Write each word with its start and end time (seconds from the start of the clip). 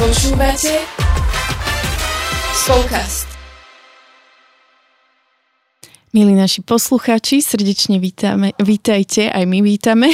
Počúvate 0.00 0.80
Spolkast. 2.56 3.28
Milí 6.16 6.32
naši 6.32 6.64
poslucháči, 6.64 7.44
srdečne 7.44 8.00
vítame, 8.00 8.56
vítajte, 8.64 9.28
aj 9.28 9.44
my 9.44 9.60
vítame 9.60 10.08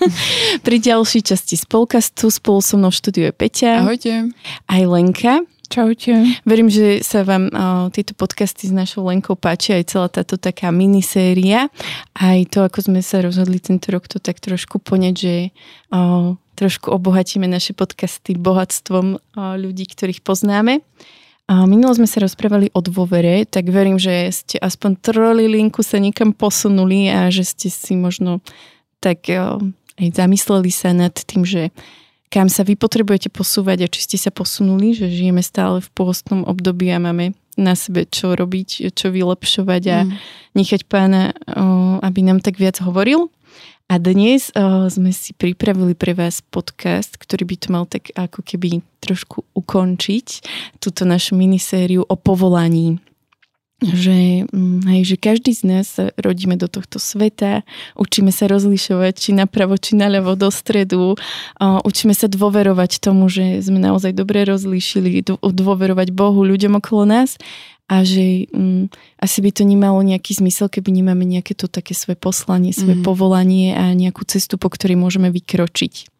pri 0.64 0.76
ďalšej 0.80 1.28
časti 1.28 1.60
Spolkastu. 1.60 2.32
Spolu 2.32 2.64
so 2.64 2.80
mnou 2.80 2.88
v 2.88 2.96
štúdiu 3.04 3.28
je 3.28 3.36
Peťa. 3.36 3.84
Ahojte. 3.84 4.32
Aj 4.64 4.82
Lenka. 4.88 5.44
Čaute. 5.68 6.40
Verím, 6.48 6.72
že 6.72 7.04
sa 7.04 7.20
vám 7.20 7.52
o, 7.52 7.92
tieto 7.92 8.16
podcasty 8.16 8.64
s 8.64 8.72
našou 8.72 9.04
Lenkou 9.04 9.36
páči 9.36 9.76
aj 9.76 9.92
celá 9.92 10.08
táto 10.08 10.40
taká 10.40 10.72
miniséria. 10.72 11.68
Aj 12.16 12.40
to, 12.48 12.64
ako 12.64 12.88
sme 12.88 13.04
sa 13.04 13.20
rozhodli 13.20 13.60
tento 13.60 13.92
rok 13.92 14.08
to 14.08 14.16
tak 14.16 14.40
trošku 14.40 14.80
poňať, 14.80 15.14
že 15.20 15.34
o, 15.92 16.40
trošku 16.58 16.90
obohatíme 16.90 17.46
naše 17.46 17.70
podcasty 17.70 18.34
bohatstvom 18.34 19.22
ľudí, 19.38 19.86
ktorých 19.86 20.26
poznáme. 20.26 20.82
Minulo 21.48 21.94
sme 21.94 22.10
sa 22.10 22.18
rozprávali 22.18 22.74
o 22.74 22.82
dôvere, 22.82 23.46
tak 23.46 23.70
verím, 23.70 23.96
že 23.96 24.28
ste 24.34 24.56
aspoň 24.58 24.98
linku 25.46 25.86
sa 25.86 26.02
niekam 26.02 26.34
posunuli 26.34 27.08
a 27.08 27.30
že 27.30 27.46
ste 27.46 27.70
si 27.70 27.94
možno 27.94 28.42
tak 28.98 29.30
aj 29.30 30.08
zamysleli 30.12 30.68
sa 30.74 30.90
nad 30.90 31.14
tým, 31.14 31.46
že 31.46 31.70
kam 32.28 32.52
sa 32.52 32.66
vy 32.66 32.76
potrebujete 32.76 33.32
posúvať 33.32 33.86
a 33.86 33.88
či 33.88 34.04
ste 34.04 34.16
sa 34.20 34.28
posunuli, 34.28 34.92
že 34.92 35.08
žijeme 35.08 35.40
stále 35.40 35.80
v 35.80 35.88
pôstnom 35.94 36.44
období 36.44 36.92
a 36.92 37.00
máme 37.00 37.32
na 37.56 37.72
sebe 37.72 38.04
čo 38.04 38.36
robiť, 38.36 38.92
čo 38.92 39.08
vylepšovať 39.08 39.82
a 39.88 39.98
mm. 40.04 40.12
nechať 40.52 40.84
pána, 40.84 41.32
aby 42.04 42.20
nám 42.20 42.44
tak 42.44 42.60
viac 42.60 42.78
hovoril. 42.84 43.32
A 43.88 43.96
dnes 43.96 44.52
uh, 44.52 44.84
sme 44.92 45.16
si 45.16 45.32
pripravili 45.32 45.96
pre 45.96 46.12
vás 46.12 46.44
podcast, 46.44 47.16
ktorý 47.16 47.48
by 47.48 47.56
to 47.56 47.68
mal 47.72 47.84
tak 47.88 48.12
ako 48.12 48.44
keby 48.44 48.84
trošku 49.00 49.48
ukončiť 49.56 50.44
túto 50.76 51.08
našu 51.08 51.32
minisériu 51.40 52.04
o 52.04 52.12
povolaní. 52.12 53.00
Že, 53.78 54.50
mm, 54.50 54.90
hej, 54.90 55.02
že 55.14 55.16
každý 55.22 55.54
z 55.54 55.62
nás 55.62 55.86
sa 55.86 56.10
rodíme 56.18 56.58
do 56.58 56.66
tohto 56.66 56.98
sveta, 56.98 57.62
učíme 57.94 58.34
sa 58.34 58.50
rozlišovať 58.50 59.14
či 59.14 59.30
napravo, 59.30 59.78
či 59.78 59.94
naľavo, 59.94 60.34
do 60.34 60.50
stredu, 60.50 61.14
uh, 61.14 61.78
učíme 61.86 62.10
sa 62.10 62.26
dôverovať 62.26 62.98
tomu, 62.98 63.30
že 63.30 63.62
sme 63.62 63.78
naozaj 63.78 64.18
dobre 64.18 64.42
rozlíšili, 64.42 65.22
dôverovať 65.38 66.10
Bohu, 66.10 66.42
ľuďom 66.42 66.82
okolo 66.82 67.06
nás 67.06 67.38
a 67.86 68.02
že 68.02 68.50
um, 68.50 68.90
asi 69.22 69.38
by 69.46 69.54
to 69.54 69.62
nemalo 69.62 70.02
nejaký 70.02 70.34
zmysel, 70.34 70.66
keby 70.66 70.90
nemáme 70.98 71.22
nejaké 71.22 71.54
to 71.54 71.70
také 71.70 71.94
svoje 71.94 72.18
poslanie, 72.18 72.74
svoje 72.74 72.98
mm. 72.98 73.06
povolanie 73.06 73.78
a 73.78 73.94
nejakú 73.94 74.26
cestu, 74.26 74.58
po 74.58 74.74
ktorej 74.74 74.98
môžeme 74.98 75.30
vykročiť. 75.30 76.17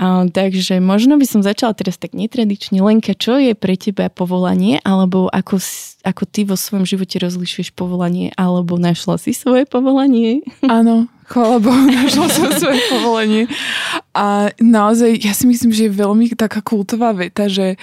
A, 0.00 0.24
takže 0.30 0.80
možno 0.80 1.20
by 1.20 1.26
som 1.28 1.40
začala 1.44 1.76
teraz 1.76 2.00
tak 2.00 2.16
netradične. 2.16 2.80
Lenka, 2.80 3.12
čo 3.12 3.36
je 3.36 3.52
pre 3.52 3.76
teba 3.76 4.08
povolanie, 4.08 4.80
alebo 4.82 5.28
ako, 5.28 5.60
ako 6.06 6.22
ty 6.24 6.48
vo 6.48 6.56
svojom 6.56 6.88
živote 6.88 7.20
rozlišuješ 7.20 7.76
povolanie, 7.76 8.32
alebo 8.38 8.80
našla 8.80 9.20
si 9.20 9.36
svoje 9.36 9.68
povolanie? 9.68 10.40
Áno, 10.64 11.10
chvála 11.28 11.58
Bohu, 11.62 11.86
našla 12.02 12.26
som 12.30 12.48
svoje 12.54 12.80
povolenie. 12.92 13.44
A 14.16 14.50
naozaj, 14.58 15.22
ja 15.22 15.36
si 15.36 15.46
myslím, 15.46 15.70
že 15.70 15.86
je 15.86 16.00
veľmi 16.00 16.34
taká 16.34 16.64
kultová 16.64 17.14
veta, 17.14 17.46
že 17.46 17.78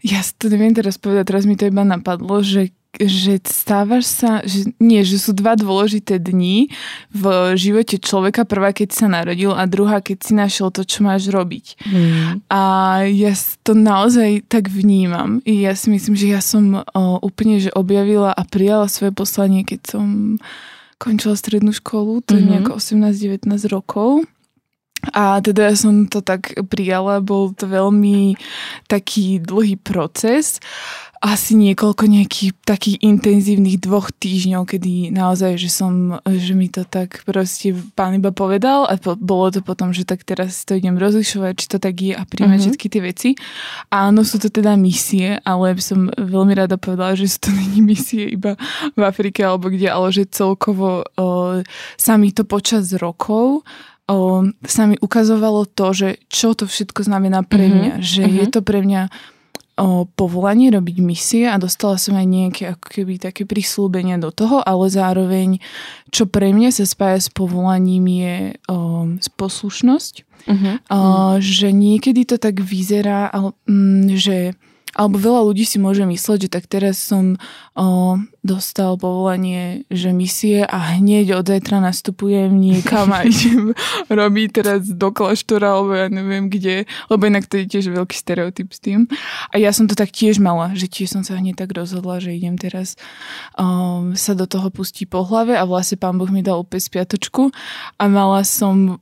ja 0.00 0.20
to 0.40 0.48
neviem 0.48 0.72
teraz 0.72 0.96
povedať, 0.96 1.28
teraz 1.28 1.44
mi 1.44 1.58
to 1.58 1.68
iba 1.68 1.84
napadlo, 1.84 2.40
že 2.40 2.75
že 3.00 3.40
stávaš 3.44 4.08
sa, 4.08 4.40
že 4.44 4.72
nie, 4.80 5.04
že 5.04 5.20
sú 5.20 5.36
dva 5.36 5.54
dôležité 5.54 6.16
dni 6.16 6.72
v 7.12 7.24
živote 7.56 8.00
človeka. 8.00 8.48
Prvá, 8.48 8.72
keď 8.72 8.88
sa 8.92 9.06
narodil 9.06 9.52
a 9.52 9.68
druhá, 9.68 10.00
keď 10.00 10.18
si 10.24 10.32
našiel 10.32 10.72
to, 10.72 10.82
čo 10.82 11.04
máš 11.04 11.28
robiť. 11.28 11.76
Mm. 11.84 12.44
A 12.48 12.62
ja 13.08 13.32
to 13.62 13.76
naozaj 13.76 14.44
tak 14.48 14.72
vnímam. 14.72 15.44
I 15.44 15.68
ja 15.68 15.76
si 15.76 15.92
myslím, 15.92 16.16
že 16.16 16.32
ja 16.32 16.40
som 16.40 16.82
o, 16.82 17.02
úplne 17.20 17.60
že 17.60 17.72
objavila 17.72 18.32
a 18.32 18.42
prijala 18.48 18.88
svoje 18.88 19.12
poslanie, 19.12 19.62
keď 19.62 19.96
som 19.96 20.36
končila 20.96 21.36
strednú 21.36 21.76
školu, 21.76 22.24
to 22.24 22.34
mm-hmm. 22.34 22.40
je 22.40 22.50
nejako 22.50 22.72
18-19 22.80 23.68
rokov. 23.68 24.24
A 25.14 25.38
teda 25.38 25.70
ja 25.70 25.74
som 25.78 26.08
to 26.08 26.24
tak 26.24 26.56
prijala, 26.66 27.22
bol 27.22 27.54
to 27.54 27.68
veľmi 27.68 28.34
taký 28.90 29.38
dlhý 29.38 29.78
proces 29.78 30.58
asi 31.20 31.56
niekoľko 31.56 32.04
nejakých 32.06 32.50
takých 32.62 32.96
intenzívnych 33.00 33.80
dvoch 33.80 34.12
týždňov, 34.12 34.68
kedy 34.68 35.10
naozaj, 35.12 35.56
že 35.56 35.70
som, 35.72 36.20
že 36.24 36.52
mi 36.52 36.68
to 36.68 36.84
tak 36.84 37.24
proste 37.24 37.72
pán 37.96 38.20
iba 38.20 38.30
povedal 38.30 38.84
a 38.84 39.00
po, 39.00 39.16
bolo 39.16 39.48
to 39.48 39.60
potom, 39.64 39.96
že 39.96 40.04
tak 40.04 40.22
teraz 40.28 40.64
to 40.68 40.76
idem 40.76 41.00
rozlišovať, 41.00 41.52
či 41.56 41.66
to 41.72 41.78
tak 41.80 41.94
je 41.96 42.12
a 42.12 42.22
príjmať 42.22 42.58
uh-huh. 42.58 42.64
všetky 42.68 42.86
tie 42.92 43.02
veci. 43.02 43.30
Áno, 43.88 44.22
sú 44.22 44.36
to 44.36 44.52
teda 44.52 44.76
misie, 44.76 45.40
ale 45.42 45.78
som 45.80 46.12
veľmi 46.12 46.52
rada 46.52 46.76
povedala, 46.76 47.16
že 47.16 47.30
sú 47.30 47.48
to 47.48 47.50
není 47.52 47.80
misie 47.80 48.28
iba 48.28 48.58
v 48.94 49.00
Afrike 49.00 49.40
alebo 49.40 49.72
kde, 49.72 49.88
ale 49.88 50.12
že 50.12 50.28
celkovo 50.28 51.04
o, 51.16 51.60
sa 51.96 52.14
mi 52.20 52.30
to 52.30 52.44
počas 52.44 52.92
rokov 52.92 53.64
o, 54.06 54.16
sa 54.62 54.82
mi 54.84 55.00
ukazovalo 55.00 55.64
to, 55.66 55.86
že 55.96 56.08
čo 56.28 56.52
to 56.52 56.68
všetko 56.68 57.08
znamená 57.08 57.42
pre 57.42 57.66
mňa. 57.72 57.92
Uh-huh. 57.98 58.04
Že 58.04 58.22
uh-huh. 58.22 58.38
je 58.38 58.46
to 58.52 58.60
pre 58.60 58.80
mňa 58.84 59.02
o 59.76 60.08
povolanie 60.08 60.72
robiť 60.72 60.96
misie 61.04 61.44
a 61.44 61.60
dostala 61.60 62.00
som 62.00 62.16
aj 62.16 62.26
nejaké 62.26 62.62
ako 62.72 62.86
keby 62.88 63.20
také 63.20 63.44
prislúbenia 63.44 64.16
do 64.16 64.32
toho, 64.32 64.64
ale 64.64 64.88
zároveň, 64.88 65.60
čo 66.08 66.24
pre 66.24 66.48
mňa 66.56 66.72
sa 66.72 66.88
spája 66.88 67.20
s 67.20 67.28
povolaním 67.28 68.04
je 68.08 68.36
o, 68.72 69.04
poslušnosť. 69.36 70.14
Uh-huh. 70.48 70.74
O, 70.88 70.98
že 71.44 71.76
niekedy 71.76 72.24
to 72.24 72.40
tak 72.40 72.56
vyzerá, 72.64 73.28
mm, 73.68 74.16
že 74.16 74.56
alebo 74.96 75.20
veľa 75.20 75.52
ľudí 75.52 75.68
si 75.68 75.76
môže 75.76 76.08
mysleť, 76.08 76.48
že 76.48 76.50
tak 76.56 76.64
teraz 76.72 76.96
som 76.96 77.36
o, 77.76 78.16
dostal 78.40 78.96
povolanie, 78.96 79.84
že 79.92 80.16
misie 80.16 80.64
a 80.64 80.96
hneď 80.96 81.36
od 81.36 81.44
zajtra 81.44 81.84
nastupujem 81.84 82.56
niekam 82.56 83.12
a 83.12 83.20
idem 83.28 83.76
robiť 84.08 84.48
teraz 84.56 84.88
do 84.88 85.12
kláštora 85.12 85.76
alebo 85.76 85.92
ja 85.92 86.08
neviem 86.08 86.48
kde, 86.48 86.88
lebo 87.12 87.22
inak 87.28 87.44
to 87.44 87.60
je 87.60 87.68
tiež 87.68 87.92
veľký 87.92 88.16
stereotyp 88.16 88.72
s 88.72 88.80
tým. 88.80 89.04
A 89.52 89.60
ja 89.60 89.68
som 89.76 89.84
to 89.84 89.92
tak 89.92 90.08
tiež 90.08 90.40
mala, 90.40 90.72
že 90.72 90.88
tiež 90.88 91.12
som 91.12 91.22
sa 91.22 91.36
hneď 91.36 91.60
tak 91.60 91.76
rozhodla, 91.76 92.16
že 92.16 92.32
idem 92.32 92.56
teraz 92.56 92.96
um, 93.60 94.16
sa 94.16 94.32
do 94.32 94.48
toho 94.48 94.72
pustiť 94.72 95.12
po 95.12 95.28
hlave 95.28 95.52
a 95.52 95.68
vlastne 95.68 96.00
pán 96.00 96.16
Boh 96.16 96.32
mi 96.32 96.40
dal 96.40 96.64
opäť 96.64 96.88
spiatočku 96.88 97.52
a 98.00 98.04
mala 98.08 98.40
som 98.48 98.96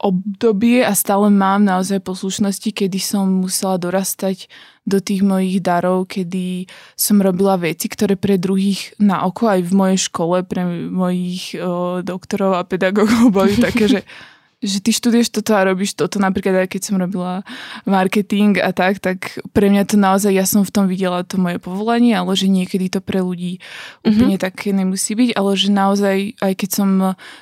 obdobie 0.00 0.80
a 0.80 0.96
stále 0.96 1.28
mám 1.28 1.60
naozaj 1.60 2.00
poslušnosti, 2.00 2.72
kedy 2.72 2.96
som 2.96 3.28
musela 3.44 3.76
dorastať 3.76 4.48
do 4.90 4.98
tých 4.98 5.22
mojich 5.22 5.62
darov, 5.62 6.10
kedy 6.10 6.66
som 6.98 7.22
robila 7.22 7.54
veci, 7.54 7.86
ktoré 7.86 8.18
pre 8.18 8.34
druhých 8.34 8.98
na 8.98 9.22
oko 9.22 9.46
aj 9.46 9.70
v 9.70 9.72
mojej 9.72 9.98
škole, 10.10 10.42
pre 10.42 10.66
mojich 10.90 11.54
o, 11.54 12.02
doktorov 12.02 12.58
a 12.58 12.66
pedagógov 12.66 13.30
boli 13.30 13.54
také, 13.54 13.86
že 13.86 14.00
že 14.60 14.84
ty 14.84 14.92
študuješ 14.92 15.32
toto 15.32 15.56
a 15.56 15.64
robíš 15.64 15.96
toto, 15.96 16.20
napríklad 16.20 16.64
aj 16.64 16.68
keď 16.68 16.82
som 16.84 17.00
robila 17.00 17.40
marketing 17.88 18.60
a 18.60 18.76
tak, 18.76 19.00
tak 19.00 19.40
pre 19.56 19.72
mňa 19.72 19.88
to 19.88 19.96
naozaj, 19.96 20.28
ja 20.28 20.44
som 20.44 20.68
v 20.68 20.72
tom 20.72 20.84
videla 20.84 21.24
to 21.24 21.40
moje 21.40 21.56
povolanie, 21.56 22.12
ale 22.12 22.36
že 22.36 22.52
niekedy 22.52 22.92
to 22.92 23.00
pre 23.00 23.24
ľudí 23.24 23.56
mm-hmm. 23.56 24.04
úplne 24.04 24.36
také 24.36 24.76
nemusí 24.76 25.16
byť, 25.16 25.32
ale 25.32 25.50
že 25.56 25.68
naozaj, 25.72 26.16
aj 26.44 26.52
keď 26.60 26.70
som 26.70 26.90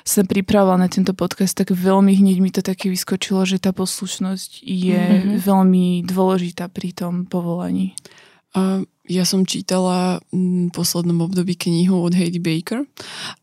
sa 0.06 0.22
pripravila 0.22 0.78
na 0.78 0.86
tento 0.86 1.10
podcast, 1.10 1.58
tak 1.58 1.74
veľmi 1.74 2.14
hneď 2.14 2.36
mi 2.38 2.54
to 2.54 2.62
také 2.62 2.86
vyskočilo, 2.86 3.42
že 3.42 3.58
tá 3.58 3.74
poslušnosť 3.74 4.62
je 4.62 5.02
mm-hmm. 5.02 5.42
veľmi 5.42 6.06
dôležitá 6.06 6.70
pri 6.70 6.94
tom 6.94 7.26
povolaní. 7.26 7.98
Uh, 8.54 8.86
ja 9.08 9.26
som 9.26 9.44
čítala 9.44 10.20
v 10.30 10.70
poslednom 10.70 11.24
období 11.24 11.56
knihu 11.56 11.98
od 12.00 12.14
Heidi 12.14 12.40
Baker 12.40 12.84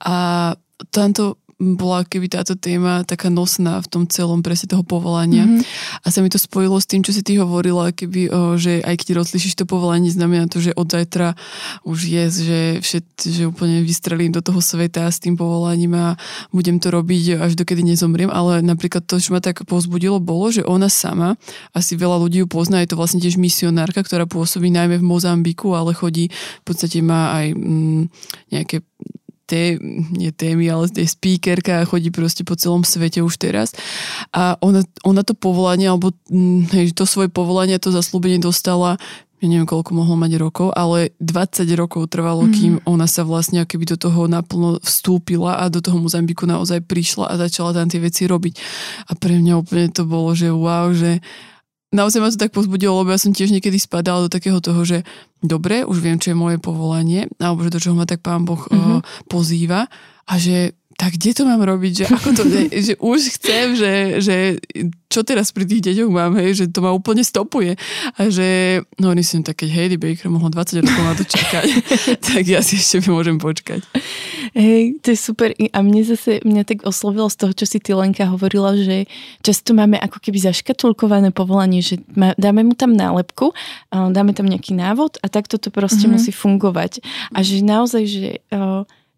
a 0.02 0.53
tento 0.94 1.41
bola 1.56 2.04
keby 2.04 2.28
táto 2.28 2.60
téma 2.60 3.08
taká 3.08 3.32
nosná 3.32 3.79
v 3.79 3.88
tom 3.88 4.03
celom 4.12 4.44
presne 4.44 4.76
toho 4.76 4.84
povolania. 4.84 5.47
Mm-hmm. 5.47 6.03
A 6.03 6.08
sa 6.12 6.20
mi 6.20 6.28
to 6.28 6.35
spojilo 6.35 6.76
s 6.76 6.88
tým, 6.88 7.00
čo 7.00 7.16
si 7.16 7.24
ty 7.24 7.40
hovorila, 7.40 7.96
keby, 7.96 8.28
o, 8.28 8.59
že 8.59 8.84
aj 8.84 8.96
keď 9.00 9.24
rozlišíš 9.24 9.56
to 9.56 9.64
povolanie, 9.64 10.12
znamená 10.12 10.52
to, 10.52 10.59
že 10.59 10.76
od 10.76 10.91
zajtra 10.91 11.40
už 11.88 12.00
je, 12.12 12.24
že, 12.28 12.62
všet, 12.84 13.08
že 13.32 13.44
úplne 13.47 13.88
vystrelím 13.88 14.35
do 14.35 14.44
toho 14.44 14.59
sveta 14.59 15.08
s 15.08 15.24
tým 15.24 15.40
povolaním 15.40 15.96
a 15.96 16.08
budem 16.52 16.76
to 16.76 16.91
robiť 16.91 17.40
až 17.40 17.56
dokedy 17.56 17.88
nezomriem. 17.88 18.28
Ale 18.28 18.59
napríklad 18.59 19.08
to, 19.08 19.16
čo 19.24 19.32
ma 19.32 19.40
tak 19.40 19.64
povzbudilo, 19.64 20.20
bolo, 20.20 20.52
že 20.52 20.68
ona 20.68 20.91
sama, 20.91 21.40
asi 21.72 21.96
veľa 21.96 22.20
ľudí 22.20 22.44
ju 22.44 22.47
pozná, 22.52 22.84
je 22.84 22.91
to 22.91 23.00
vlastne 23.00 23.24
tiež 23.24 23.40
misionárka, 23.40 24.03
ktorá 24.03 24.28
pôsobí 24.28 24.68
najmä 24.76 25.00
v 25.00 25.08
Mozambiku, 25.08 25.72
ale 25.72 25.96
chodí, 25.96 26.28
v 26.35 26.64
podstate 26.68 27.00
má 27.00 27.32
aj 27.40 27.56
mm, 27.56 28.02
nejaké 28.52 28.84
té, 29.46 29.78
nie 30.12 30.34
témy, 30.34 30.70
ale 30.70 30.90
tej 30.90 31.14
speakerka 31.14 31.82
a 31.82 31.88
chodí 31.88 32.09
proste 32.09 32.42
po 32.42 32.58
celom 32.58 32.82
svete 32.82 33.22
už 33.22 33.38
teraz. 33.38 33.72
A 34.34 34.58
ona, 34.59 34.82
ona 35.06 35.22
to 35.22 35.38
povolanie, 35.38 35.86
alebo 35.90 36.12
mm, 36.30 36.74
hej, 36.74 36.97
to 36.97 37.06
svoje 37.06 37.30
povolanie, 37.30 37.78
to 37.78 37.94
zaslúbenie 37.94 38.42
dostala 38.42 38.97
ja 39.44 39.52
neviem, 39.52 39.68
koľko 39.68 39.92
mohlo 39.94 40.16
mať 40.16 40.42
rokov, 40.42 40.72
ale 40.74 41.12
20 41.20 41.68
rokov 41.76 42.08
trvalo, 42.08 42.47
mm. 42.47 42.53
kým 42.56 42.74
ona 42.88 43.03
sa 43.03 43.28
vlastne 43.28 43.68
keby 43.68 43.84
do 43.94 43.97
toho 44.00 44.32
naplno 44.32 44.80
vstúpila 44.80 45.59
a 45.59 45.68
do 45.68 45.84
toho 45.84 46.00
Mozambiku 46.00 46.48
naozaj 46.48 46.82
prišla 46.88 47.30
a 47.30 47.38
začala 47.38 47.76
tam 47.76 47.91
tie 47.91 48.00
veci 48.00 48.26
robiť. 48.26 48.53
A 49.06 49.20
pre 49.20 49.38
mňa 49.38 49.53
úplne 49.59 49.91
to 49.91 50.08
bolo, 50.08 50.32
že 50.32 50.50
wow, 50.50 50.90
že 50.96 51.20
naozaj 51.96 52.20
ma 52.20 52.28
to 52.28 52.38
tak 52.38 52.52
pozbudilo, 52.52 53.02
lebo 53.02 53.16
ja 53.16 53.20
som 53.20 53.32
tiež 53.32 53.56
niekedy 53.56 53.80
spadala 53.80 54.28
do 54.28 54.30
takého 54.30 54.59
toho, 54.59 54.84
že 54.84 55.08
dobre, 55.40 55.88
už 55.88 56.03
viem, 56.03 56.20
čo 56.20 56.36
je 56.36 56.38
moje 56.38 56.58
povolanie, 56.59 57.32
alebo 57.40 57.64
že 57.64 57.72
do 57.72 57.80
čoho 57.80 57.96
ma 57.96 58.03
tak 58.03 58.20
pán 58.20 58.44
Boh 58.44 58.59
mm-hmm. 58.59 59.32
pozýva 59.32 59.88
a 60.28 60.34
že 60.36 60.76
tak 60.96 61.20
kde 61.20 61.36
to 61.36 61.44
mám 61.44 61.59
robiť, 61.59 61.92
že 61.92 62.06
ako 62.08 62.30
to, 62.32 62.44
že 62.72 62.94
už 63.03 63.20
chcem, 63.36 63.76
že, 63.76 63.94
že 64.24 64.36
čo 65.12 65.28
teraz 65.28 65.52
pri 65.52 65.68
tých 65.68 65.92
deťoch 65.92 66.12
mám, 66.12 66.40
hej, 66.40 66.56
že 66.56 66.66
to 66.72 66.80
ma 66.80 66.96
úplne 66.96 67.20
stopuje 67.20 67.76
a 68.16 68.22
že, 68.32 68.80
no 69.00 69.12
oni 69.12 69.20
si 69.20 69.36
tak, 69.44 69.59
keď 69.59 70.00
Baker 70.00 70.32
mohol 70.32 70.56
20 70.56 70.84
rokov 70.84 71.03
na 71.03 71.16
to 71.20 71.28
čakať, 71.28 71.68
tak 72.32 72.44
ja 72.47 72.64
si 72.64 72.80
ešte 72.80 73.12
môžem 73.12 73.36
počkať. 73.36 73.84
Hej, 74.56 75.03
to 75.03 75.12
je 75.12 75.20
super 75.20 75.52
a 75.52 75.78
mne 75.84 76.02
zase, 76.08 76.40
mňa 76.47 76.64
tak 76.64 76.80
oslovilo 76.88 77.28
z 77.28 77.44
toho, 77.44 77.52
čo 77.52 77.68
si 77.68 77.84
ty 77.84 77.91
Lenka 77.91 78.32
hovorila, 78.32 78.80
že 78.80 79.08
často 79.44 79.76
máme 79.76 80.00
ako 80.00 80.24
keby 80.24 80.48
zaškatulkované 80.48 81.36
povolanie, 81.36 81.84
že 81.84 82.00
dáme 82.40 82.64
mu 82.64 82.72
tam 82.72 82.96
nálepku, 82.96 83.52
dáme 83.91 84.32
tam 84.32 84.48
nejaký 84.48 84.72
návod 84.72 85.20
a 85.20 85.28
takto 85.28 85.59
to 85.59 85.76
proste 85.76 86.08
mm-hmm. 86.08 86.24
musí 86.24 86.32
fungovať. 86.32 87.03
A 87.36 87.44
že 87.44 87.59
naozaj, 87.59 88.03
že 88.08 88.28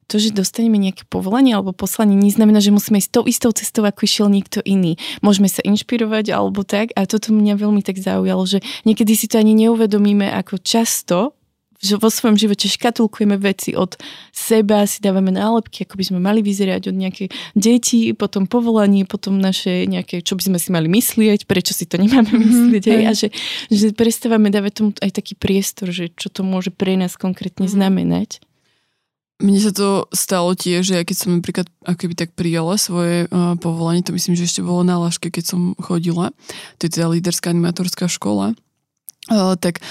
to, 0.08 0.18
že 0.18 0.32
dostaneme 0.32 0.80
nejaké 0.80 1.04
povolanie 1.06 1.52
alebo 1.52 1.76
poslanie, 1.76 2.16
neznamená, 2.16 2.64
že 2.64 2.72
musíme 2.72 2.98
ísť 3.04 3.12
tou 3.12 3.24
istou 3.28 3.52
cestou, 3.52 3.84
ako 3.84 4.08
išiel 4.08 4.28
niekto 4.32 4.64
iný. 4.64 4.96
Môžeme 5.20 5.52
sa 5.52 5.60
inšpirovať 5.62 6.32
alebo 6.32 6.64
tak 6.64 6.96
a 6.96 7.04
toto 7.04 7.36
mňa 7.36 7.60
veľmi 7.60 7.84
tak 7.84 8.00
zaujalo, 8.00 8.48
že 8.48 8.64
niekedy 8.88 9.14
si 9.14 9.28
to 9.28 9.38
ani 9.38 9.54
neuvedomíme, 9.54 10.32
ako 10.32 10.64
často 10.64 11.38
že 11.78 12.02
vo 12.02 12.10
svojom 12.10 12.38
živote 12.38 12.66
škatulkujeme 12.66 13.38
veci 13.38 13.78
od 13.78 13.98
seba, 14.34 14.90
si 14.90 14.98
dávame 14.98 15.30
nálepky, 15.30 15.86
ako 15.86 16.02
by 16.02 16.04
sme 16.10 16.20
mali 16.20 16.42
vyzerať 16.42 16.90
od 16.90 16.96
nejaké 16.98 17.30
deti, 17.54 18.18
potom 18.18 18.50
povolanie, 18.50 19.06
potom 19.06 19.38
naše 19.38 19.86
nejaké, 19.86 20.26
čo 20.26 20.34
by 20.34 20.44
sme 20.54 20.58
si 20.58 20.70
mali 20.74 20.90
myslieť, 20.90 21.46
prečo 21.46 21.78
si 21.78 21.86
to 21.86 22.02
nemáme 22.02 22.34
mhm, 22.34 22.42
myslieť. 22.42 22.84
Mm-hmm. 22.84 23.06
Aj, 23.06 23.06
a 23.06 23.12
že, 23.14 23.28
že 23.70 23.94
prestávame 23.94 24.50
dávať 24.50 24.74
tomu 24.74 24.90
aj 24.98 25.12
taký 25.14 25.38
priestor, 25.38 25.94
že 25.94 26.10
čo 26.18 26.34
to 26.34 26.42
môže 26.42 26.74
pre 26.74 26.98
nás 26.98 27.14
konkrétne 27.14 27.70
mm-hmm. 27.70 27.78
znamenať. 27.78 28.42
Mne 29.38 29.60
sa 29.62 29.70
to 29.70 30.10
stalo 30.18 30.58
tiež, 30.58 30.82
že 30.82 30.94
ja 30.98 31.04
keď 31.06 31.18
som 31.18 31.30
napríklad 31.38 31.70
akoby 31.86 32.18
tak 32.18 32.34
prijala 32.34 32.74
svoje 32.82 33.30
uh, 33.30 33.54
povolanie, 33.62 34.02
to 34.02 34.16
myslím, 34.18 34.34
že 34.34 34.50
ešte 34.50 34.66
bolo 34.66 34.82
na 34.82 34.98
Laške, 34.98 35.30
keď 35.30 35.46
som 35.54 35.78
chodila, 35.78 36.34
to 36.82 36.90
je 36.90 36.98
teda 36.98 37.14
líderská 37.14 37.54
animatorská 37.54 38.10
škola, 38.10 38.58
uh, 39.30 39.54
tak 39.62 39.86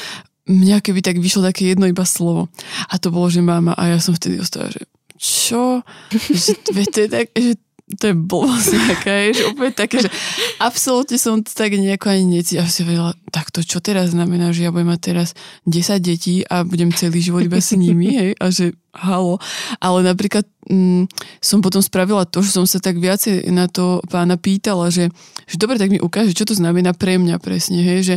mňa 0.51 0.83
keby 0.83 0.99
tak 1.03 1.23
vyšlo 1.23 1.47
také 1.47 1.75
jedno 1.75 1.87
iba 1.87 2.03
slovo. 2.03 2.51
A 2.91 2.99
to 2.99 3.15
bolo, 3.15 3.31
že 3.31 3.43
máma, 3.43 3.75
a 3.75 3.95
ja 3.95 3.99
som 4.03 4.15
vtedy 4.15 4.39
ostala, 4.43 4.71
že 4.71 4.83
čo? 5.19 5.83
že, 6.13 6.59
to 6.91 6.99
je 7.05 7.09
tak, 7.11 7.27
že 7.35 7.55
to 7.87 8.11
je 8.11 8.15
blbosť 8.19 8.71
nejaká, 8.75 9.13
že 9.31 9.47
úplne 9.47 9.71
také, 9.71 10.03
že 10.03 10.11
absolútne 10.59 11.15
som 11.23 11.39
to 11.39 11.55
tak 11.55 11.71
nejako 11.79 12.11
ani 12.11 12.43
necítila. 12.43 12.67
Ja 12.67 12.73
si 12.73 12.83
vedela, 12.83 13.15
tak 13.31 13.55
to 13.55 13.63
čo 13.63 13.79
teraz 13.79 14.11
znamená, 14.11 14.51
že 14.51 14.67
ja 14.67 14.75
budem 14.75 14.91
mať 14.91 15.01
teraz 15.15 15.29
10 15.71 16.03
detí 16.03 16.43
a 16.51 16.67
budem 16.67 16.91
celý 16.91 17.23
život 17.23 17.47
iba 17.47 17.63
s 17.63 17.79
nimi, 17.79 18.11
hej, 18.11 18.31
a 18.43 18.51
že 18.51 18.75
halo. 18.91 19.39
Ale 19.79 20.03
napríklad 20.03 20.51
mm, 20.71 21.09
som 21.39 21.63
potom 21.63 21.81
spravila 21.81 22.27
to, 22.27 22.43
že 22.43 22.55
som 22.55 22.67
sa 22.67 22.83
tak 22.83 22.99
viacej 22.99 23.49
na 23.51 23.71
to 23.71 24.03
pána 24.11 24.37
pýtala, 24.37 24.91
že, 24.91 25.09
že 25.47 25.57
dobre, 25.57 25.79
tak 25.79 25.91
mi 25.91 26.03
ukáže, 26.03 26.35
čo 26.35 26.47
to 26.47 26.55
znamená 26.55 26.93
pre 26.93 27.17
mňa 27.17 27.39
presne, 27.39 27.81
hej, 27.83 28.01
že, 28.03 28.17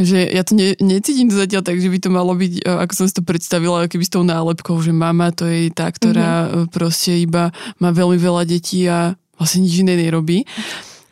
že 0.00 0.18
ja 0.28 0.42
to 0.42 0.56
ne, 0.56 0.74
necítim 0.80 1.28
zatiaľ 1.28 1.62
tak, 1.64 1.78
že 1.78 1.92
by 1.92 1.98
to 2.00 2.10
malo 2.10 2.32
byť, 2.34 2.52
e, 2.60 2.62
ako 2.66 2.92
som 2.96 3.06
si 3.06 3.14
to 3.16 3.22
predstavila, 3.22 3.86
keby 3.86 4.04
s 4.04 4.12
tou 4.12 4.24
nálepkou, 4.24 4.76
že 4.80 4.92
mama 4.92 5.30
to 5.30 5.46
je 5.46 5.68
tá, 5.70 5.88
ktorá 5.88 6.48
mm-hmm. 6.48 6.66
proste 6.72 7.20
iba 7.20 7.52
má 7.78 7.92
veľmi 7.92 8.18
veľa 8.18 8.42
detí 8.48 8.88
a 8.88 9.14
vlastne 9.36 9.64
nič 9.64 9.80
iné 9.80 9.96
nerobí. 9.96 10.44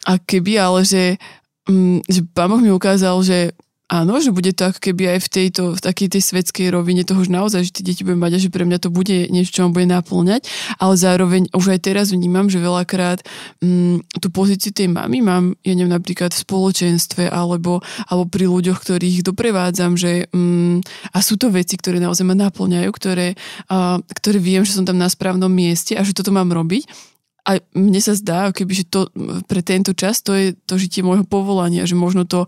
A 0.08 0.16
keby 0.16 0.56
ale, 0.56 0.84
že, 0.88 1.20
mm, 1.68 2.04
že 2.08 2.20
pán 2.32 2.48
Boh 2.48 2.60
mi 2.60 2.72
ukázal, 2.72 3.20
že 3.24 3.52
áno, 3.88 4.20
že 4.20 4.30
bude 4.30 4.52
to 4.52 4.68
ako 4.68 4.80
keby 4.92 5.16
aj 5.16 5.20
v 5.24 5.28
tejto, 5.32 5.62
v 5.72 5.80
takej 5.80 6.08
tej 6.12 6.22
svetskej 6.22 6.68
rovine 6.76 7.02
toho, 7.08 7.24
že 7.24 7.32
naozaj, 7.32 7.60
že 7.64 7.72
tie 7.80 7.84
deti 7.84 8.04
budem 8.04 8.20
mať 8.20 8.32
a 8.36 8.42
že 8.44 8.52
pre 8.52 8.68
mňa 8.68 8.78
to 8.84 8.92
bude 8.92 9.32
niečo, 9.32 9.50
čo 9.50 9.60
ma 9.64 9.72
bude 9.72 9.88
naplňať, 9.88 10.44
ale 10.76 10.94
zároveň 11.00 11.42
už 11.56 11.72
aj 11.72 11.80
teraz 11.88 12.12
vnímam, 12.12 12.52
že 12.52 12.60
veľakrát 12.60 13.24
mm, 13.64 14.20
tú 14.20 14.28
pozíciu 14.28 14.76
tej 14.76 14.92
mamy 14.92 15.24
mám, 15.24 15.56
ja 15.64 15.72
neviem, 15.72 15.92
napríklad 15.92 16.36
v 16.36 16.42
spoločenstve 16.44 17.32
alebo, 17.32 17.80
alebo 18.12 18.28
pri 18.28 18.44
ľuďoch, 18.44 18.78
ktorých 18.84 19.24
doprevádzam, 19.24 19.96
že 19.96 20.28
mm, 20.28 20.84
a 21.16 21.18
sú 21.24 21.40
to 21.40 21.48
veci, 21.48 21.80
ktoré 21.80 21.96
naozaj 21.96 22.28
ma 22.28 22.36
naplňajú, 22.36 22.90
ktoré, 22.92 23.40
a, 23.72 23.96
ktoré 24.04 24.36
viem, 24.36 24.68
že 24.68 24.76
som 24.76 24.84
tam 24.84 25.00
na 25.00 25.08
správnom 25.08 25.48
mieste 25.48 25.96
a 25.96 26.04
že 26.04 26.12
toto 26.12 26.28
mám 26.28 26.52
robiť 26.52 27.16
a 27.48 27.64
mne 27.72 27.96
sa 28.04 28.12
zdá, 28.12 28.52
keby, 28.52 28.72
že 28.76 28.84
to 28.84 29.08
pre 29.48 29.64
tento 29.64 29.96
čas 29.96 30.20
to 30.20 30.36
je 30.36 30.52
to 30.68 30.76
žitie 30.76 31.00
môjho 31.00 31.24
povolania, 31.24 31.88
že 31.88 31.96
možno 31.96 32.28
to, 32.28 32.44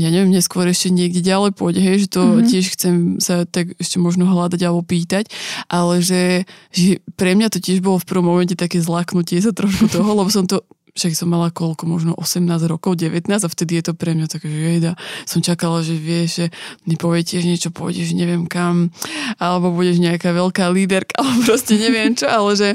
ja 0.00 0.08
neviem, 0.08 0.32
neskôr 0.32 0.64
ešte 0.64 0.88
niekde 0.88 1.20
ďalej 1.20 1.52
pôjde, 1.52 1.80
hej, 1.84 2.08
že 2.08 2.08
to 2.08 2.22
mm-hmm. 2.24 2.48
tiež 2.48 2.64
chcem 2.72 2.94
sa 3.20 3.44
tak 3.44 3.76
ešte 3.76 4.00
možno 4.00 4.24
hľadať 4.24 4.60
alebo 4.64 4.80
pýtať, 4.80 5.28
ale 5.68 6.00
že, 6.00 6.48
že 6.72 7.04
pre 7.20 7.36
mňa 7.36 7.52
to 7.52 7.60
tiež 7.60 7.84
bolo 7.84 8.00
v 8.00 8.08
prvom 8.08 8.32
momente 8.32 8.56
také 8.56 8.80
zlaknutie 8.80 9.44
sa 9.44 9.52
trošku 9.52 9.92
toho, 9.92 10.08
lebo 10.16 10.32
som 10.32 10.48
to 10.48 10.64
však 10.90 11.14
som 11.14 11.30
mala 11.30 11.54
koľko, 11.54 11.86
možno 11.86 12.12
18 12.18 12.50
rokov, 12.66 12.98
19 12.98 13.30
a 13.30 13.48
vtedy 13.48 13.78
je 13.78 13.84
to 13.90 13.92
pre 13.94 14.10
mňa 14.10 14.26
také, 14.26 14.50
že 14.50 14.58
jeda. 14.82 14.92
Som 15.22 15.38
čakala, 15.38 15.86
že 15.86 15.94
vieš, 15.94 16.28
že 16.34 16.46
mi 16.82 16.98
povie 16.98 17.22
tiež 17.22 17.46
niečo, 17.46 17.70
pôjdeš 17.70 18.10
neviem 18.18 18.50
kam, 18.50 18.90
alebo 19.38 19.70
budeš 19.70 20.02
nejaká 20.02 20.34
veľká 20.34 20.66
líderka, 20.74 21.14
alebo 21.22 21.46
proste 21.46 21.78
neviem 21.78 22.18
čo, 22.18 22.26
ale 22.26 22.58
že 22.58 22.68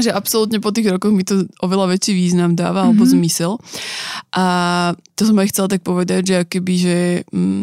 že 0.00 0.08
absolútne 0.08 0.56
po 0.56 0.72
tých 0.72 0.88
rokoch 0.88 1.12
mi 1.12 1.20
to 1.20 1.44
oveľa 1.60 1.92
väčší 1.92 2.16
význam 2.16 2.56
dáva 2.56 2.88
mm-hmm. 2.88 2.88
alebo 2.96 3.02
zmysel. 3.04 3.52
A 4.32 4.44
to 5.12 5.28
som 5.28 5.36
aj 5.36 5.52
chcela 5.52 5.68
tak 5.68 5.84
povedať, 5.84 6.22
že 6.24 6.36
keby, 6.48 6.74
že, 6.80 6.98
mm, 7.28 7.62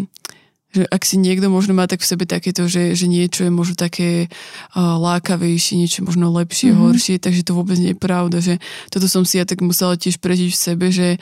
že 0.78 0.84
ak 0.86 1.02
si 1.02 1.18
niekto 1.18 1.50
možno 1.50 1.74
má 1.74 1.90
tak 1.90 2.06
v 2.06 2.10
sebe 2.14 2.30
takéto, 2.30 2.70
že, 2.70 2.94
že 2.94 3.10
niečo 3.10 3.50
je 3.50 3.52
možno 3.54 3.74
také 3.74 4.30
uh, 4.30 5.02
lákavejšie, 5.02 5.82
niečo 5.82 6.06
možno 6.06 6.30
lepšie, 6.30 6.70
mm-hmm. 6.70 6.86
horšie, 6.86 7.16
takže 7.18 7.42
to 7.42 7.58
vôbec 7.58 7.82
nie 7.82 7.98
je 7.98 8.04
pravda, 8.04 8.38
že 8.38 8.62
toto 8.94 9.10
som 9.10 9.26
si 9.26 9.42
ja 9.42 9.50
tak 9.50 9.66
musela 9.66 9.98
tiež 9.98 10.22
prežiť 10.22 10.54
v 10.54 10.62
sebe, 10.62 10.94
že 10.94 11.18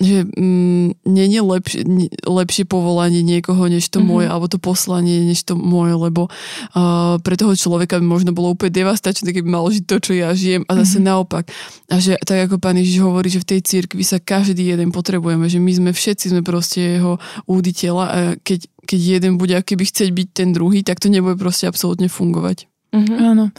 že 0.00 0.24
mm, 0.24 1.04
nie 1.04 1.26
je 1.28 1.40
lepšie, 1.44 1.80
lepšie 2.24 2.64
povolanie 2.64 3.20
niekoho 3.20 3.68
než 3.68 3.92
to 3.92 4.00
mm-hmm. 4.00 4.08
moje, 4.08 4.26
alebo 4.32 4.46
to 4.48 4.56
poslanie 4.56 5.28
než 5.28 5.44
to 5.44 5.52
moje, 5.52 5.92
lebo 5.92 6.32
uh, 6.32 7.20
pre 7.20 7.36
toho 7.36 7.52
človeka 7.52 8.00
by 8.00 8.06
možno 8.08 8.32
bolo 8.32 8.56
úplne 8.56 8.72
devastačné, 8.72 9.36
keby 9.36 9.44
mal 9.44 9.68
žiť 9.68 9.84
to, 9.84 9.96
čo 10.00 10.12
ja 10.16 10.32
žijem 10.32 10.64
a 10.72 10.80
zase 10.80 11.04
mm-hmm. 11.04 11.10
naopak. 11.12 11.44
A 11.92 12.00
že 12.00 12.16
tak 12.24 12.48
ako 12.48 12.56
pán 12.56 12.80
Ježiš 12.80 13.04
hovorí, 13.04 13.28
že 13.28 13.44
v 13.44 13.48
tej 13.56 13.60
cirkvi 13.60 14.00
sa 14.00 14.16
každý 14.16 14.72
jeden 14.72 14.88
potrebujeme, 14.88 15.44
že 15.52 15.60
my 15.60 15.72
sme 15.76 15.90
všetci 15.92 16.32
sme 16.32 16.40
proste 16.40 16.96
jeho 16.96 17.20
úditeľa 17.44 18.04
a 18.08 18.18
keď, 18.40 18.72
keď 18.88 19.00
jeden 19.20 19.32
bude 19.36 19.52
akýby 19.52 19.84
chcieť 19.84 20.08
byť 20.16 20.28
ten 20.32 20.56
druhý, 20.56 20.80
tak 20.80 20.96
to 20.96 21.12
nebude 21.12 21.36
proste 21.36 21.68
absolútne 21.68 22.08
fungovať. 22.08 22.69
Uh-huh. 22.90 23.16
Áno. 23.22 23.54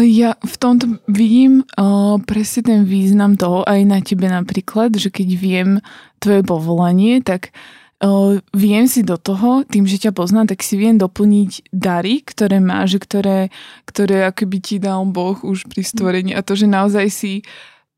Ja 0.00 0.40
v 0.40 0.56
tomto 0.56 0.96
vidím 1.04 1.68
uh, 1.76 2.16
presne 2.24 2.60
ten 2.64 2.80
význam 2.88 3.36
toho 3.36 3.68
aj 3.68 3.80
na 3.84 4.00
tebe 4.00 4.24
napríklad, 4.32 4.96
že 4.96 5.12
keď 5.12 5.28
viem 5.36 5.70
tvoje 6.16 6.40
povolanie, 6.40 7.20
tak 7.20 7.52
uh, 8.00 8.40
viem 8.56 8.88
si 8.88 9.04
do 9.04 9.20
toho, 9.20 9.68
tým, 9.68 9.84
že 9.84 10.08
ťa 10.08 10.16
poznám, 10.16 10.56
tak 10.56 10.64
si 10.64 10.80
viem 10.80 10.96
doplniť 10.96 11.68
dary, 11.68 12.24
ktoré 12.24 12.64
máš, 12.64 12.96
ktoré, 12.96 13.52
ktoré 13.84 14.24
akoby 14.32 14.58
ti 14.64 14.76
dal 14.80 15.04
Boh 15.04 15.36
už 15.44 15.68
pri 15.68 15.84
stvorení 15.84 16.32
a 16.32 16.40
to, 16.40 16.56
že 16.56 16.64
naozaj 16.64 17.06
si 17.12 17.44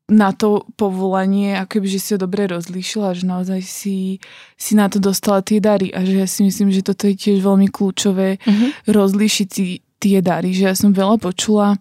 na 0.05 0.37
to 0.37 0.69
povolanie, 0.77 1.57
akoby, 1.57 1.97
že 1.97 2.01
si 2.01 2.09
ho 2.13 2.19
dobre 2.21 2.45
rozlíšila, 2.45 3.17
že 3.17 3.25
naozaj 3.25 3.61
si, 3.65 4.21
si 4.61 4.73
na 4.77 4.93
to 4.93 5.01
dostala 5.01 5.41
tie 5.41 5.65
dary 5.65 5.89
a 5.97 6.05
že 6.05 6.21
ja 6.21 6.29
si 6.29 6.45
myslím, 6.45 6.69
že 6.69 6.85
toto 6.85 7.09
je 7.09 7.17
tiež 7.17 7.41
veľmi 7.41 7.73
kľúčové 7.73 8.37
uh-huh. 8.37 8.69
rozlíšiť 8.85 9.49
si 9.49 9.81
tie 10.05 10.21
dary, 10.21 10.53
že 10.53 10.69
ja 10.69 10.75
som 10.77 10.93
veľa 10.93 11.17
počula 11.17 11.81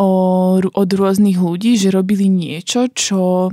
o, 0.00 0.08
od 0.56 0.88
rôznych 0.88 1.36
ľudí, 1.36 1.76
že 1.76 1.92
robili 1.92 2.32
niečo, 2.32 2.88
čo 2.88 3.52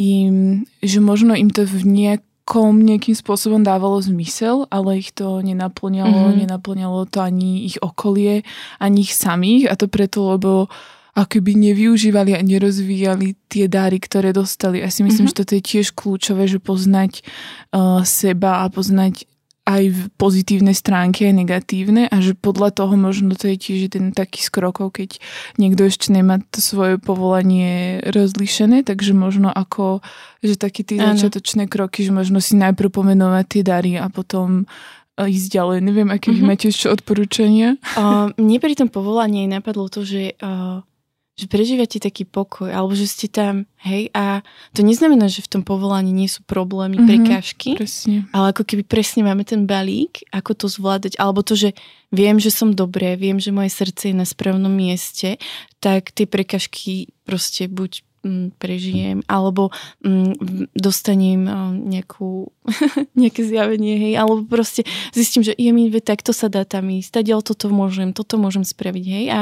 im, 0.00 0.64
že 0.80 0.98
možno 1.04 1.36
im 1.36 1.52
to 1.52 1.68
v 1.68 1.84
nejakom 1.84 2.80
nejakým 2.80 3.12
spôsobom 3.12 3.60
dávalo 3.60 4.00
zmysel, 4.00 4.64
ale 4.72 5.04
ich 5.04 5.12
to 5.12 5.44
nenaplňalo, 5.44 6.32
mm-hmm. 6.32 6.40
nenaplňalo 6.48 7.04
to 7.12 7.20
ani 7.20 7.68
ich 7.68 7.76
okolie, 7.84 8.40
ani 8.80 9.04
ich 9.04 9.12
samých 9.12 9.68
a 9.68 9.76
to 9.76 9.84
preto, 9.92 10.32
lebo 10.32 10.72
akoby 11.12 11.52
nevyužívali 11.60 12.32
a 12.32 12.40
nerozvíjali 12.40 13.36
tie 13.52 13.68
dáry, 13.68 14.00
ktoré 14.00 14.32
dostali. 14.32 14.80
Ja 14.80 14.88
si 14.88 15.04
myslím, 15.04 15.28
mm-hmm. 15.28 15.36
že 15.36 15.40
toto 15.44 15.52
je 15.52 15.62
tiež 15.62 15.92
kľúčové, 15.92 16.48
že 16.48 16.56
poznať 16.56 17.20
uh, 17.76 18.00
seba 18.00 18.64
a 18.64 18.72
poznať 18.72 19.28
aj 19.62 19.82
v 19.94 20.00
pozitívne 20.18 20.74
stránky, 20.74 21.30
aj 21.30 21.38
negatívne 21.38 22.10
a 22.10 22.16
že 22.18 22.34
podľa 22.34 22.74
toho 22.74 22.98
možno 22.98 23.38
to 23.38 23.46
je 23.46 23.56
tiež 23.56 23.94
ten 23.94 24.10
taký 24.10 24.42
z 24.42 24.50
krokov, 24.50 24.98
keď 24.98 25.22
niekto 25.54 25.86
ešte 25.86 26.10
nemá 26.10 26.42
to 26.50 26.58
svoje 26.58 26.98
povolanie 26.98 28.02
rozlíšené, 28.02 28.82
takže 28.82 29.14
možno 29.14 29.54
ako, 29.54 30.02
že 30.42 30.58
také 30.58 30.82
tie 30.82 30.98
začiatočné 30.98 31.70
kroky, 31.70 32.02
že 32.02 32.10
možno 32.10 32.42
si 32.42 32.58
najprv 32.58 32.90
pomenovať 32.90 33.44
tie 33.46 33.62
dary 33.62 33.92
a 34.02 34.10
potom 34.10 34.66
e, 35.14 35.30
ísť 35.30 35.48
ďalej. 35.54 35.78
Neviem, 35.78 36.10
aké 36.10 36.34
mm-hmm. 36.34 36.38
vy 36.38 36.42
mhm. 36.42 36.48
máte 36.50 36.66
ešte 36.66 36.90
odporúčania? 36.90 37.78
Uh, 37.94 38.34
mne 38.34 38.58
pri 38.58 38.74
tom 38.74 38.90
povolaní 38.90 39.46
napadlo 39.46 39.86
to, 39.86 40.02
že 40.02 40.34
uh, 40.42 40.82
že 41.32 41.48
prežívate 41.48 41.96
taký 41.96 42.28
pokoj, 42.28 42.68
alebo 42.68 42.92
že 42.92 43.08
ste 43.08 43.24
tam, 43.24 43.64
hej, 43.80 44.12
a 44.12 44.44
to 44.76 44.84
neznamená, 44.84 45.32
že 45.32 45.40
v 45.40 45.48
tom 45.58 45.62
povolaní 45.64 46.12
nie 46.12 46.28
sú 46.28 46.44
problémy, 46.44 47.00
mm-hmm, 47.00 47.08
prekážky, 47.08 47.70
presne. 47.72 48.28
ale 48.36 48.52
ako 48.52 48.68
keby 48.68 48.84
presne 48.84 49.24
máme 49.24 49.40
ten 49.48 49.64
balík, 49.64 50.28
ako 50.28 50.52
to 50.52 50.66
zvládať, 50.68 51.16
alebo 51.16 51.40
to, 51.40 51.56
že 51.56 51.72
viem, 52.12 52.36
že 52.36 52.52
som 52.52 52.76
dobré, 52.76 53.16
viem, 53.16 53.40
že 53.40 53.48
moje 53.48 53.72
srdce 53.72 54.12
je 54.12 54.16
na 54.16 54.28
správnom 54.28 54.70
mieste, 54.70 55.40
tak 55.80 56.12
tie 56.12 56.28
prekážky 56.28 57.16
proste 57.24 57.64
buď 57.64 58.04
prežijem, 58.56 59.20
alebo 59.26 59.74
mm, 60.06 60.70
dostanem 60.78 61.42
nejakú, 61.90 62.54
nejaké 63.20 63.42
zjavenie, 63.42 63.98
hej, 63.98 64.12
alebo 64.14 64.46
proste 64.46 64.86
zistím, 65.10 65.42
že 65.42 65.52
je 65.58 65.70
mi, 65.74 65.90
takto 65.98 66.30
sa 66.30 66.46
dá 66.46 66.62
tam 66.62 66.86
ísť, 66.86 67.22
tadiaľ 67.22 67.42
toto 67.42 67.66
môžem, 67.68 68.14
toto 68.14 68.38
môžem 68.38 68.62
spraviť, 68.62 69.04
hej, 69.04 69.24
a 69.34 69.40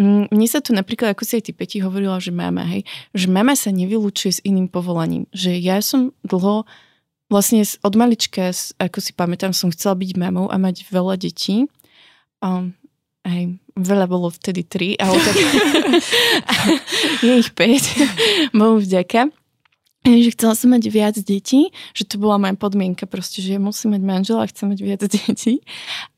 mm, 0.00 0.32
mne 0.32 0.48
sa 0.48 0.64
tu 0.64 0.72
napríklad, 0.72 1.12
ako 1.12 1.22
si 1.28 1.36
aj 1.36 1.44
ty 1.48 1.52
Peti 1.52 1.78
hovorila, 1.84 2.16
že 2.16 2.32
mama, 2.32 2.64
hej, 2.64 2.88
že 3.12 3.28
mama 3.28 3.52
sa 3.52 3.68
nevylúčuje 3.68 4.40
s 4.40 4.44
iným 4.44 4.72
povolaním, 4.72 5.28
že 5.30 5.52
ja 5.60 5.84
som 5.84 6.16
dlho 6.24 6.64
vlastne 7.28 7.60
od 7.60 7.94
malička, 7.96 8.52
ako 8.80 8.98
si 9.00 9.12
pamätám, 9.12 9.52
som 9.52 9.72
chcela 9.72 9.96
byť 9.96 10.10
mamou 10.16 10.48
a 10.48 10.56
mať 10.56 10.88
veľa 10.88 11.20
detí, 11.20 11.68
um, 12.40 12.72
hej, 13.24 13.60
veľa 13.74 14.06
bolo 14.06 14.30
vtedy 14.30 14.62
tri, 14.62 14.94
ale 14.98 15.18
tak 15.18 15.36
je 17.26 17.32
ich 17.42 17.50
5, 17.50 18.54
Bohu 18.54 18.78
vďaka. 18.78 19.30
Že 20.04 20.36
chcela 20.36 20.52
som 20.52 20.68
mať 20.68 20.84
viac 20.92 21.16
detí, 21.16 21.72
že 21.96 22.04
to 22.04 22.20
bola 22.20 22.36
moja 22.36 22.52
podmienka 22.60 23.08
proste, 23.08 23.40
že 23.40 23.56
musím 23.56 23.96
mať 23.96 24.02
manžela 24.04 24.44
a 24.44 24.50
chcem 24.52 24.68
mať 24.68 24.80
viac 24.84 25.00
detí. 25.16 25.64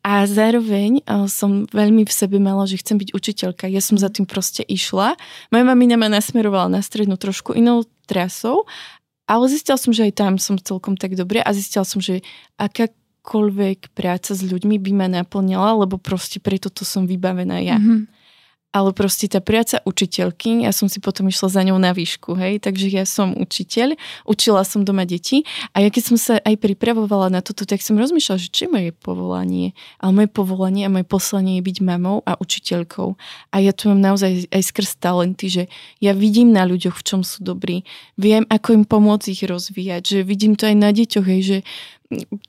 A 0.03 0.27
zároveň 0.27 1.07
som 1.31 1.71
veľmi 1.71 2.03
v 2.03 2.13
sebe 2.13 2.43
mala, 2.43 2.67
že 2.67 2.83
chcem 2.83 2.99
byť 2.99 3.15
učiteľka. 3.15 3.71
Ja 3.71 3.79
som 3.79 3.95
za 3.95 4.11
tým 4.11 4.27
proste 4.27 4.67
išla. 4.67 5.15
Moja 5.55 5.65
mamina 5.65 5.95
ma 5.95 6.11
nasmerovala 6.11 6.67
na 6.67 6.83
strednú 6.83 7.15
trošku 7.15 7.55
inou 7.55 7.87
trasou, 8.11 8.67
ale 9.31 9.47
zistila 9.51 9.79
som, 9.79 9.95
že 9.95 10.11
aj 10.11 10.13
tam 10.19 10.35
som 10.39 10.59
celkom 10.59 10.99
tak 10.99 11.15
dobre 11.15 11.39
a 11.39 11.51
zistila 11.55 11.87
som, 11.87 12.03
že 12.03 12.27
aká 12.59 12.91
akákoľvek 13.27 13.91
práca 13.91 14.39
s 14.39 14.47
ľuďmi 14.47 14.79
by 14.79 14.93
ma 14.95 15.11
naplňala, 15.11 15.83
lebo 15.83 15.99
proste 15.99 16.39
preto 16.39 16.71
to 16.71 16.87
som 16.87 17.11
vybavená 17.11 17.59
ja. 17.59 17.83
Mm-hmm 17.83 18.15
ale 18.77 18.93
proste 18.93 19.25
tá 19.25 19.41
práca 19.41 19.81
učiteľky, 19.89 20.69
ja 20.69 20.73
som 20.75 20.85
si 20.85 21.01
potom 21.01 21.33
išla 21.33 21.49
za 21.49 21.63
ňou 21.65 21.81
na 21.81 21.97
výšku, 21.97 22.37
hej, 22.37 22.61
takže 22.61 22.93
ja 22.93 23.09
som 23.09 23.33
učiteľ, 23.33 23.97
učila 24.29 24.61
som 24.69 24.85
doma 24.85 25.09
deti 25.09 25.49
a 25.73 25.81
ja 25.81 25.89
keď 25.89 26.03
som 26.13 26.17
sa 26.21 26.35
aj 26.45 26.61
pripravovala 26.61 27.33
na 27.33 27.41
toto, 27.41 27.65
tak 27.65 27.81
som 27.81 27.97
rozmýšľala, 27.97 28.37
že 28.37 28.53
je 28.53 28.69
moje 28.69 28.93
povolanie, 28.93 29.73
ale 29.97 30.13
moje 30.13 30.29
povolanie 30.29 30.85
a 30.85 30.93
moje 30.93 31.09
poslanie 31.09 31.57
je 31.57 31.65
byť 31.65 31.79
mamou 31.81 32.21
a 32.29 32.37
učiteľkou. 32.37 33.17
A 33.49 33.57
ja 33.65 33.73
tu 33.73 33.89
mám 33.89 34.13
naozaj 34.13 34.53
aj 34.53 34.63
skrz 34.69 35.01
talenty, 35.01 35.49
že 35.49 35.63
ja 36.05 36.13
vidím 36.13 36.53
na 36.53 36.69
ľuďoch, 36.69 37.01
v 37.01 37.07
čom 37.07 37.21
sú 37.25 37.41
dobrí, 37.41 37.89
viem, 38.21 38.45
ako 38.53 38.77
im 38.77 38.85
pomôcť 38.85 39.33
ich 39.33 39.41
rozvíjať, 39.49 40.03
že 40.05 40.19
vidím 40.21 40.53
to 40.53 40.69
aj 40.69 40.77
na 40.77 40.93
deťoch, 40.93 41.25
hej, 41.25 41.41
že 41.41 41.59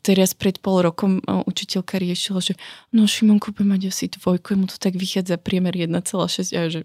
teraz 0.05 0.37
pred 0.37 0.61
pol 0.61 0.85
rokom 0.85 1.19
učiteľka 1.25 1.97
riešila, 1.97 2.39
že 2.41 2.53
no 2.93 3.09
Šimonko 3.09 3.53
bude 3.53 3.67
mať 3.67 3.89
asi 3.89 4.05
dvojku, 4.11 4.53
mu 4.57 4.69
to 4.69 4.77
tak 4.77 4.93
vychádza 4.93 5.41
priemer 5.41 5.73
1,6 5.73 6.53
a 6.53 6.61
že 6.69 6.81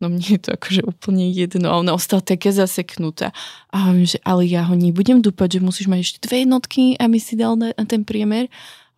no 0.00 0.08
mne 0.08 0.24
je 0.24 0.40
to 0.40 0.56
akože 0.56 0.82
úplne 0.82 1.28
jedno 1.30 1.70
a 1.70 1.78
ona 1.78 1.92
ostala 1.92 2.24
také 2.24 2.50
zaseknutá. 2.50 3.36
A 3.70 3.92
hovorím, 3.92 4.08
že 4.08 4.18
ale 4.24 4.48
ja 4.48 4.64
ho 4.64 4.74
nebudem 4.74 5.20
dúpať, 5.20 5.60
že 5.60 5.66
musíš 5.66 5.86
mať 5.92 6.00
ešte 6.00 6.18
dve 6.24 6.48
jednotky, 6.48 6.96
aby 6.96 7.18
si 7.20 7.36
dal 7.36 7.54
na, 7.54 7.76
na 7.76 7.84
ten 7.84 8.02
priemer. 8.02 8.48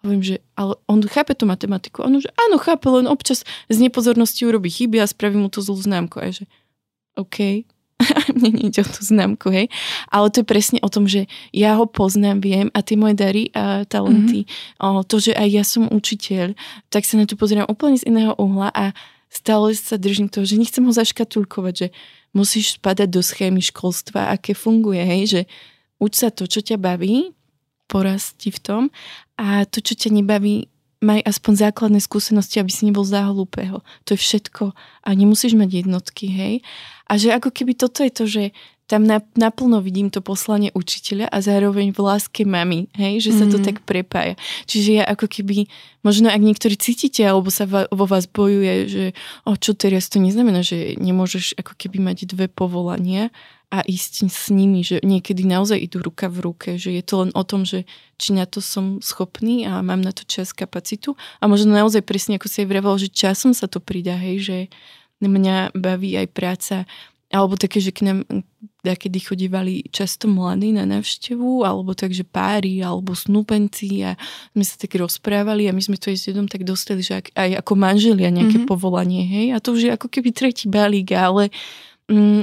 Hovorím, 0.07 0.23
že 0.23 0.37
ale 0.59 0.79
on 0.87 1.03
chápe 1.03 1.35
tú 1.35 1.47
matematiku. 1.47 2.07
On 2.07 2.15
že 2.19 2.31
áno, 2.35 2.59
chápe, 2.59 2.91
len 2.91 3.07
občas 3.11 3.47
z 3.71 3.77
nepozornosti 3.83 4.47
urobí 4.47 4.71
chyby 4.71 4.99
a 5.03 5.07
spraví 5.07 5.39
mu 5.39 5.51
to 5.51 5.63
zlú 5.63 5.79
známku. 5.79 6.23
A 6.23 6.31
že 6.31 6.47
OK, 7.19 7.67
mne 8.37 8.51
nejde 8.59 8.83
o 8.83 8.89
tú 8.89 9.03
známku, 9.03 9.49
hej. 9.51 9.67
Ale 10.09 10.29
to 10.29 10.43
je 10.43 10.47
presne 10.47 10.79
o 10.83 10.89
tom, 10.89 11.07
že 11.07 11.31
ja 11.55 11.79
ho 11.79 11.87
poznám, 11.87 12.43
viem 12.43 12.69
a 12.75 12.83
tie 12.83 12.99
moje 12.99 13.15
dary 13.17 13.49
a 13.55 13.87
talenty, 13.87 14.45
mm-hmm. 14.45 14.83
o, 14.83 15.03
to, 15.07 15.23
že 15.23 15.33
aj 15.35 15.49
ja 15.49 15.65
som 15.65 15.89
učiteľ, 15.89 16.55
tak 16.91 17.07
sa 17.07 17.19
na 17.19 17.25
to 17.25 17.39
pozerám 17.39 17.69
úplne 17.71 17.97
z 17.99 18.09
iného 18.09 18.35
uhla 18.37 18.71
a 18.75 18.97
stále 19.33 19.73
sa 19.73 19.97
držím 19.97 20.29
toho, 20.29 20.45
že 20.45 20.61
nechcem 20.61 20.85
ho 20.85 20.93
zaškatulkovať, 20.93 21.75
že 21.75 21.89
musíš 22.37 22.81
spadať 22.81 23.09
do 23.09 23.21
schémy 23.25 23.61
školstva, 23.65 24.33
aké 24.33 24.53
funguje, 24.53 25.01
hej, 25.01 25.23
že 25.29 25.41
uč 26.01 26.21
sa 26.21 26.29
to, 26.29 26.49
čo 26.49 26.61
ťa 26.65 26.81
baví, 26.81 27.33
porasti 27.93 28.49
v 28.49 28.61
tom 28.61 28.83
a 29.37 29.69
to, 29.69 29.85
čo 29.85 29.93
ťa 29.93 30.11
nebaví, 30.17 30.73
maj 31.03 31.21
aspoň 31.27 31.69
základné 31.69 31.99
skúsenosti, 31.99 32.63
aby 32.63 32.71
si 32.71 32.87
nebol 32.87 33.03
za 33.03 33.27
hlúpeho. 33.27 33.83
To 34.07 34.15
je 34.15 34.19
všetko. 34.23 34.73
A 35.03 35.09
nemusíš 35.13 35.59
mať 35.59 35.85
jednotky, 35.85 36.31
hej. 36.31 36.55
A 37.11 37.19
že 37.19 37.35
ako 37.35 37.51
keby 37.51 37.75
toto 37.75 38.07
je 38.07 38.13
to, 38.15 38.25
že 38.25 38.45
tam 38.87 39.09
naplno 39.41 39.81
vidím 39.81 40.13
to 40.13 40.21
poslanie 40.21 40.69
učiteľa 40.77 41.33
a 41.33 41.41
zároveň 41.41 41.97
v 41.97 42.01
láske 42.05 42.45
mami, 42.45 42.93
hej, 42.93 43.25
že 43.25 43.31
sa 43.33 43.49
to 43.49 43.57
mm. 43.57 43.65
tak 43.65 43.77
prepája. 43.89 44.37
Čiže 44.69 45.01
ja 45.01 45.05
ako 45.09 45.33
keby, 45.33 45.65
možno 46.05 46.29
ak 46.29 46.37
niektorí 46.37 46.77
cítite, 46.77 47.25
alebo 47.25 47.49
sa 47.49 47.65
vo 47.65 48.05
vás 48.05 48.29
bojuje, 48.29 48.75
že 48.93 49.05
o 49.49 49.57
čo 49.57 49.73
teraz, 49.73 50.13
to 50.13 50.21
neznamená, 50.21 50.61
že 50.61 51.01
nemôžeš 51.01 51.57
ako 51.57 51.73
keby 51.73 52.05
mať 52.05 52.29
dve 52.29 52.53
povolania 52.53 53.33
a 53.73 53.81
ísť 53.81 54.29
s 54.29 54.53
nimi, 54.53 54.85
že 54.85 55.01
niekedy 55.01 55.49
naozaj 55.49 55.81
idú 55.81 56.05
ruka 56.05 56.29
v 56.29 56.45
ruke, 56.45 56.71
že 56.77 56.93
je 56.93 57.01
to 57.01 57.25
len 57.25 57.33
o 57.33 57.41
tom, 57.41 57.65
že 57.65 57.89
či 58.21 58.37
na 58.37 58.45
to 58.45 58.61
som 58.61 59.01
schopný 59.01 59.65
a 59.65 59.81
mám 59.81 60.05
na 60.05 60.13
to 60.13 60.29
čas, 60.29 60.53
kapacitu. 60.53 61.17
A 61.41 61.49
možno 61.49 61.73
naozaj 61.73 62.05
presne 62.05 62.37
ako 62.37 62.53
sa 62.53 62.61
aj 62.61 62.69
vravel, 62.69 63.01
že 63.01 63.09
časom 63.09 63.57
sa 63.57 63.65
to 63.65 63.81
pridá, 63.81 64.13
hej, 64.21 64.37
že 64.45 64.57
mňa 65.25 65.73
baví 65.73 66.21
aj 66.21 66.29
práca. 66.37 66.77
Alebo 67.33 67.57
také, 67.57 67.81
že 67.81 67.97
k 67.97 68.13
nám 68.13 68.29
kedy 68.85 69.19
chodívali 69.23 69.87
často 69.89 70.27
mladí 70.27 70.75
na 70.75 70.83
návštevu, 70.85 71.63
alebo 71.63 71.95
takže 71.95 72.27
páry, 72.27 72.83
alebo 72.83 73.15
snúpenci 73.15 74.03
a 74.03 74.19
sme 74.53 74.65
sa 74.67 74.75
tak 74.75 74.99
rozprávali 74.99 75.71
a 75.71 75.73
my 75.73 75.81
sme 75.81 75.97
to 75.97 76.11
aj 76.11 76.19
s 76.19 76.29
jedom 76.29 76.51
tak 76.51 76.67
dostali, 76.67 77.01
že 77.01 77.23
aj 77.33 77.63
ako 77.63 77.73
manželia 77.79 78.29
nejaké 78.29 78.61
mm-hmm. 78.61 78.69
povolanie, 78.69 79.23
hej, 79.23 79.47
a 79.55 79.63
to 79.63 79.73
už 79.79 79.81
je 79.87 79.95
ako 79.95 80.11
keby 80.11 80.35
tretí 80.35 80.67
balík, 80.67 81.15
ale 81.15 81.55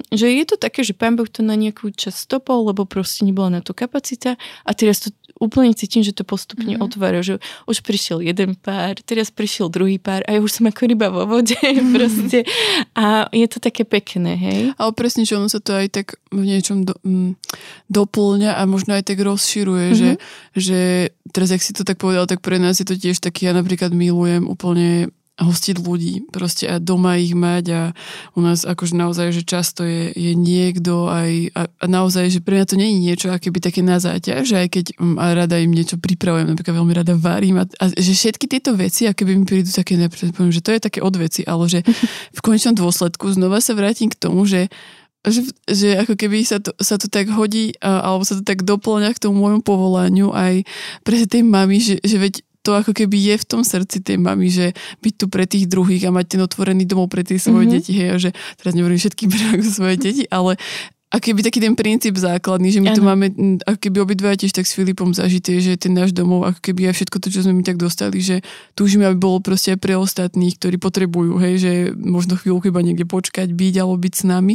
že 0.09 0.27
je 0.27 0.45
to 0.45 0.55
také, 0.57 0.81
že 0.81 0.97
pán 0.97 1.15
Boh 1.15 1.29
to 1.29 1.45
na 1.45 1.53
nejakú 1.53 1.93
čas 1.93 2.25
stopol, 2.25 2.65
lebo 2.67 2.89
proste 2.89 3.23
nebola 3.23 3.59
na 3.59 3.61
to 3.61 3.77
kapacita 3.77 4.35
a 4.65 4.71
teraz 4.73 5.05
to 5.05 5.09
úplne 5.39 5.71
cítim, 5.71 6.03
že 6.03 6.11
to 6.11 6.27
postupne 6.27 6.67
mm-hmm. 6.67 6.85
otvára, 6.85 7.23
že 7.23 7.39
už 7.65 7.79
prišiel 7.81 8.19
jeden 8.19 8.59
pár, 8.59 8.99
teraz 9.07 9.31
prišiel 9.31 9.71
druhý 9.71 9.95
pár 9.95 10.21
a 10.27 10.35
ja 10.35 10.39
už 10.43 10.59
som 10.59 10.67
ako 10.67 10.81
ryba 10.83 11.07
vo 11.07 11.23
vode 11.25 11.55
proste 11.95 12.43
a 12.93 13.31
je 13.31 13.47
to 13.47 13.63
také 13.63 13.87
pekné, 13.87 14.35
hej? 14.35 14.59
Ale 14.75 14.91
presne, 14.91 15.23
že 15.23 15.39
ono 15.39 15.47
sa 15.47 15.63
to 15.63 15.71
aj 15.71 15.87
tak 15.95 16.07
v 16.29 16.43
niečom 16.43 16.83
do, 16.83 16.93
m, 17.07 17.31
mm, 17.31 17.31
doplňa 17.87 18.59
a 18.59 18.61
možno 18.67 18.99
aj 18.99 19.07
tak 19.07 19.23
rozširuje, 19.23 19.87
mm-hmm. 19.95 19.99
že, 19.99 20.11
že 20.59 20.79
teraz, 21.31 21.55
ak 21.55 21.63
si 21.63 21.71
to 21.71 21.87
tak 21.87 21.97
povedal, 21.97 22.27
tak 22.27 22.43
pre 22.43 22.59
nás 22.59 22.77
je 22.77 22.85
to 22.85 22.99
tiež 22.99 23.23
taký, 23.23 23.47
ja 23.47 23.55
napríklad 23.55 23.95
milujem 23.95 24.43
úplne 24.45 25.13
hostiť 25.39 25.75
ľudí. 25.79 26.27
Proste 26.29 26.67
a 26.67 26.75
doma 26.77 27.15
ich 27.15 27.31
mať 27.31 27.65
a 27.71 27.81
u 28.35 28.39
nás 28.43 28.67
akože 28.67 28.93
naozaj, 28.93 29.31
že 29.31 29.43
často 29.47 29.87
je, 29.87 30.11
je 30.11 30.33
niekto 30.35 31.07
aj 31.07 31.55
a, 31.55 31.61
a 31.71 31.85
naozaj, 31.87 32.27
že 32.29 32.39
pre 32.43 32.59
mňa 32.59 32.65
to 32.67 32.75
nie 32.75 32.87
je 32.91 32.97
niečo 32.99 33.27
aké 33.31 33.49
by 33.49 33.59
také 33.63 33.81
na 33.81 33.97
záťaž, 33.97 34.43
že 34.43 34.55
aj 34.59 34.67
keď 34.69 34.85
um, 34.99 35.15
a 35.15 35.31
rada 35.31 35.55
im 35.57 35.71
niečo 35.71 35.95
pripravujem, 35.95 36.51
napríklad 36.51 36.75
veľmi 36.75 36.93
rada 36.93 37.13
varím 37.15 37.63
a, 37.63 37.65
a 37.79 37.85
že 37.95 38.11
všetky 38.13 38.45
tieto 38.51 38.75
veci, 38.75 39.07
aké 39.07 39.23
by 39.23 39.33
mi 39.39 39.45
prídu 39.47 39.71
také 39.71 39.95
poviem, 40.35 40.51
že 40.51 40.63
to 40.63 40.75
je 40.75 40.81
také 40.83 40.99
odveci, 40.99 41.47
ale 41.47 41.71
že 41.71 41.79
v 42.37 42.39
konečnom 42.43 42.75
dôsledku 42.75 43.31
znova 43.31 43.63
sa 43.63 43.73
vrátim 43.73 44.11
k 44.11 44.19
tomu, 44.19 44.43
že 44.43 44.67
že, 45.27 45.43
že 45.67 45.99
ako 45.99 46.15
keby 46.15 46.47
sa 46.47 46.63
to, 46.63 46.71
sa 46.79 46.95
to 46.95 47.11
tak 47.11 47.27
hodí 47.27 47.75
alebo 47.83 48.23
sa 48.23 48.39
to 48.39 48.43
tak 48.47 48.63
doplňa 48.63 49.11
k 49.11 49.19
tomu 49.27 49.43
môjmu 49.43 49.61
povolaniu 49.67 50.31
aj 50.31 50.63
pre 51.03 51.27
tej 51.27 51.43
mami, 51.43 51.83
že, 51.83 51.99
že 51.99 52.15
veď 52.15 52.39
to 52.61 52.75
ako 52.75 52.91
keby 52.91 53.17
je 53.33 53.35
v 53.39 53.45
tom 53.47 53.61
srdci 53.63 54.03
tej 54.03 54.19
mamy, 54.19 54.51
že 54.51 54.75
byť 54.99 55.13
tu 55.15 55.25
pre 55.31 55.47
tých 55.47 55.65
druhých 55.65 56.07
a 56.07 56.15
mať 56.15 56.37
ten 56.37 56.41
otvorený 56.43 56.83
domov 56.83 57.07
pre 57.07 57.23
tie 57.23 57.39
svoje 57.39 57.71
mm-hmm. 57.71 57.75
deti, 57.79 57.91
hej, 57.95 58.09
že 58.19 58.29
teraz 58.59 58.73
nehovorím 58.75 58.99
všetkým 58.99 59.29
pre 59.33 59.63
svoje 59.63 59.95
deti, 59.95 60.23
ale 60.27 60.59
a 61.09 61.17
keby 61.17 61.41
taký 61.41 61.57
ten 61.57 61.73
princíp 61.73 62.21
základný, 62.21 62.69
že 62.69 62.85
my 62.85 62.93
ano. 62.93 62.97
tu 62.97 63.01
máme, 63.01 63.25
ako 63.65 63.79
keby 63.81 63.97
obidva 63.97 64.37
tiež 64.37 64.53
tak 64.53 64.69
s 64.69 64.77
Filipom 64.77 65.09
zažité, 65.09 65.57
že 65.57 65.73
ten 65.73 65.97
náš 65.97 66.13
domov, 66.13 66.45
ako 66.45 66.61
keby 66.61 66.85
aj 66.85 67.01
všetko 67.01 67.17
to, 67.17 67.27
čo 67.33 67.41
sme 67.41 67.57
my 67.57 67.63
tak 67.65 67.81
dostali, 67.81 68.21
že 68.21 68.45
túžime, 68.77 69.09
aby 69.09 69.17
bolo 69.17 69.41
proste 69.41 69.73
aj 69.73 69.81
pre 69.81 69.97
ostatných, 69.97 70.61
ktorí 70.61 70.77
potrebujú, 70.77 71.41
hej, 71.41 71.53
že 71.57 71.71
možno 71.97 72.37
chvíľu 72.37 72.61
iba 72.69 72.85
niekde 72.85 73.09
počkať, 73.09 73.49
byť 73.49 73.73
alebo 73.81 73.97
byť 73.97 74.13
s 74.13 74.23
nami 74.29 74.53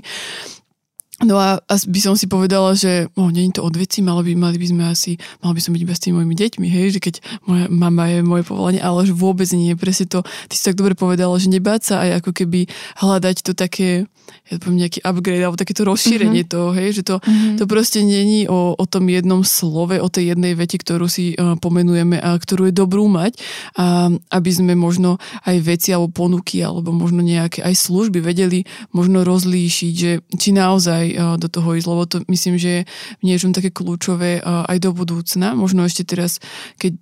No 1.22 1.38
a, 1.38 1.62
a 1.62 1.74
by 1.78 2.00
som 2.02 2.18
si 2.18 2.26
povedala, 2.26 2.74
že 2.74 3.06
oh, 3.14 3.30
nie 3.30 3.46
je 3.46 3.62
to 3.62 3.62
od 3.62 3.78
veci, 3.78 4.02
mali 4.02 4.34
by, 4.34 4.50
mali 4.50 4.58
by 4.58 4.66
sme 4.66 4.82
asi, 4.90 5.14
mal 5.46 5.54
by 5.54 5.62
som 5.62 5.70
byť 5.70 5.82
iba 5.86 5.94
s 5.94 6.02
tými 6.02 6.18
mojimi 6.18 6.34
deťmi, 6.34 6.66
hej, 6.66 6.98
že 6.98 7.00
keď 7.00 7.14
moja 7.46 7.70
mama 7.70 8.10
je 8.10 8.18
moje 8.26 8.42
povolanie, 8.42 8.82
ale 8.82 9.06
že 9.06 9.14
vôbec 9.14 9.46
nie, 9.54 9.78
presne 9.78 10.10
to, 10.10 10.26
ty 10.50 10.58
si 10.58 10.66
tak 10.66 10.74
dobre 10.74 10.98
povedala, 10.98 11.38
že 11.38 11.54
nebáť 11.54 11.80
sa 11.86 11.94
aj 12.02 12.10
ako 12.18 12.30
keby 12.34 12.66
hľadať 12.98 13.36
to 13.46 13.54
také, 13.54 14.10
ja 14.50 14.58
poviem 14.58 14.82
nejaký 14.82 15.06
upgrade, 15.06 15.44
alebo 15.44 15.60
takéto 15.60 15.86
rozšírenie 15.86 16.42
mm-hmm. 16.44 16.54
toho, 16.58 16.68
hej, 16.74 16.88
že 16.98 17.02
to, 17.06 17.16
mm-hmm. 17.22 17.56
to 17.62 17.64
proste 17.70 18.02
není 18.02 18.50
o, 18.50 18.74
o 18.74 18.84
tom 18.84 19.06
jednom 19.06 19.46
slove, 19.46 19.94
o 19.94 20.08
tej 20.10 20.34
jednej 20.34 20.58
veti, 20.58 20.82
ktorú 20.82 21.06
si 21.06 21.38
uh, 21.38 21.54
pomenujeme 21.62 22.18
a 22.18 22.34
ktorú 22.36 22.68
je 22.68 22.74
dobrú 22.74 23.06
mať, 23.06 23.38
a 23.78 24.10
aby 24.34 24.50
sme 24.50 24.74
možno 24.74 25.22
aj 25.46 25.56
veci 25.62 25.94
alebo 25.94 26.10
ponuky, 26.10 26.58
alebo 26.58 26.90
možno 26.90 27.22
nejaké 27.22 27.62
aj 27.62 27.78
služby 27.78 28.18
vedeli 28.18 28.66
možno 28.90 29.22
rozlíšiť, 29.22 29.92
že 29.94 30.12
či 30.34 30.50
naozaj 30.50 31.13
do 31.14 31.48
toho 31.48 31.78
ísť, 31.78 31.86
lebo 31.88 32.02
to 32.04 32.16
myslím, 32.28 32.58
že 32.58 32.68
je 32.68 32.86
v 33.20 33.24
niečom 33.24 33.54
také 33.54 33.70
kľúčové 33.70 34.42
aj 34.44 34.78
do 34.82 34.90
budúcna. 34.92 35.54
Možno 35.56 35.86
ešte 35.86 36.04
teraz, 36.04 36.42
keď 36.76 36.98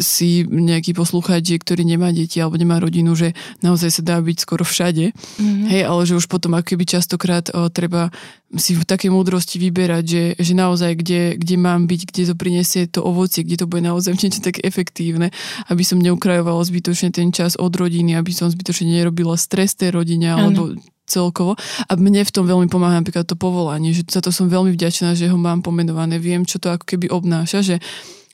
si 0.00 0.48
nejaký 0.48 0.96
poslucháč, 0.96 1.60
ktorý 1.60 1.84
nemá 1.84 2.08
deti 2.08 2.40
alebo 2.40 2.56
nemá 2.56 2.80
rodinu, 2.80 3.12
že 3.12 3.36
naozaj 3.60 4.00
sa 4.00 4.02
dá 4.02 4.16
byť 4.16 4.36
skoro 4.40 4.64
všade. 4.64 5.12
Mm-hmm. 5.12 5.68
Hej, 5.68 5.82
ale 5.84 6.02
že 6.08 6.16
už 6.16 6.24
potom 6.24 6.56
ako 6.56 6.72
keby 6.72 6.88
častokrát 6.88 7.52
o, 7.52 7.68
treba 7.68 8.08
si 8.56 8.72
v 8.72 8.88
takej 8.88 9.12
múdrosti 9.12 9.60
vyberať, 9.60 10.04
že, 10.08 10.24
že 10.40 10.52
naozaj 10.56 11.04
kde, 11.04 11.22
kde 11.36 11.56
mám 11.60 11.84
byť, 11.84 12.00
kde 12.08 12.22
to 12.32 12.34
prinesie 12.34 12.88
to 12.88 13.04
ovocie, 13.04 13.44
kde 13.44 13.60
to 13.60 13.66
bude 13.68 13.84
naozaj 13.84 14.16
niečo 14.24 14.40
tak 14.40 14.64
efektívne, 14.64 15.28
aby 15.68 15.82
som 15.84 16.00
neukrajovala 16.00 16.64
zbytočne 16.64 17.12
ten 17.12 17.28
čas 17.28 17.52
od 17.60 17.76
rodiny, 17.76 18.16
aby 18.16 18.32
som 18.32 18.48
zbytočne 18.48 18.88
nerobila 18.88 19.36
stres 19.36 19.76
tej 19.76 19.92
rodine 19.92 20.32
alebo 20.32 20.80
celkovo. 21.04 21.60
A 21.84 21.92
mne 22.00 22.24
v 22.24 22.32
tom 22.32 22.48
veľmi 22.48 22.72
pomáha 22.72 23.04
napríklad 23.04 23.28
to 23.28 23.36
povolanie, 23.36 23.92
že 23.92 24.08
za 24.08 24.24
to 24.24 24.32
som 24.32 24.48
veľmi 24.48 24.72
vďačná, 24.72 25.12
že 25.12 25.28
ho 25.28 25.36
mám 25.36 25.60
pomenované. 25.60 26.16
Viem, 26.16 26.48
čo 26.48 26.56
to 26.56 26.72
ako 26.72 26.88
keby 26.88 27.12
obnáša, 27.12 27.60
že 27.60 27.76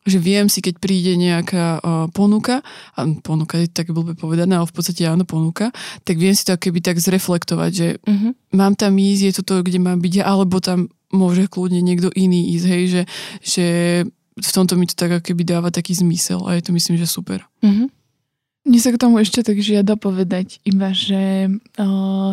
že 0.08 0.16
viem 0.16 0.48
si, 0.48 0.64
keď 0.64 0.80
príde 0.80 1.12
nejaká 1.16 1.80
uh, 1.80 2.06
ponuka, 2.10 2.64
a 2.96 3.00
ponuka 3.20 3.60
je 3.60 3.68
tak 3.68 3.92
blbé 3.92 4.16
povedané, 4.16 4.56
ale 4.56 4.68
v 4.68 4.74
podstate 4.74 5.04
áno, 5.04 5.28
ponuka, 5.28 5.68
tak 6.08 6.16
viem 6.16 6.32
si 6.32 6.48
to 6.48 6.56
keby 6.56 6.80
tak 6.80 6.96
zreflektovať, 6.96 7.70
že 7.70 7.88
uh-huh. 8.00 8.32
mám 8.56 8.72
tam 8.80 8.96
ísť, 8.96 9.22
je 9.28 9.32
to 9.40 9.42
to, 9.44 9.54
kde 9.60 9.78
mám 9.82 10.00
byť, 10.00 10.24
alebo 10.24 10.58
tam 10.64 10.88
môže 11.12 11.50
kľudne 11.52 11.84
niekto 11.84 12.08
iný 12.16 12.56
ísť, 12.56 12.66
hej, 12.70 12.84
že, 12.88 13.02
že 13.44 13.66
v 14.40 14.50
tomto 14.56 14.80
mi 14.80 14.88
to 14.88 14.96
tak 14.96 15.20
keby 15.20 15.44
dáva 15.44 15.68
taký 15.68 15.92
zmysel 15.92 16.48
a 16.48 16.56
je 16.56 16.64
to 16.64 16.72
myslím, 16.72 16.96
že 16.96 17.04
super. 17.04 17.44
Uh-huh. 17.60 17.92
Mne 18.64 18.80
sa 18.80 18.92
k 18.92 19.00
tomu 19.00 19.20
ešte 19.20 19.44
tak 19.44 19.60
žiada 19.60 20.00
povedať 20.00 20.64
iba, 20.64 20.96
že 20.96 21.48
uh, 21.76 22.32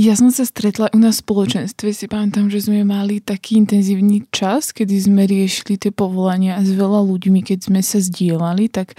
ja 0.00 0.16
som 0.16 0.32
sa 0.32 0.48
stretla 0.48 0.88
u 0.96 0.98
nás 0.98 1.20
v 1.20 1.28
spoločenstve, 1.28 1.92
si 1.92 2.08
pamätám, 2.08 2.48
že 2.48 2.64
sme 2.64 2.80
mali 2.88 3.20
taký 3.20 3.60
intenzívny 3.60 4.24
čas, 4.32 4.72
kedy 4.72 4.96
sme 4.96 5.28
riešili 5.28 5.76
tie 5.76 5.92
povolania 5.92 6.56
a 6.56 6.64
s 6.64 6.72
veľa 6.72 7.04
ľuďmi, 7.04 7.44
keď 7.44 7.68
sme 7.68 7.84
sa 7.84 8.00
zdieľali, 8.00 8.72
tak 8.72 8.96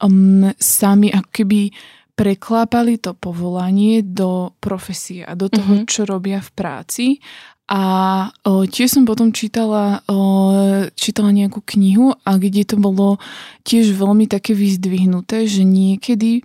um, 0.00 0.48
sami 0.56 1.12
ako 1.12 1.28
keby 1.28 1.60
preklápali 2.16 2.96
to 3.00 3.12
povolanie 3.12 4.00
do 4.00 4.56
profesie 4.60 5.24
a 5.24 5.36
do 5.36 5.52
toho, 5.52 5.84
mm-hmm. 5.84 5.88
čo 5.88 6.08
robia 6.08 6.40
v 6.40 6.50
práci 6.56 7.06
a 7.70 7.82
o, 8.42 8.66
tiež 8.66 8.98
som 8.98 9.06
potom 9.06 9.30
čítala, 9.30 10.02
o, 10.10 10.18
čítala 10.98 11.30
nejakú 11.30 11.62
knihu 11.78 12.10
a 12.26 12.34
kde 12.34 12.66
to 12.66 12.74
bolo 12.74 13.22
tiež 13.62 13.94
veľmi 13.94 14.26
také 14.26 14.58
vyzdvihnuté, 14.58 15.46
že 15.46 15.62
niekedy 15.62 16.42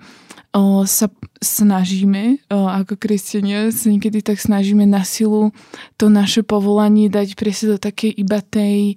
o, 0.55 0.87
sa 0.87 1.11
snažíme, 1.43 2.39
o, 2.47 2.71
ako 2.71 2.95
kresťania, 2.95 3.75
sa 3.75 3.91
niekedy 3.91 4.23
tak 4.23 4.39
snažíme 4.39 4.87
na 4.87 5.03
silu 5.03 5.51
to 5.99 6.07
naše 6.07 6.47
povolanie 6.47 7.11
dať 7.11 7.35
presne 7.35 7.75
do 7.75 7.77
takej 7.77 8.15
iba 8.15 8.39
tej 8.39 8.95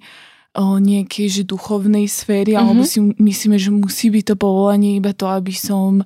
o 0.57 0.81
nejakej 0.81 1.27
že 1.29 1.43
duchovnej 1.45 2.09
sféry, 2.09 2.57
mm-hmm. 2.57 2.65
alebo 2.65 2.81
si 2.81 2.97
myslíme, 3.21 3.61
že 3.61 3.69
musí 3.69 4.09
byť 4.09 4.33
to 4.33 4.35
povolanie 4.35 4.97
iba 4.97 5.13
to, 5.13 5.29
aby 5.29 5.53
som 5.53 6.01
o, 6.01 6.05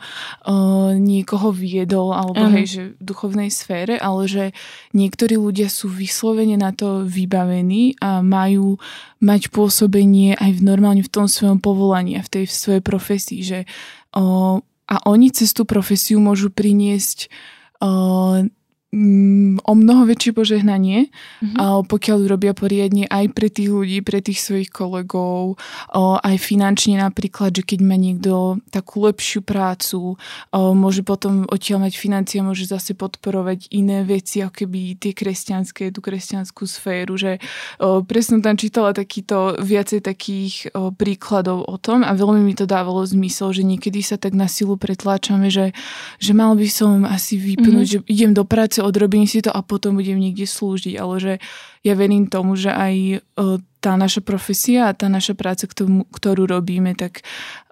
niekoho 1.00 1.56
viedol, 1.56 2.12
alebo 2.12 2.44
mm-hmm. 2.44 2.56
hej, 2.60 2.66
že 2.68 2.84
v 3.00 3.02
duchovnej 3.08 3.48
sfére, 3.48 3.96
ale 3.96 4.28
že 4.28 4.46
niektorí 4.92 5.40
ľudia 5.40 5.72
sú 5.72 5.88
vyslovene 5.88 6.60
na 6.60 6.76
to 6.76 7.08
vybavení 7.08 7.96
a 8.04 8.20
majú 8.20 8.76
mať 9.24 9.48
pôsobenie 9.48 10.36
aj 10.36 10.60
v 10.60 10.62
normálne 10.62 11.08
v 11.08 11.14
tom 11.14 11.32
svojom 11.32 11.64
povolaní 11.64 12.20
a 12.20 12.26
v 12.26 12.30
tej 12.30 12.44
v 12.44 12.54
svojej 12.54 12.84
profesii, 12.84 13.42
že 13.48 13.60
o, 14.12 14.60
a 14.94 15.02
oni 15.10 15.34
cez 15.34 15.50
tú 15.58 15.66
profesiu 15.66 16.22
môžu 16.22 16.54
priniesť 16.54 17.34
Mm, 17.84 18.48
o 19.66 19.74
mnoho 19.74 20.06
väčšie 20.06 20.38
požehnanie, 20.38 21.10
mm-hmm. 21.10 21.90
pokiaľ 21.90 22.30
robia 22.30 22.54
poriadne 22.54 23.10
aj 23.10 23.34
pre 23.34 23.50
tých 23.50 23.74
ľudí, 23.74 24.06
pre 24.06 24.22
tých 24.22 24.38
svojich 24.38 24.70
kolegov, 24.70 25.58
aj 26.22 26.36
finančne 26.38 27.02
napríklad, 27.02 27.58
že 27.58 27.66
keď 27.66 27.80
má 27.82 27.98
niekto 27.98 28.62
takú 28.70 29.10
lepšiu 29.10 29.42
prácu, 29.42 30.22
môže 30.54 31.02
potom 31.02 31.50
odtiaľ 31.50 31.90
mať 31.90 31.98
financie, 31.98 32.46
môže 32.46 32.70
zase 32.70 32.94
podporovať 32.94 33.74
iné 33.74 34.06
veci, 34.06 34.46
ako 34.46 34.62
keby 34.62 35.02
tie 35.02 35.18
kresťanské, 35.18 35.90
tú 35.90 36.06
kresťanskú 36.06 36.70
sféru, 36.70 37.18
že 37.18 37.42
presne 38.06 38.46
tam 38.46 38.62
čítala 38.62 38.94
takýto 38.94 39.58
viacej 39.58 40.06
takých 40.06 40.70
príkladov 41.02 41.66
o 41.66 41.82
tom 41.82 42.06
a 42.06 42.14
veľmi 42.14 42.46
mi 42.46 42.54
to 42.54 42.70
dávalo 42.70 43.02
zmysel, 43.02 43.58
že 43.58 43.66
niekedy 43.66 44.06
sa 44.06 44.22
tak 44.22 44.38
na 44.38 44.46
silu 44.46 44.78
pretláčame, 44.78 45.50
že, 45.50 45.74
že 46.22 46.38
mal 46.38 46.54
by 46.54 46.68
som 46.70 47.10
asi 47.10 47.42
vypnúť, 47.42 47.88
mm-hmm. 47.90 48.06
že 48.06 48.12
idem 48.12 48.38
do 48.38 48.46
práce 48.46 48.83
odrobím 48.84 49.26
si 49.26 49.40
to 49.40 49.50
a 49.50 49.64
potom 49.64 49.96
budem 49.96 50.20
niekde 50.20 50.44
slúžiť, 50.44 51.00
ale 51.00 51.16
že 51.18 51.34
ja 51.84 51.94
verím 51.96 52.28
tomu, 52.28 52.60
že 52.60 52.72
aj 52.72 52.96
e, 52.96 53.18
tá 53.84 54.00
naša 54.00 54.24
profesia 54.24 54.88
a 54.88 54.96
tá 54.96 55.12
naša 55.12 55.36
práca, 55.36 55.68
ktorú 55.68 56.44
robíme, 56.48 56.96
tak 56.96 57.24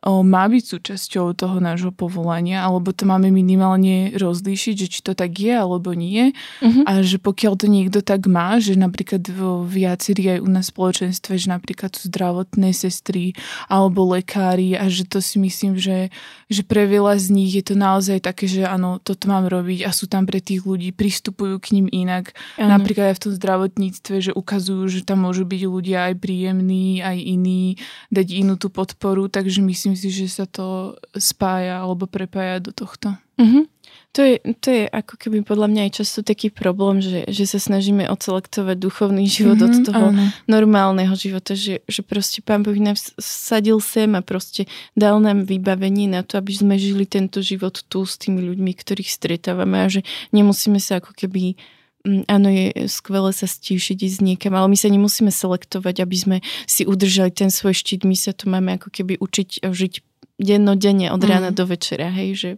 má 0.02 0.50
byť 0.50 0.64
súčasťou 0.66 1.38
toho 1.38 1.62
nášho 1.62 1.94
povolania, 1.94 2.66
alebo 2.66 2.90
to 2.90 3.06
máme 3.06 3.30
minimálne 3.30 4.18
rozlíšiť, 4.18 4.74
že 4.74 4.88
či 4.90 5.00
to 5.06 5.14
tak 5.14 5.38
je 5.38 5.54
alebo 5.54 5.94
nie. 5.94 6.34
Uh-huh. 6.58 6.82
A 6.90 7.06
že 7.06 7.22
pokiaľ 7.22 7.54
to 7.54 7.70
niekto 7.70 8.02
tak 8.02 8.26
má, 8.26 8.58
že 8.58 8.74
napríklad 8.74 9.22
viacerí 9.70 10.38
aj 10.38 10.40
u 10.42 10.50
nás 10.50 10.74
spoločenstve, 10.74 11.38
že 11.38 11.54
napríklad 11.54 11.94
sú 11.94 12.10
zdravotné 12.10 12.74
sestry 12.74 13.38
alebo 13.70 14.02
lekári 14.18 14.74
a 14.74 14.90
že 14.90 15.06
to 15.06 15.22
si 15.22 15.38
myslím, 15.38 15.78
že, 15.78 16.10
že 16.50 16.66
pre 16.66 16.90
veľa 16.90 17.22
z 17.22 17.28
nich 17.38 17.54
je 17.54 17.62
to 17.62 17.78
naozaj 17.78 18.26
také, 18.26 18.50
že 18.50 18.66
áno, 18.66 18.98
toto 18.98 19.30
mám 19.30 19.46
robiť 19.46 19.86
a 19.86 19.94
sú 19.94 20.10
tam 20.10 20.26
pre 20.26 20.42
tých 20.42 20.66
ľudí, 20.66 20.98
pristupujú 20.98 21.62
k 21.62 21.78
ním 21.78 21.86
inak. 21.94 22.34
Uh-huh. 22.58 22.66
Napríklad 22.66 23.14
aj 23.14 23.22
v 23.22 23.24
tom 23.30 23.34
zdravotníctve, 23.38 24.16
že 24.18 24.32
ukazujú, 24.34 24.82
že 24.90 25.06
tam 25.06 25.30
môžu 25.30 25.46
byť 25.46 25.62
ľudia 25.70 26.10
aj 26.10 26.14
príjemní, 26.18 27.06
aj 27.06 27.22
iní, 27.22 27.78
dať 28.10 28.28
inú 28.34 28.58
tú 28.58 28.74
podporu, 28.74 29.30
takže 29.30 29.62
myslím, 29.62 29.91
myslím 29.92 30.12
si, 30.12 30.26
že 30.26 30.42
sa 30.42 30.46
to 30.48 30.96
spája 31.14 31.84
alebo 31.84 32.08
prepája 32.08 32.64
do 32.64 32.72
tohto. 32.72 33.14
Mm-hmm. 33.36 33.64
To, 34.12 34.22
je, 34.28 34.36
to 34.60 34.68
je 34.76 34.84
ako 34.92 35.16
keby 35.16 35.40
podľa 35.40 35.72
mňa 35.72 35.82
aj 35.88 35.92
často 36.04 36.20
taký 36.20 36.52
problém, 36.52 37.00
že, 37.00 37.24
že 37.32 37.48
sa 37.48 37.64
snažíme 37.64 38.12
odselektovať 38.12 38.76
duchovný 38.76 39.24
život 39.24 39.56
mm-hmm, 39.56 39.80
od 39.80 39.88
toho 39.88 40.08
áno. 40.12 40.26
normálneho 40.52 41.16
života, 41.16 41.56
že, 41.56 41.80
že 41.88 42.04
proste 42.04 42.44
Pán 42.44 42.60
Boh 42.60 42.76
nám 42.76 43.00
vsadil 43.00 43.80
sem 43.80 44.12
a 44.12 44.20
proste 44.20 44.68
dal 45.00 45.24
nám 45.24 45.48
vybavenie 45.48 46.12
na 46.12 46.28
to, 46.28 46.36
aby 46.36 46.52
sme 46.52 46.76
žili 46.76 47.08
tento 47.08 47.40
život 47.40 47.80
tu 47.88 48.04
s 48.04 48.20
tými 48.20 48.44
ľuďmi, 48.44 48.72
ktorých 48.76 49.08
stretávame 49.08 49.80
a 49.80 49.88
že 49.88 50.04
nemusíme 50.36 50.84
sa 50.84 51.00
ako 51.00 51.16
keby 51.16 51.56
áno, 52.06 52.48
je 52.50 52.90
skvelé 52.90 53.32
sa 53.34 53.46
stíšiť 53.46 53.98
ísť 54.02 54.20
niekam, 54.26 54.54
ale 54.58 54.74
my 54.74 54.78
sa 54.78 54.90
nemusíme 54.90 55.30
selektovať, 55.30 56.02
aby 56.02 56.18
sme 56.18 56.38
si 56.66 56.86
udržali 56.86 57.30
ten 57.34 57.54
svoj 57.54 57.78
štít. 57.78 58.06
My 58.06 58.18
sa 58.18 58.34
tu 58.34 58.50
máme 58.50 58.78
ako 58.78 58.90
keby 58.90 59.22
učiť 59.22 59.66
žiť 59.66 59.94
dennodenne 60.42 61.14
od 61.14 61.22
rána 61.22 61.54
mm. 61.54 61.58
do 61.58 61.70
večera, 61.70 62.10
hej, 62.10 62.30
že 62.34 62.50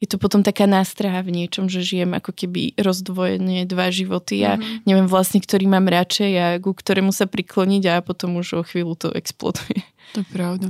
je 0.00 0.08
to 0.08 0.16
potom 0.16 0.40
taká 0.40 0.64
nástraha 0.64 1.20
v 1.20 1.44
niečom, 1.44 1.68
že 1.68 1.84
žijem 1.84 2.16
ako 2.16 2.32
keby 2.32 2.72
rozdvojené 2.80 3.68
dva 3.68 3.92
životy 3.92 4.40
a 4.40 4.56
mm. 4.56 4.88
neviem 4.88 5.04
vlastne, 5.04 5.44
ktorý 5.44 5.68
mám 5.68 5.84
radšej 5.84 6.32
a 6.32 6.46
ku 6.56 6.72
ktorému 6.72 7.12
sa 7.12 7.28
prikloniť 7.28 7.82
a 7.92 7.94
potom 8.00 8.40
už 8.40 8.56
o 8.56 8.62
chvíľu 8.64 8.96
to 8.96 9.12
exploduje. 9.12 9.84
To 10.16 10.24
je 10.24 10.28
pravda. 10.32 10.66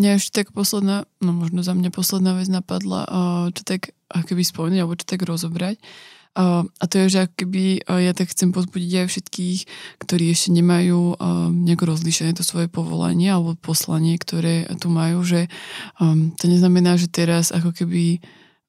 Mňa 0.00 0.10
ešte 0.16 0.40
tak 0.40 0.56
posledná, 0.56 1.04
no 1.20 1.36
možno 1.36 1.60
za 1.60 1.76
mňa 1.76 1.90
posledná 1.92 2.32
vec 2.38 2.48
napadla, 2.48 3.04
čo 3.52 3.62
tak 3.66 3.92
keby 4.08 4.40
spomenúť, 4.40 4.80
alebo 4.80 4.96
čo 4.96 5.04
tak 5.04 5.20
rozobrať 5.20 5.76
a 6.36 6.84
to 6.84 6.94
je, 7.00 7.06
že 7.08 7.32
keby 7.32 7.80
ja 7.88 8.12
tak 8.12 8.28
chcem 8.28 8.52
pozbudiť 8.52 8.92
aj 9.00 9.06
všetkých, 9.08 9.60
ktorí 10.04 10.24
ešte 10.28 10.52
nemajú 10.52 11.16
nejako 11.64 11.96
rozlíšené 11.96 12.36
to 12.36 12.44
svoje 12.44 12.68
povolanie 12.68 13.32
alebo 13.32 13.56
poslanie, 13.56 14.20
ktoré 14.20 14.68
tu 14.76 14.92
majú, 14.92 15.24
že 15.24 15.48
to 16.36 16.44
neznamená, 16.44 17.00
že 17.00 17.08
teraz 17.08 17.56
ako 17.56 17.72
keby 17.72 18.20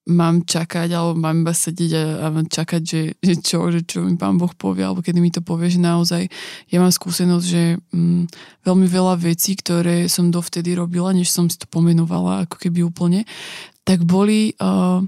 mám 0.07 0.47
čakať, 0.47 0.87
alebo 0.95 1.19
mám 1.19 1.43
iba 1.43 1.51
sedieť 1.51 1.91
a, 1.99 2.31
a 2.31 2.41
čakať, 2.47 2.81
že, 2.81 3.01
že 3.19 3.33
čo, 3.43 3.67
že 3.67 3.83
čo 3.83 4.07
mi 4.07 4.15
pán 4.15 4.39
Boh 4.39 4.51
povie, 4.55 4.87
alebo 4.87 5.03
kedy 5.03 5.19
mi 5.19 5.29
to 5.35 5.43
povie, 5.43 5.67
že 5.67 5.83
naozaj 5.83 6.31
ja 6.71 6.77
mám 6.79 6.95
skúsenosť, 6.95 7.45
že 7.45 7.75
mm, 7.91 8.31
veľmi 8.63 8.87
veľa 8.87 9.19
vecí, 9.19 9.59
ktoré 9.59 10.07
som 10.07 10.31
dovtedy 10.31 10.79
robila, 10.79 11.11
než 11.11 11.27
som 11.27 11.51
si 11.51 11.59
to 11.59 11.67
pomenovala 11.67 12.47
ako 12.47 12.55
keby 12.55 12.87
úplne, 12.87 13.27
tak 13.83 14.07
boli 14.07 14.55
uh, 14.63 15.03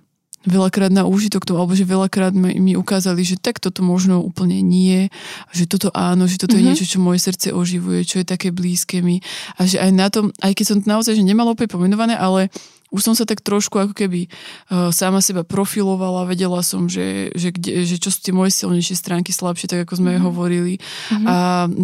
veľakrát 0.50 0.92
na 0.92 1.06
úžitok 1.06 1.46
tomu, 1.46 1.62
alebo 1.62 1.78
že 1.78 1.86
veľakrát 1.86 2.34
mi, 2.34 2.58
mi 2.58 2.74
ukázali, 2.76 3.22
že 3.24 3.38
tak 3.38 3.62
toto 3.62 3.86
možno 3.86 4.20
úplne 4.20 4.60
nie, 4.60 5.08
že 5.54 5.70
toto 5.70 5.94
áno, 5.94 6.26
že 6.26 6.42
toto 6.42 6.58
mm-hmm. 6.58 6.60
je 6.60 6.66
mhm. 6.66 6.70
niečo, 6.74 6.86
čo 6.90 6.98
moje 7.00 7.20
srdce 7.24 7.48
oživuje, 7.54 8.04
čo 8.04 8.20
je 8.20 8.26
také 8.26 8.50
blízke 8.50 9.00
mi 9.00 9.22
a 9.56 9.70
že 9.70 9.80
aj 9.80 9.92
na 9.94 10.08
tom, 10.10 10.34
aj 10.42 10.54
keď 10.58 10.66
som 10.66 10.78
to 10.82 10.88
naozaj 10.90 11.14
že 11.16 11.24
nemala 11.24 11.54
opäť 11.54 11.78
pomenované, 11.78 12.18
ale 12.18 12.50
už 12.90 13.06
som 13.06 13.14
sa 13.14 13.26
tak 13.26 13.46
trošku 13.46 13.78
ako 13.78 13.94
keby 13.94 14.26
uh, 14.26 14.90
sama 14.90 15.22
seba 15.22 15.46
profilovala, 15.46 16.26
vedela 16.26 16.66
som, 16.66 16.90
že, 16.90 17.30
že, 17.38 17.54
kde, 17.54 17.86
že 17.86 18.02
čo 18.02 18.10
sú 18.10 18.20
tie 18.26 18.34
moje 18.34 18.58
silnejšie 18.58 18.98
stránky, 18.98 19.30
slabšie, 19.30 19.70
tak 19.70 19.86
ako 19.86 20.02
sme 20.02 20.18
mm-hmm. 20.18 20.26
hovorili 20.26 20.74
mm-hmm. 20.82 21.26
a 21.30 21.36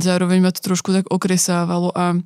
zároveň 0.02 0.42
ma 0.42 0.50
to 0.50 0.66
trošku 0.66 0.90
tak 0.90 1.06
okresávalo 1.14 1.94
a 1.94 2.18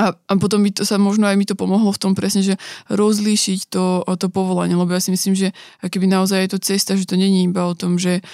a, 0.00 0.16
a 0.16 0.32
potom 0.40 0.64
mi 0.64 0.72
to 0.72 0.88
sa 0.88 0.96
možno 0.96 1.28
aj 1.28 1.36
mi 1.36 1.44
to 1.44 1.52
pomohlo 1.52 1.92
v 1.92 2.00
tom 2.00 2.16
presne, 2.16 2.40
že 2.40 2.56
rozlíšiť 2.88 3.68
to, 3.68 4.00
to 4.16 4.26
povolanie, 4.32 4.72
lebo 4.72 4.88
ja 4.88 5.04
si 5.04 5.12
myslím, 5.12 5.36
že 5.36 5.52
keby 5.84 6.08
naozaj 6.08 6.48
je 6.48 6.50
to 6.56 6.64
cesta, 6.64 6.96
že 6.96 7.04
to 7.04 7.20
není 7.20 7.44
iba 7.44 7.68
o 7.68 7.76
tom, 7.76 8.00
že, 8.00 8.24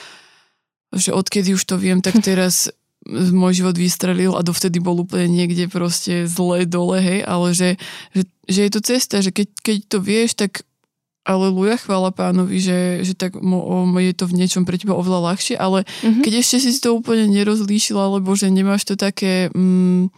že 0.94 1.10
odkedy 1.10 1.58
už 1.58 1.66
to 1.66 1.74
viem, 1.74 1.98
tak 1.98 2.22
teraz 2.22 2.70
môj 3.42 3.64
život 3.64 3.74
vystrelil 3.74 4.38
a 4.38 4.46
dovtedy 4.46 4.78
bol 4.78 5.02
úplne 5.02 5.26
niekde 5.26 5.66
proste 5.66 6.30
zle 6.30 6.62
dole, 6.62 7.02
hej, 7.02 7.20
ale 7.26 7.50
že, 7.50 7.74
že, 8.14 8.22
že 8.46 8.60
je 8.62 8.70
to 8.70 8.80
cesta, 8.80 9.16
že 9.18 9.34
keď, 9.34 9.48
keď 9.58 9.76
to 9.90 9.98
vieš, 9.98 10.38
tak 10.38 10.62
Aleluja, 11.28 11.76
chvála 11.76 12.08
pánovi, 12.08 12.56
že, 12.56 13.04
že 13.04 13.12
tak 13.12 13.36
mo, 13.36 13.84
je 14.00 14.16
to 14.16 14.24
v 14.24 14.40
niečom 14.40 14.64
pre 14.64 14.80
teba 14.80 14.96
oveľa 14.96 15.28
ľahšie, 15.28 15.60
ale 15.60 15.84
mm-hmm. 15.84 16.24
keď 16.24 16.32
ešte 16.40 16.56
si 16.56 16.72
to 16.80 16.96
úplne 16.96 17.28
nerozlíšila, 17.28 18.00
alebo 18.00 18.32
že 18.32 18.48
nemáš 18.48 18.88
to 18.88 18.96
také... 18.96 19.52
Mm, 19.52 20.08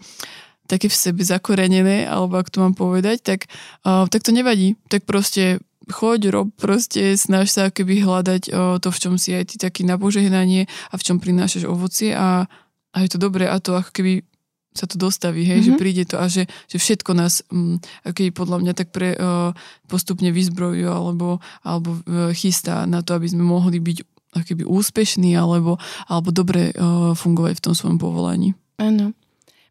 také 0.71 0.87
v 0.87 0.95
sebe 0.95 1.27
zakorenené, 1.27 2.07
alebo 2.07 2.39
ak 2.39 2.55
to 2.55 2.63
mám 2.63 2.79
povedať, 2.79 3.19
tak, 3.27 3.41
uh, 3.83 4.07
tak 4.07 4.23
to 4.23 4.31
nevadí. 4.31 4.79
Tak 4.87 5.03
proste 5.03 5.59
choď, 5.91 6.31
rob, 6.31 6.49
proste 6.55 7.19
snaž 7.19 7.51
sa 7.51 7.75
keby 7.75 8.07
hľadať 8.07 8.43
uh, 8.55 8.79
to, 8.79 8.95
v 8.95 9.01
čom 9.03 9.15
si 9.19 9.35
aj 9.35 9.51
ty 9.51 9.57
taký 9.59 9.83
na 9.83 9.99
požehnanie 9.99 10.71
a 10.91 10.95
v 10.95 11.03
čom 11.03 11.19
prinášaš 11.19 11.67
ovocie 11.67 12.15
a, 12.15 12.47
a 12.95 12.97
je 13.03 13.09
to 13.11 13.19
dobré 13.19 13.51
a 13.51 13.59
to 13.59 13.75
ako 13.75 13.91
keby 13.91 14.23
sa 14.71 14.87
to 14.87 15.03
dostaví, 15.03 15.43
hej, 15.43 15.67
mm-hmm. 15.67 15.75
že 15.75 15.81
príde 15.83 16.05
to 16.07 16.17
a 16.23 16.31
že, 16.31 16.47
že 16.71 16.79
všetko 16.79 17.11
nás, 17.19 17.43
um, 17.51 17.83
aký 18.07 18.31
podľa 18.31 18.63
mňa 18.63 18.73
tak 18.79 18.95
pre, 18.95 19.19
uh, 19.19 19.51
postupne 19.91 20.31
vyzbrojujú 20.31 20.87
alebo, 20.87 21.43
alebo 21.67 21.99
uh, 22.07 22.31
chystá 22.31 22.87
na 22.87 23.03
to, 23.03 23.19
aby 23.19 23.27
sme 23.27 23.43
mohli 23.43 23.83
byť 23.83 23.99
akýby 24.31 24.63
úspešní 24.63 25.35
alebo, 25.35 25.83
alebo 26.07 26.31
dobre 26.31 26.71
uh, 26.71 27.19
fungovať 27.19 27.59
v 27.59 27.65
tom 27.67 27.75
svojom 27.75 27.99
povolaní. 27.99 28.55
Áno. 28.79 29.11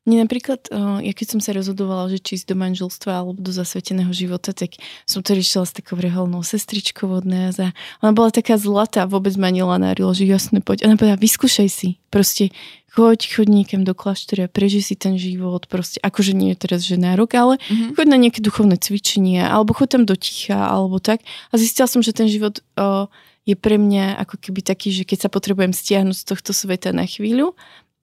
Mne 0.07 0.25
napríklad, 0.25 0.71
ja 1.03 1.13
keď 1.13 1.27
som 1.27 1.39
sa 1.43 1.51
rozhodovala, 1.51 2.09
že 2.09 2.23
či 2.23 2.39
ísť 2.39 2.51
do 2.51 2.55
manželstva 2.57 3.11
alebo 3.19 3.37
do 3.37 3.51
zasveteného 3.51 4.09
života, 4.15 4.55
tak 4.55 4.79
som 5.03 5.19
to 5.19 5.35
riešila 5.35 5.67
s 5.67 5.75
takou 5.75 5.99
reholnou 5.99 6.39
sestričkou 6.41 7.11
od 7.11 7.27
nás 7.27 7.59
a 7.59 7.75
ona 7.99 8.15
bola 8.15 8.31
taká 8.31 8.55
zlatá, 8.55 9.05
vôbec 9.05 9.35
ma 9.35 9.51
nelanárila, 9.51 10.15
že 10.15 10.25
jasne 10.25 10.63
poď. 10.63 10.87
Ona 10.87 10.95
povedala, 10.95 11.19
vyskúšaj 11.19 11.69
si, 11.69 11.89
proste 12.09 12.49
choď, 12.89 13.19
choď 13.27 13.47
niekam 13.53 13.81
do 13.85 13.93
kláštora, 13.93 14.49
preži 14.49 14.81
si 14.81 14.97
ten 14.97 15.19
život, 15.19 15.69
proste, 15.69 16.01
akože 16.01 16.33
nie 16.33 16.55
je 16.55 16.57
teraz, 16.57 16.81
že 16.81 16.97
nárok, 16.97 17.37
ale 17.37 17.53
mm-hmm. 17.61 17.93
choď 17.93 18.07
na 18.09 18.17
nejaké 18.17 18.39
duchovné 18.41 18.81
cvičenia, 18.81 19.51
alebo 19.51 19.77
choď 19.77 19.99
tam 19.99 20.03
do 20.09 20.15
ticha, 20.17 20.57
alebo 20.57 20.97
tak. 20.97 21.21
A 21.51 21.59
zistila 21.61 21.85
som, 21.85 22.01
že 22.01 22.17
ten 22.17 22.25
život 22.25 22.65
o, 22.79 23.05
je 23.45 23.53
pre 23.53 23.77
mňa 23.77 24.17
ako 24.25 24.41
keby 24.41 24.65
taký, 24.65 24.89
že 24.89 25.05
keď 25.05 25.27
sa 25.27 25.29
potrebujem 25.29 25.69
stiahnuť 25.69 26.17
z 26.17 26.25
tohto 26.25 26.51
sveta 26.51 26.89
na 26.89 27.05
chvíľu, 27.05 27.53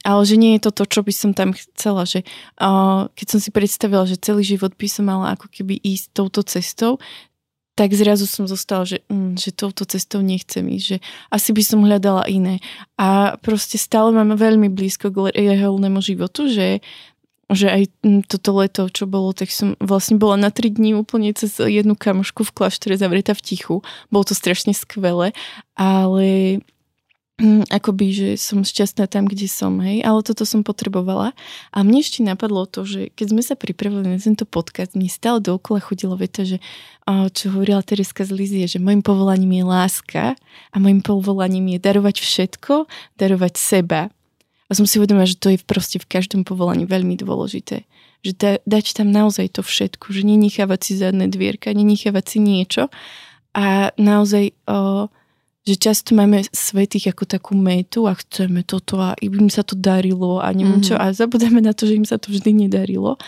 ale 0.06 0.22
že 0.22 0.38
nie 0.38 0.54
je 0.54 0.70
to 0.70 0.70
to, 0.70 0.84
čo 0.86 1.00
by 1.02 1.10
som 1.10 1.34
tam 1.34 1.50
chcela, 1.50 2.06
že 2.06 2.22
uh, 2.62 3.10
keď 3.18 3.26
som 3.26 3.40
si 3.42 3.50
predstavila, 3.50 4.06
že 4.06 4.22
celý 4.22 4.46
život 4.46 4.78
by 4.78 4.86
som 4.86 5.10
mala 5.10 5.34
ako 5.34 5.50
keby 5.50 5.82
ísť 5.82 6.14
touto 6.14 6.46
cestou, 6.46 7.02
tak 7.76 7.92
zrazu 7.92 8.24
som 8.24 8.48
zostala, 8.48 8.88
že, 8.88 9.04
mm, 9.12 9.36
že 9.36 9.52
touto 9.52 9.84
cestou 9.84 10.24
nechcem 10.24 10.64
ísť, 10.64 10.86
že 10.96 10.98
asi 11.28 11.50
by 11.52 11.62
som 11.66 11.84
hľadala 11.84 12.24
iné. 12.24 12.64
A 12.96 13.36
proste 13.42 13.76
stále 13.76 14.16
mám 14.16 14.32
veľmi 14.32 14.72
blízko 14.72 15.12
k 15.12 15.34
reálnemu 15.34 16.00
životu, 16.00 16.48
že 16.48 16.80
že 17.46 17.70
aj 17.70 17.82
mm, 18.02 18.22
toto 18.26 18.58
leto, 18.58 18.90
čo 18.90 19.06
bolo, 19.06 19.30
tak 19.30 19.54
som 19.54 19.78
vlastne 19.78 20.18
bola 20.18 20.34
na 20.34 20.50
tri 20.50 20.66
dní 20.66 20.98
úplne 20.98 21.30
cez 21.30 21.54
jednu 21.62 21.94
kamošku 21.94 22.42
v 22.42 22.50
kláštore 22.50 22.98
zavretá 22.98 23.38
v 23.38 23.44
tichu. 23.54 23.76
Bolo 24.10 24.26
to 24.26 24.34
strašne 24.34 24.74
skvelé, 24.74 25.30
ale 25.78 26.58
akoby, 27.68 28.06
že 28.16 28.28
som 28.40 28.64
šťastná 28.64 29.04
tam, 29.12 29.28
kde 29.28 29.44
som, 29.44 29.76
hej, 29.84 30.00
ale 30.00 30.24
toto 30.24 30.48
som 30.48 30.64
potrebovala. 30.64 31.36
A 31.68 31.84
mne 31.84 32.00
ešte 32.00 32.24
napadlo 32.24 32.64
to, 32.64 32.88
že 32.88 33.12
keď 33.12 33.26
sme 33.36 33.42
sa 33.44 33.54
pripravili 33.60 34.08
na 34.08 34.16
tento 34.16 34.48
podcast, 34.48 34.96
mi 34.96 35.04
stále 35.12 35.44
dookola 35.44 35.84
chodila 35.84 36.16
veta, 36.16 36.48
že 36.48 36.64
čo 37.06 37.52
hovorila 37.52 37.84
Tereska 37.84 38.24
z 38.24 38.32
Lizie, 38.32 38.64
že 38.64 38.80
môjim 38.80 39.04
povolaním 39.04 39.60
je 39.60 39.64
láska 39.68 40.24
a 40.72 40.76
môjim 40.80 41.04
povolaním 41.04 41.76
je 41.76 41.78
darovať 41.84 42.24
všetko, 42.24 42.88
darovať 43.20 43.54
seba. 43.60 44.08
A 44.66 44.72
som 44.72 44.88
si 44.88 44.96
uvedomila, 44.96 45.28
že 45.28 45.38
to 45.38 45.52
je 45.52 45.60
proste 45.60 46.00
v 46.00 46.08
každom 46.08 46.42
povolaní 46.42 46.88
veľmi 46.88 47.20
dôležité. 47.20 47.84
Že 48.24 48.32
da, 48.40 48.50
dať 48.64 48.96
tam 48.96 49.12
naozaj 49.12 49.54
to 49.54 49.62
všetko, 49.62 50.08
že 50.10 50.24
nenechávať 50.24 50.80
si 50.82 50.92
zadné 50.98 51.28
dvierka, 51.28 51.70
nenechávať 51.70 52.24
si 52.26 52.38
niečo 52.40 52.88
a 53.54 53.94
naozaj 53.94 54.56
o, 54.66 55.06
že 55.66 55.74
často 55.74 56.14
máme 56.14 56.46
svetých 56.54 57.10
ako 57.10 57.26
takú 57.26 57.52
metu 57.58 58.06
a 58.06 58.14
chceme 58.14 58.62
toto 58.62 59.02
a 59.02 59.18
im 59.18 59.50
sa 59.50 59.66
to 59.66 59.74
darilo 59.74 60.38
a 60.38 60.54
neviem 60.54 60.78
mm-hmm. 60.78 60.88
čo 60.88 60.94
a 60.94 61.10
zabudáme 61.10 61.58
na 61.58 61.74
to, 61.74 61.90
že 61.90 61.98
im 61.98 62.06
sa 62.06 62.22
to 62.22 62.30
vždy 62.30 62.54
nedarilo 62.54 63.18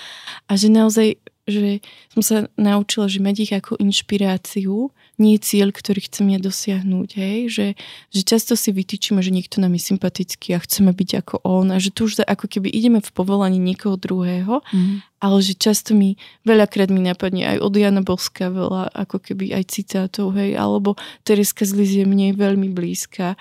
a 0.46 0.52
že 0.54 0.70
naozaj 0.70 1.18
že 1.48 1.80
som 2.12 2.22
sa 2.22 2.36
naučila, 2.60 3.08
že 3.08 3.24
mať 3.24 3.36
ich 3.48 3.52
ako 3.56 3.80
inšpiráciu 3.80 4.92
nie 5.18 5.34
cieľ, 5.40 5.74
ktorý 5.74 6.06
chcem 6.06 6.30
ja 6.30 6.38
dosiahnuť, 6.38 7.08
hej? 7.18 7.38
Že, 7.50 7.66
že 8.14 8.20
často 8.22 8.54
si 8.54 8.70
vytýčime, 8.70 9.18
že 9.18 9.34
niekto 9.34 9.58
nám 9.58 9.74
je 9.74 9.82
sympatický 9.90 10.54
a 10.54 10.62
chceme 10.62 10.94
byť 10.94 11.10
ako 11.26 11.34
on 11.42 11.74
a 11.74 11.82
že 11.82 11.90
tu 11.90 12.06
už 12.06 12.22
ako 12.22 12.46
keby 12.46 12.70
ideme 12.70 13.02
v 13.02 13.10
povolaní 13.10 13.58
niekoho 13.58 13.98
druhého, 13.98 14.62
mm. 14.62 15.18
ale 15.18 15.38
že 15.42 15.58
často 15.58 15.98
mi, 15.98 16.14
veľakrát 16.46 16.92
mi 16.92 17.02
napadne 17.02 17.56
aj 17.56 17.58
od 17.58 17.74
Jana 17.74 18.02
Boska 18.06 18.52
veľa 18.52 18.94
ako 18.94 19.18
keby 19.18 19.58
aj 19.58 19.64
citátov, 19.74 20.38
hej, 20.38 20.54
alebo 20.54 20.94
Tereska 21.26 21.66
z 21.66 21.72
Lizie 21.74 22.04
mne 22.06 22.30
je 22.30 22.36
veľmi 22.38 22.70
blízka 22.70 23.34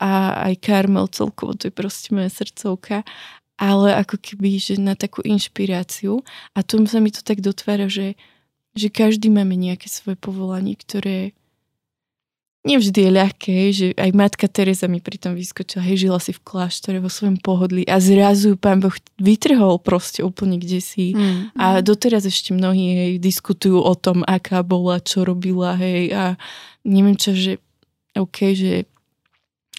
a 0.00 0.48
aj 0.48 0.64
Karmel 0.64 1.12
celkovo, 1.12 1.52
to 1.52 1.68
je 1.68 1.74
proste 1.76 2.10
moja 2.16 2.32
srdcovka 2.32 3.04
ale 3.60 3.92
ako 3.92 4.16
keby, 4.16 4.56
že 4.56 4.80
na 4.80 4.96
takú 4.96 5.20
inšpiráciu 5.20 6.24
a 6.56 6.64
tu 6.64 6.80
sa 6.88 6.96
mi 6.96 7.12
to 7.12 7.20
tak 7.20 7.44
dotvára, 7.44 7.92
že, 7.92 8.16
že 8.72 8.88
každý 8.88 9.28
máme 9.28 9.52
nejaké 9.52 9.92
svoje 9.92 10.16
povolanie, 10.16 10.80
ktoré 10.80 11.36
nevždy 12.60 13.08
je 13.08 13.10
ľahké, 13.12 13.56
že 13.72 13.86
aj 13.96 14.10
matka 14.12 14.44
Teresa 14.44 14.84
mi 14.84 15.00
pri 15.00 15.16
tom 15.16 15.32
vyskočila, 15.32 15.80
hej, 15.80 16.08
žila 16.08 16.20
si 16.20 16.32
v 16.36 16.44
kláštore 16.44 17.00
vo 17.00 17.08
svojom 17.08 17.40
pohodlí 17.40 17.88
a 17.88 17.96
zrazu 18.00 18.56
pán 18.56 18.84
Boh 18.84 18.92
vytrhol 19.16 19.80
proste 19.80 20.20
úplne 20.20 20.60
kde 20.60 20.80
si 20.84 21.16
mm. 21.16 21.56
a 21.56 21.80
doteraz 21.80 22.28
ešte 22.28 22.52
mnohí 22.52 22.84
hej, 22.96 23.12
diskutujú 23.16 23.80
o 23.80 23.94
tom, 23.96 24.24
aká 24.28 24.60
bola, 24.60 25.00
čo 25.00 25.24
robila, 25.24 25.76
hej, 25.76 26.12
a 26.12 26.24
neviem 26.84 27.16
čo, 27.16 27.32
že 27.32 27.60
OK, 28.12 28.52
že 28.52 28.84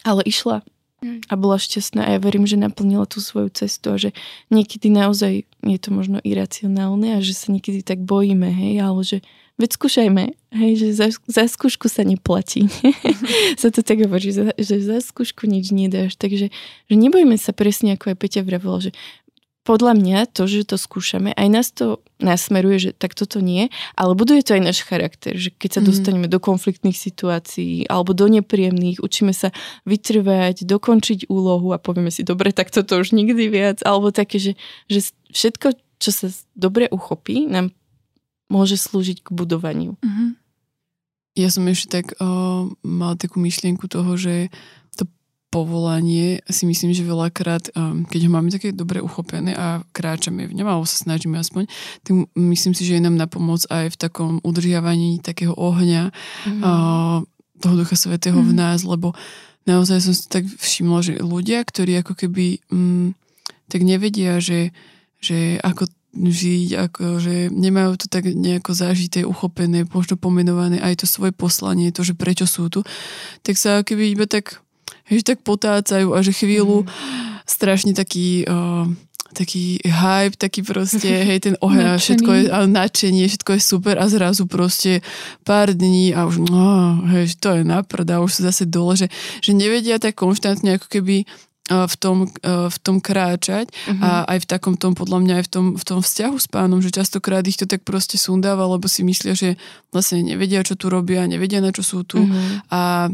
ale 0.02 0.26
išla 0.26 0.66
a 1.02 1.34
bola 1.34 1.58
šťastná 1.58 2.06
a 2.06 2.14
ja 2.14 2.20
verím, 2.22 2.46
že 2.46 2.62
naplnila 2.62 3.10
tú 3.10 3.26
svoju 3.26 3.50
cestu 3.50 3.90
a 3.90 3.98
že 3.98 4.14
niekedy 4.54 4.94
naozaj 4.94 5.50
je 5.66 5.80
to 5.82 5.90
možno 5.90 6.22
iracionálne 6.22 7.18
a 7.18 7.26
že 7.26 7.34
sa 7.34 7.50
niekedy 7.50 7.82
tak 7.82 8.06
bojíme, 8.06 8.46
hej, 8.46 8.86
ale 8.86 9.02
že 9.02 9.18
veď 9.58 9.70
skúšajme, 9.82 10.24
hej, 10.58 10.72
že 10.78 10.88
za, 10.94 11.08
za 11.26 11.50
skúšku 11.50 11.90
sa 11.90 12.06
neplatí. 12.06 12.70
sa 13.62 13.74
to 13.74 13.82
tak 13.82 14.02
hovorí, 14.06 14.30
že 14.30 14.34
za, 14.34 14.46
že 14.58 14.76
za 14.82 14.98
skúšku 15.02 15.50
nič 15.50 15.74
nedáš, 15.74 16.18
takže 16.22 16.54
že 16.90 16.96
nebojme 16.96 17.34
sa 17.38 17.54
presne, 17.54 17.98
ako 17.98 18.14
aj 18.14 18.18
Peťa 18.22 18.42
vravila, 18.46 18.78
že 18.82 18.92
podľa 19.72 19.96
mňa 19.96 20.20
to, 20.36 20.52
že 20.52 20.68
to 20.68 20.76
skúšame, 20.76 21.32
aj 21.32 21.48
nás 21.48 21.72
to 21.72 22.04
nasmeruje, 22.20 22.78
že 22.78 22.92
tak 22.92 23.16
toto 23.16 23.40
nie, 23.40 23.72
ale 23.96 24.20
buduje 24.20 24.44
to 24.44 24.60
aj 24.60 24.68
náš 24.68 24.84
charakter, 24.84 25.32
že 25.40 25.56
keď 25.56 25.80
sa 25.80 25.82
mm. 25.82 25.88
dostaneme 25.88 26.28
do 26.28 26.44
konfliktných 26.44 27.00
situácií 27.00 27.88
alebo 27.88 28.12
do 28.12 28.28
nepríjemných, 28.28 29.00
učíme 29.00 29.32
sa 29.32 29.56
vytrvať, 29.88 30.68
dokončiť 30.68 31.32
úlohu 31.32 31.72
a 31.72 31.80
povieme 31.80 32.12
si, 32.12 32.28
dobre, 32.28 32.52
tak 32.52 32.68
toto 32.68 33.00
už 33.00 33.16
nikdy 33.16 33.48
viac, 33.48 33.80
alebo 33.88 34.12
také, 34.12 34.44
že, 34.44 34.60
že 34.92 35.16
všetko, 35.32 35.80
čo 36.04 36.12
sa 36.12 36.28
dobre 36.52 36.92
uchopí, 36.92 37.48
nám 37.48 37.72
môže 38.52 38.76
slúžiť 38.76 39.24
k 39.24 39.30
budovaniu. 39.32 39.96
Mm-hmm. 40.04 40.30
Ja 41.40 41.48
som 41.48 41.64
ešte 41.72 42.04
tak 42.04 42.20
uh, 42.20 42.68
mala 42.84 43.16
takú 43.16 43.40
myšlienku 43.40 43.88
toho, 43.88 44.20
že 44.20 44.52
povolanie 45.52 46.40
si 46.48 46.64
myslím, 46.64 46.96
že 46.96 47.04
veľakrát, 47.04 47.76
um, 47.76 48.08
keď 48.08 48.20
ho 48.26 48.32
máme 48.32 48.50
také 48.56 48.72
dobre 48.72 49.04
uchopené 49.04 49.52
a 49.52 49.84
kráčame 49.92 50.48
v 50.48 50.56
ňom, 50.56 50.68
alebo 50.68 50.88
sa 50.88 51.04
snažíme 51.04 51.36
aspoň, 51.36 51.68
tak 52.08 52.12
myslím 52.40 52.72
si, 52.72 52.88
že 52.88 52.96
je 52.98 53.04
nám 53.04 53.20
na 53.20 53.28
pomoc 53.28 53.68
aj 53.68 53.92
v 53.92 54.00
takom 54.00 54.32
udržiavaní 54.48 55.20
takého 55.20 55.52
ohňa 55.52 56.16
mm. 56.48 56.62
toho 57.60 57.76
Ducha 57.76 58.00
Svetého 58.00 58.40
mm. 58.40 58.48
v 58.48 58.54
mhm. 58.56 58.60
nás, 58.64 58.80
lebo 58.88 59.12
naozaj 59.68 60.00
som 60.00 60.16
si 60.16 60.26
tak 60.32 60.48
všimla, 60.48 61.00
že 61.04 61.14
ľudia, 61.20 61.68
ktorí 61.68 62.00
ako 62.00 62.16
keby 62.16 62.64
um, 62.72 63.12
tak 63.68 63.84
nevedia, 63.84 64.40
že, 64.40 64.72
že 65.20 65.60
ako 65.60 65.92
žiť, 66.16 66.70
ako, 66.76 67.04
že 67.24 67.36
nemajú 67.52 67.96
to 67.96 68.08
tak 68.12 68.28
nejako 68.28 68.76
zažité, 68.76 69.24
uchopené, 69.24 69.88
možno 69.88 70.20
pomenované 70.20 70.84
aj 70.84 71.04
to 71.04 71.06
svoje 71.08 71.32
poslanie, 71.32 71.96
to, 71.96 72.04
že 72.04 72.20
prečo 72.20 72.44
sú 72.44 72.68
tu, 72.68 72.84
tak 73.48 73.56
sa 73.56 73.80
keby 73.80 74.12
iba 74.12 74.28
tak, 74.28 74.60
hej, 75.12 75.22
tak 75.28 75.44
potácajú 75.44 76.16
a 76.16 76.24
že 76.24 76.32
chvíľu 76.32 76.88
mm. 76.88 76.90
strašne 77.44 77.92
taký... 77.92 78.48
Uh, 78.48 78.88
taký 79.32 79.80
hype, 79.80 80.36
taký 80.36 80.60
proste, 80.60 81.08
hej, 81.32 81.40
ten 81.40 81.56
oheň, 81.64 81.96
všetko 81.96 82.30
je, 82.36 82.44
ale 82.52 82.68
nadšenie, 82.68 83.32
všetko 83.32 83.56
je 83.56 83.62
super 83.64 83.96
a 83.96 84.06
zrazu 84.12 84.44
proste 84.44 85.00
pár 85.48 85.72
dní 85.72 86.12
a 86.12 86.28
už, 86.28 86.44
no, 86.52 87.00
hej, 87.16 87.40
to 87.40 87.56
je 87.56 87.64
naprd 87.64 88.08
a 88.12 88.20
už 88.20 88.28
sú 88.28 88.42
zase 88.44 88.68
dole, 88.68 89.00
že, 89.00 89.08
že 89.40 89.56
nevedia 89.56 90.04
tak 90.04 90.20
konštantne 90.20 90.76
ako 90.76 90.88
keby 90.92 91.24
v 91.72 91.96
tom, 91.96 92.28
v 92.44 92.78
tom 92.84 93.00
kráčať 93.00 93.72
uh-huh. 93.72 94.04
a 94.04 94.10
mhm. 94.12 94.26
aj 94.28 94.38
v 94.44 94.50
takom 94.50 94.76
tom, 94.76 94.92
podľa 94.92 95.20
mňa 95.24 95.34
aj 95.40 95.46
v 95.48 95.52
tom, 95.52 95.66
v 95.80 95.84
tom 95.88 96.00
vzťahu 96.04 96.36
s 96.36 96.48
pánom, 96.52 96.84
že 96.84 96.92
častokrát 96.92 97.46
ich 97.48 97.56
to 97.56 97.64
tak 97.64 97.88
proste 97.88 98.20
sundáva, 98.20 98.68
lebo 98.68 98.92
si 98.92 99.08
myslia, 99.08 99.32
že 99.38 99.56
vlastne 99.96 100.20
nevedia, 100.20 100.68
čo 100.68 100.76
tu 100.76 100.92
robia, 100.92 101.24
nevedia, 101.30 101.64
na 101.64 101.72
čo 101.72 101.86
sú 101.86 102.04
tu 102.04 102.28
uh-huh. 102.28 102.68
a 102.68 103.08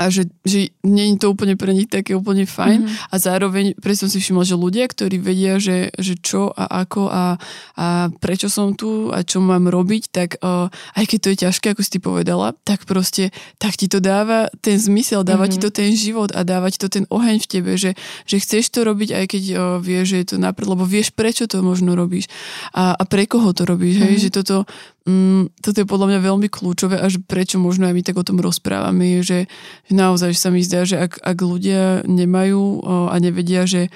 a 0.00 0.08
že, 0.08 0.28
že 0.44 0.72
nie 0.84 1.12
je 1.12 1.20
to 1.20 1.32
úplne 1.32 1.56
pre 1.58 1.72
nich 1.76 1.88
také 1.88 2.16
úplne 2.16 2.48
fajn 2.48 2.80
mm-hmm. 2.84 3.12
a 3.12 3.14
zároveň 3.20 3.64
presne 3.76 4.08
som 4.08 4.10
si 4.12 4.24
všimla, 4.24 4.48
že 4.48 4.56
ľudia, 4.56 4.88
ktorí 4.88 5.20
vedia, 5.20 5.60
že, 5.60 5.92
že 6.00 6.16
čo 6.16 6.48
a 6.52 6.84
ako 6.84 7.12
a, 7.12 7.36
a 7.76 7.86
prečo 8.16 8.48
som 8.48 8.72
tu 8.72 9.12
a 9.12 9.20
čo 9.20 9.44
mám 9.44 9.68
robiť, 9.68 10.02
tak 10.08 10.28
uh, 10.40 10.72
aj 10.96 11.04
keď 11.04 11.18
to 11.18 11.28
je 11.28 11.36
ťažké, 11.48 11.66
ako 11.76 11.82
si 11.84 11.90
ty 11.92 12.00
povedala, 12.00 12.56
tak 12.64 12.88
proste 12.88 13.30
tak 13.60 13.76
ti 13.76 13.86
to 13.86 14.00
dáva 14.00 14.48
ten 14.64 14.80
zmysel, 14.80 15.22
dáva 15.22 15.44
mm-hmm. 15.44 15.60
ti 15.60 15.64
to 15.64 15.70
ten 15.70 15.92
život 15.92 16.32
a 16.32 16.40
dáva 16.42 16.72
ti 16.72 16.80
to 16.80 16.88
ten 16.88 17.04
oheň 17.12 17.44
v 17.44 17.50
tebe, 17.50 17.72
že, 17.76 17.92
že 18.24 18.36
chceš 18.40 18.72
to 18.72 18.88
robiť 18.88 19.12
aj 19.12 19.24
keď 19.28 19.42
uh, 19.52 19.60
vieš, 19.78 20.16
že 20.16 20.16
je 20.24 20.26
to 20.32 20.36
napríklad, 20.40 20.80
lebo 20.80 20.88
vieš 20.88 21.12
prečo 21.12 21.44
to 21.44 21.60
možno 21.60 21.92
robíš 21.92 22.32
a, 22.72 22.96
a 22.96 23.02
pre 23.04 23.28
koho 23.28 23.52
to 23.52 23.68
robíš, 23.68 24.00
mm-hmm. 24.00 24.08
hej, 24.08 24.16
mhm. 24.16 24.22
že 24.24 24.30
toto 24.32 24.56
Mm, 25.02 25.50
toto 25.58 25.82
je 25.82 25.86
podľa 25.86 26.14
mňa 26.14 26.20
veľmi 26.22 26.46
kľúčové 26.46 26.94
a 27.02 27.10
že 27.10 27.18
prečo 27.18 27.58
možno 27.58 27.90
aj 27.90 27.94
my 27.94 28.02
tak 28.06 28.14
o 28.14 28.22
tom 28.22 28.38
rozprávame, 28.38 29.18
že, 29.26 29.50
naozaj 29.90 30.30
že 30.30 30.40
sa 30.40 30.50
mi 30.54 30.62
zdá, 30.62 30.86
že 30.86 30.94
ak, 30.94 31.18
ak 31.18 31.38
ľudia 31.42 32.06
nemajú 32.06 32.86
a 33.10 33.14
nevedia, 33.18 33.66
že, 33.66 33.90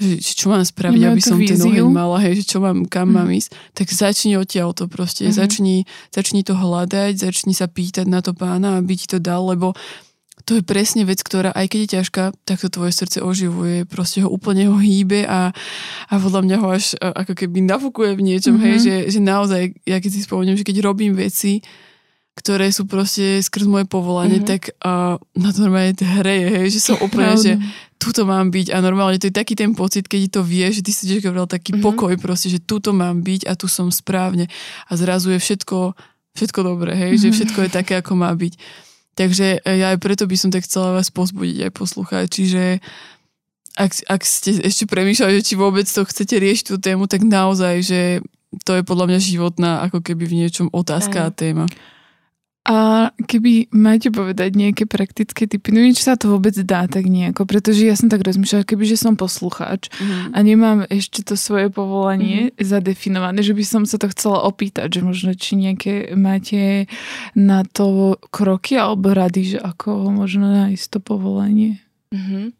že, 0.00 0.16
čo 0.24 0.48
mám 0.48 0.64
spraviť, 0.64 1.02
aby 1.04 1.20
som 1.20 1.36
víziu. 1.36 1.52
ten 1.52 1.84
oheň 1.84 1.92
mala, 1.92 2.16
hej, 2.24 2.40
že 2.40 2.44
čo 2.48 2.64
mám, 2.64 2.88
kam 2.88 3.12
mm. 3.12 3.16
mám 3.20 3.28
ísť, 3.28 3.50
tak 3.76 3.92
začni 3.92 4.40
odtiaľ 4.40 4.72
to 4.72 4.88
proste, 4.88 5.28
mm-hmm. 5.28 5.36
začni, 5.36 5.76
začni 6.08 6.40
to 6.48 6.56
hľadať, 6.56 7.20
začni 7.20 7.52
sa 7.52 7.68
pýtať 7.68 8.08
na 8.08 8.24
to 8.24 8.32
pána, 8.32 8.80
aby 8.80 8.96
ti 8.96 9.04
to 9.04 9.20
dal, 9.20 9.52
lebo 9.52 9.76
to 10.44 10.58
je 10.58 10.62
presne 10.64 11.02
vec, 11.04 11.20
ktorá 11.20 11.52
aj 11.52 11.66
keď 11.70 11.80
je 11.80 11.92
ťažká, 12.00 12.24
tak 12.44 12.58
to 12.60 12.68
tvoje 12.72 12.92
srdce 12.94 13.18
oživuje, 13.20 13.84
proste 13.84 14.24
ho 14.24 14.28
úplne 14.28 14.68
ho 14.68 14.76
hýbe 14.76 15.26
a, 15.28 15.52
a 16.08 16.14
podľa 16.16 16.40
mňa 16.46 16.56
ho 16.60 16.68
až 16.72 16.96
ako 17.00 17.32
keby 17.36 17.64
nafúkuje 17.64 18.16
v 18.16 18.24
niečom, 18.24 18.56
mm-hmm. 18.56 18.66
hej, 18.66 18.76
že, 18.80 18.94
že 19.16 19.20
naozaj, 19.20 19.62
ja 19.84 19.96
keď 20.00 20.10
si 20.10 20.26
spomeniem, 20.26 20.56
že 20.56 20.66
keď 20.66 20.84
robím 20.84 21.14
veci, 21.14 21.60
ktoré 22.40 22.72
sú 22.72 22.88
proste 22.88 23.44
skrz 23.44 23.68
moje 23.68 23.84
povolanie, 23.84 24.40
mm-hmm. 24.40 24.52
tak 24.52 24.72
uh, 24.80 25.20
na 25.36 25.48
to 25.52 25.66
normálne 25.66 25.92
hreje, 25.98 26.48
hej, 26.48 26.66
že 26.72 26.80
som 26.80 26.96
úplne, 27.04 27.36
že 27.36 27.52
tuto 28.00 28.24
mám 28.24 28.48
byť 28.48 28.72
a 28.72 28.80
normálne 28.80 29.20
to 29.20 29.28
je 29.28 29.34
taký 29.36 29.52
ten 29.52 29.76
pocit, 29.76 30.08
keď 30.08 30.40
to 30.40 30.40
vieš, 30.40 30.80
že 30.80 30.84
ty 30.88 30.92
si 30.96 31.04
tiež 31.04 31.20
taký 31.44 31.76
mm-hmm. 31.76 31.84
pokoj 31.84 32.12
proste, 32.16 32.48
že 32.48 32.62
tuto 32.62 32.96
mám 32.96 33.20
byť 33.20 33.44
a 33.44 33.52
tu 33.58 33.68
som 33.68 33.92
správne 33.92 34.48
a 34.88 34.92
zrazu 34.96 35.36
je 35.36 35.40
všetko, 35.42 35.92
všetko 36.32 36.60
dobré, 36.64 36.96
hej, 36.96 37.20
mm-hmm. 37.20 37.24
že 37.28 37.34
všetko 37.36 37.58
je 37.68 37.70
také, 37.70 37.92
ako 38.00 38.16
má 38.16 38.32
byť. 38.32 38.56
Takže 39.18 39.60
e, 39.62 39.70
ja 39.78 39.94
aj 39.94 39.98
preto 39.98 40.24
by 40.26 40.36
som 40.38 40.50
tak 40.50 40.66
chcela 40.66 40.96
vás 40.96 41.10
pozbudiť 41.10 41.68
aj 41.68 41.72
poslúchať. 41.74 42.24
Čiže 42.30 42.62
ak, 43.78 43.90
ak 44.06 44.20
ste 44.26 44.60
ešte 44.60 44.84
premýšľali, 44.90 45.40
či 45.40 45.54
vôbec 45.54 45.86
to 45.86 46.02
chcete 46.04 46.34
riešiť 46.36 46.66
tú 46.66 46.76
tému, 46.76 47.06
tak 47.06 47.22
naozaj, 47.22 47.74
že 47.82 48.00
to 48.66 48.74
je 48.78 48.82
podľa 48.82 49.14
mňa 49.14 49.18
životná 49.22 49.70
ako 49.86 50.02
keby 50.02 50.26
v 50.26 50.36
niečom 50.44 50.66
otázka 50.74 51.26
a 51.26 51.30
téma. 51.30 51.70
A 52.70 53.10
keby 53.26 53.66
máte 53.74 54.14
povedať 54.14 54.54
nejaké 54.54 54.86
praktické 54.86 55.50
typy, 55.50 55.74
neviem, 55.74 55.90
či 55.90 56.06
sa 56.06 56.14
to 56.14 56.30
vôbec 56.30 56.54
dá 56.62 56.86
tak 56.86 57.10
nejako, 57.10 57.42
pretože 57.42 57.82
ja 57.82 57.98
som 57.98 58.06
tak 58.06 58.22
rozmýšľala, 58.22 58.62
keby 58.62 58.86
že 58.86 58.94
som 58.94 59.18
poslucháč 59.18 59.90
mm. 59.98 60.30
a 60.30 60.38
nemám 60.38 60.78
ešte 60.86 61.26
to 61.26 61.34
svoje 61.34 61.66
povolanie 61.66 62.54
mm. 62.54 62.62
zadefinované, 62.62 63.42
že 63.42 63.58
by 63.58 63.64
som 63.66 63.82
sa 63.90 63.98
to 63.98 64.06
chcela 64.14 64.46
opýtať, 64.46 64.86
že 64.86 65.00
možno 65.02 65.34
či 65.34 65.58
nejaké 65.58 66.14
máte 66.14 66.86
na 67.34 67.66
to 67.66 68.14
kroky 68.30 68.78
alebo 68.78 69.18
rady, 69.18 69.56
že 69.56 69.58
ako 69.58 70.14
možno 70.14 70.46
nájsť 70.46 70.86
to 70.94 70.98
povolanie. 71.02 71.82
Mm-hmm. 72.14 72.54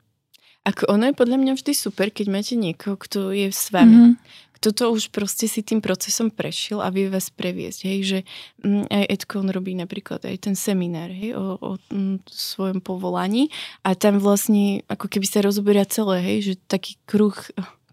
Ako 0.66 0.90
ono 0.90 1.06
je 1.06 1.14
podľa 1.14 1.38
mňa 1.38 1.52
vždy 1.54 1.70
super, 1.70 2.10
keď 2.10 2.26
máte 2.34 2.58
niekoho, 2.58 2.98
kto 2.98 3.30
je 3.30 3.54
s 3.54 3.70
vami. 3.70 4.18
Mm-hmm 4.18 4.49
toto 4.60 4.92
už 4.92 5.08
proste 5.08 5.48
si 5.48 5.64
tým 5.64 5.80
procesom 5.80 6.28
prešiel 6.28 6.84
a 6.84 6.92
vie 6.92 7.08
vás 7.08 7.32
previesť, 7.32 7.80
hej, 7.88 7.98
že 8.04 8.18
mm, 8.60 8.92
aj 8.92 9.04
Edko 9.08 9.40
robí 9.40 9.72
napríklad 9.72 10.20
aj 10.28 10.36
ten 10.36 10.54
seminár, 10.54 11.08
hej, 11.08 11.32
o, 11.32 11.56
o, 11.56 11.70
mm, 11.88 12.28
svojom 12.28 12.84
povolaní 12.84 13.48
a 13.80 13.96
tam 13.96 14.20
vlastne 14.20 14.84
ako 14.86 15.08
keby 15.08 15.26
sa 15.26 15.40
rozoberia 15.40 15.88
celé, 15.88 16.20
hej, 16.20 16.38
že 16.52 16.54
taký 16.68 17.00
kruh 17.08 17.34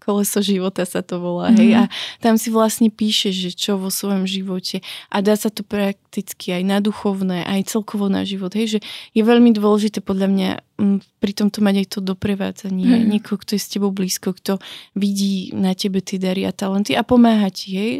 koleso 0.08 0.40
života 0.40 0.88
sa 0.88 1.04
to 1.04 1.20
volá, 1.20 1.52
hej, 1.52 1.76
mm. 1.76 1.78
a 1.78 1.82
tam 2.24 2.40
si 2.40 2.48
vlastne 2.48 2.88
píše, 2.88 3.28
že 3.28 3.52
čo 3.52 3.76
vo 3.76 3.92
svojom 3.92 4.24
živote 4.24 4.80
a 5.12 5.20
dá 5.20 5.36
sa 5.36 5.52
to 5.52 5.60
prakticky 5.60 6.56
aj 6.56 6.62
na 6.64 6.80
duchovné, 6.80 7.44
aj 7.44 7.76
celkovo 7.76 8.08
na 8.08 8.24
život, 8.24 8.56
hej, 8.56 8.78
že 8.78 8.80
je 9.12 9.20
veľmi 9.20 9.52
dôležité 9.52 10.00
podľa 10.00 10.32
mňa 10.32 10.50
pri 11.20 11.32
tomto 11.36 11.60
mať 11.60 11.84
aj 11.84 11.86
to 11.92 12.00
doprevádzanie, 12.00 13.04
mm. 13.04 13.06
niekoho, 13.12 13.36
kto 13.36 13.58
je 13.58 13.60
s 13.60 13.68
tebou 13.68 13.92
blízko, 13.92 14.32
kto 14.32 14.56
vidí 14.96 15.52
na 15.52 15.76
tebe 15.76 16.00
tie 16.00 16.16
dary 16.16 16.48
a 16.48 16.56
talenty 16.56 16.96
a 16.96 17.04
pomáha 17.04 17.52
ti, 17.52 17.68
hej, 17.76 17.94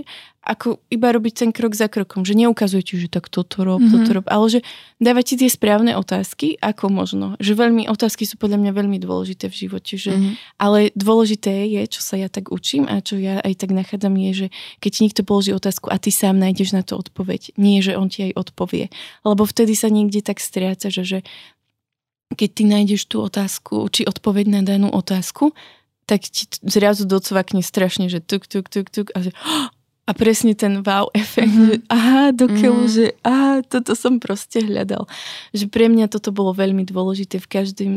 ako 0.48 0.80
iba 0.88 1.12
robiť 1.12 1.44
ten 1.44 1.50
krok 1.52 1.76
za 1.76 1.92
krokom, 1.92 2.24
že 2.24 2.32
neukazuje 2.32 2.80
ti, 2.80 2.96
že 2.96 3.12
tak 3.12 3.28
toto 3.28 3.68
rob, 3.68 3.84
mm-hmm. 3.84 3.92
toto 3.92 4.10
rob, 4.16 4.26
ale 4.32 4.46
že 4.48 4.60
dáva 4.96 5.20
ti 5.20 5.36
tie 5.36 5.52
správne 5.52 5.92
otázky, 5.92 6.56
ako 6.56 6.88
možno. 6.88 7.36
Že 7.36 7.68
veľmi, 7.68 7.82
otázky 7.92 8.24
sú 8.24 8.40
podľa 8.40 8.56
mňa 8.64 8.72
veľmi 8.72 8.96
dôležité 8.96 9.52
v 9.52 9.68
živote, 9.68 10.00
že, 10.00 10.16
mm-hmm. 10.16 10.34
ale 10.56 10.88
dôležité 10.96 11.68
je, 11.68 11.82
čo 11.92 12.00
sa 12.00 12.16
ja 12.16 12.32
tak 12.32 12.48
učím 12.48 12.88
a 12.88 13.04
čo 13.04 13.20
ja 13.20 13.44
aj 13.44 13.60
tak 13.60 13.76
nachádzam 13.76 14.16
je, 14.16 14.30
že 14.32 14.46
keď 14.80 14.90
ti 14.90 15.00
niekto 15.04 15.22
položí 15.28 15.52
otázku 15.52 15.92
a 15.92 16.00
ty 16.00 16.08
sám 16.08 16.40
nájdeš 16.40 16.72
na 16.72 16.80
to 16.80 16.96
odpoveď, 16.96 17.52
nie, 17.60 17.84
že 17.84 17.92
on 18.00 18.08
ti 18.08 18.32
aj 18.32 18.40
odpovie. 18.40 18.88
Lebo 19.28 19.44
vtedy 19.44 19.76
sa 19.76 19.92
niekde 19.92 20.24
tak 20.24 20.40
striaca, 20.40 20.88
že, 20.88 21.04
že 21.04 21.18
keď 22.32 22.50
ty 22.56 22.62
nájdeš 22.64 23.04
tú 23.04 23.20
otázku, 23.20 23.84
či 23.92 24.08
odpoveď 24.08 24.48
na 24.48 24.60
danú 24.64 24.88
otázku, 24.88 25.52
tak 26.08 26.24
ti 26.24 26.48
zrazu 26.64 27.04
docvakne 27.04 27.60
strašne, 27.60 28.08
že 28.08 28.24
tuk, 28.24 28.48
tuk, 28.48 28.72
tuk, 28.72 28.88
tuk 28.88 29.12
a 29.12 29.28
že 29.28 29.36
oh, 29.44 29.68
a 30.08 30.16
presne 30.16 30.56
ten 30.56 30.80
wow 30.80 31.12
efekt, 31.12 31.52
mm-hmm. 31.52 31.68
že 31.68 31.74
aha, 31.92 32.32
dokeľu, 32.32 32.80
mm-hmm. 32.88 32.96
že 32.96 33.06
aha, 33.20 33.60
toto 33.60 33.92
som 33.92 34.16
proste 34.16 34.64
hľadal. 34.64 35.04
Že 35.52 35.68
pre 35.68 35.92
mňa 35.92 36.08
toto 36.08 36.32
bolo 36.32 36.56
veľmi 36.56 36.88
dôležité 36.88 37.36
v 37.36 37.50
každém 37.52 37.92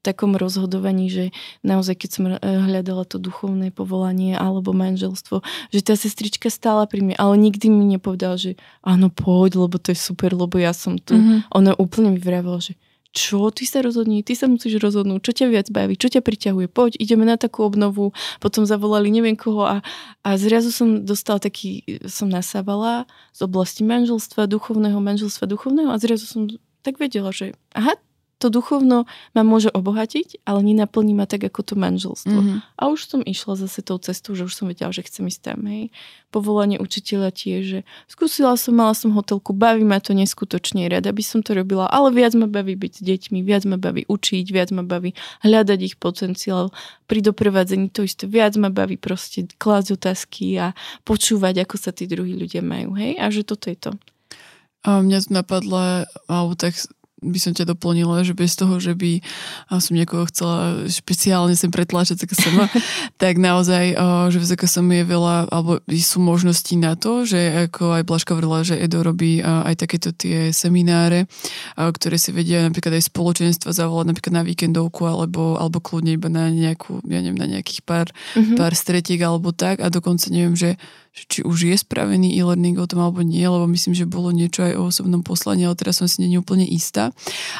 takom 0.00 0.32
rozhodovaní, 0.34 1.12
že 1.12 1.24
naozaj 1.60 1.94
keď 1.94 2.10
som 2.10 2.24
hľadala 2.40 3.04
to 3.04 3.20
duchovné 3.20 3.68
povolanie 3.68 4.32
alebo 4.32 4.72
manželstvo, 4.72 5.44
že 5.70 5.80
tá 5.84 5.92
sestrička 5.92 6.48
stála 6.48 6.88
pri 6.88 7.04
mne, 7.04 7.16
ale 7.20 7.36
nikdy 7.36 7.68
mi 7.68 7.84
nepovedal, 7.84 8.40
že 8.40 8.56
áno, 8.80 9.12
poď, 9.12 9.60
lebo 9.60 9.76
to 9.76 9.92
je 9.92 10.00
super, 10.00 10.32
lebo 10.32 10.56
ja 10.56 10.72
som 10.72 10.96
tu. 10.96 11.14
Mm-hmm. 11.20 11.52
Ona 11.52 11.76
úplne 11.76 12.16
mi 12.16 12.20
vravala, 12.20 12.64
že 12.64 12.80
čo, 13.10 13.50
ty 13.50 13.66
sa 13.66 13.82
rozhodni, 13.82 14.22
ty 14.22 14.38
sa 14.38 14.46
musíš 14.46 14.78
rozhodnúť, 14.78 15.20
čo 15.26 15.32
ťa 15.42 15.46
viac 15.50 15.66
baví, 15.74 15.98
čo 15.98 16.06
ťa 16.06 16.22
priťahuje, 16.22 16.70
poď, 16.70 16.94
ideme 17.02 17.26
na 17.26 17.34
takú 17.34 17.66
obnovu, 17.66 18.14
potom 18.38 18.62
zavolali 18.62 19.10
neviem 19.10 19.34
koho 19.34 19.66
a, 19.66 19.76
a 20.22 20.28
zrazu 20.38 20.70
som 20.70 21.02
dostala 21.02 21.42
taký, 21.42 21.82
som 22.06 22.30
nasávala 22.30 23.10
z 23.34 23.40
oblasti 23.42 23.82
manželstva, 23.82 24.46
duchovného, 24.46 24.98
manželstva 25.02 25.50
duchovného 25.50 25.90
a 25.90 25.98
zrazu 25.98 26.26
som 26.30 26.46
tak 26.86 27.02
vedela, 27.02 27.34
že 27.34 27.58
aha, 27.74 27.98
to 28.40 28.48
duchovno 28.48 29.04
ma 29.36 29.42
môže 29.44 29.68
obohatiť, 29.68 30.48
ale 30.48 30.64
nenaplní 30.64 31.12
ma 31.12 31.28
tak 31.28 31.44
ako 31.44 31.60
to 31.60 31.74
manželstvo. 31.76 32.32
Mm-hmm. 32.32 32.58
A 32.80 32.82
už 32.88 33.04
som 33.04 33.20
išla 33.20 33.60
zase 33.60 33.84
tou 33.84 34.00
cestou, 34.00 34.32
že 34.32 34.48
už 34.48 34.56
som 34.56 34.64
vedela, 34.64 34.88
že 34.88 35.04
chcem 35.04 35.28
ísť 35.28 35.40
tam. 35.44 35.68
Hej. 35.68 35.92
Povolanie 36.32 36.80
učiteľa 36.80 37.36
tiež, 37.36 37.62
že 37.62 37.80
skúsila 38.08 38.56
som, 38.56 38.72
mala 38.72 38.96
som 38.96 39.12
hotelku, 39.12 39.52
baví 39.52 39.84
ma 39.84 40.00
to 40.00 40.16
neskutočne, 40.16 40.88
rada 40.88 41.12
by 41.12 41.20
som 41.20 41.44
to 41.44 41.52
robila, 41.52 41.84
ale 41.92 42.16
viac 42.16 42.32
ma 42.32 42.48
baví 42.48 42.80
byť 42.80 42.92
s 42.96 43.02
deťmi, 43.04 43.44
viac 43.44 43.68
ma 43.68 43.76
baví 43.76 44.08
učiť, 44.08 44.46
viac 44.48 44.72
ma 44.72 44.88
baví 44.88 45.12
hľadať 45.44 45.78
ich 45.84 45.94
potenciál. 46.00 46.72
Pri 47.04 47.20
doprevádzení 47.20 47.92
to 47.92 48.08
isté, 48.08 48.24
viac 48.24 48.56
ma 48.56 48.72
baví 48.72 48.96
proste 48.96 49.44
klásť 49.60 50.00
otázky 50.00 50.56
a 50.56 50.72
počúvať, 51.04 51.68
ako 51.68 51.76
sa 51.76 51.92
tí 51.92 52.08
druhí 52.08 52.32
ľudia 52.32 52.64
majú. 52.64 52.96
Hej. 52.96 53.20
A 53.20 53.28
že 53.28 53.44
toto 53.44 53.68
je 53.68 53.76
to. 53.76 53.90
A 54.80 55.04
mňa 55.04 55.28
napadla, 55.28 56.08
alebo 56.24 56.56
tak 56.56 56.72
by 57.20 57.38
som 57.38 57.52
ťa 57.52 57.68
doplnila, 57.68 58.24
že 58.24 58.32
bez 58.32 58.56
toho, 58.56 58.80
že 58.80 58.96
by 58.96 59.20
som 59.78 59.92
niekoho 59.94 60.26
chcela 60.28 60.88
špeciálne 60.88 61.54
sem 61.54 61.68
pretláčať 61.68 62.24
ZKSM, 62.24 62.56
tak 63.22 63.36
naozaj, 63.36 63.94
že 64.32 64.38
v 64.40 64.48
ZKSM 64.48 64.88
je 64.88 65.04
veľa, 65.04 65.34
alebo 65.52 65.80
sú 66.00 66.18
možnosti 66.18 66.72
na 66.74 66.96
to, 66.96 67.28
že 67.28 67.68
ako 67.70 68.00
aj 68.00 68.02
Blažka 68.08 68.32
vrla, 68.34 68.64
že 68.64 68.80
Edo 68.80 69.04
robí 69.04 69.44
aj 69.44 69.84
takéto 69.84 70.10
tie 70.16 70.50
semináre, 70.50 71.28
ktoré 71.76 72.16
si 72.16 72.32
vedia 72.32 72.64
napríklad 72.64 72.96
aj 72.96 73.12
spoločenstva 73.12 73.70
zavolať 73.70 74.06
napríklad 74.10 74.34
na 74.40 74.42
víkendovku 74.42 75.04
alebo, 75.04 75.60
alebo 75.60 75.78
kľudne 75.78 76.16
iba 76.16 76.32
na 76.32 76.48
nejakú, 76.48 77.04
ja 77.06 77.20
neviem, 77.20 77.38
na 77.38 77.48
nejakých 77.48 77.84
pár, 77.84 78.08
mm-hmm. 78.10 78.56
pár 78.56 78.72
stretiek 78.72 79.20
alebo 79.20 79.52
tak 79.52 79.84
a 79.84 79.92
dokonca 79.92 80.32
neviem, 80.32 80.56
že 80.56 80.80
či 81.10 81.42
už 81.42 81.66
je 81.66 81.74
spravený 81.74 82.38
e-learning 82.38 82.78
o 82.78 82.86
tom 82.86 83.02
alebo 83.02 83.26
nie, 83.26 83.42
lebo 83.42 83.66
myslím, 83.66 83.98
že 83.98 84.06
bolo 84.06 84.30
niečo 84.30 84.62
aj 84.62 84.74
o 84.78 84.82
osobnom 84.94 85.26
poslaní, 85.26 85.66
ale 85.66 85.74
teraz 85.74 85.98
som 85.98 86.06
si 86.06 86.22
nie 86.22 86.38
úplne 86.38 86.62
istá. 86.62 87.10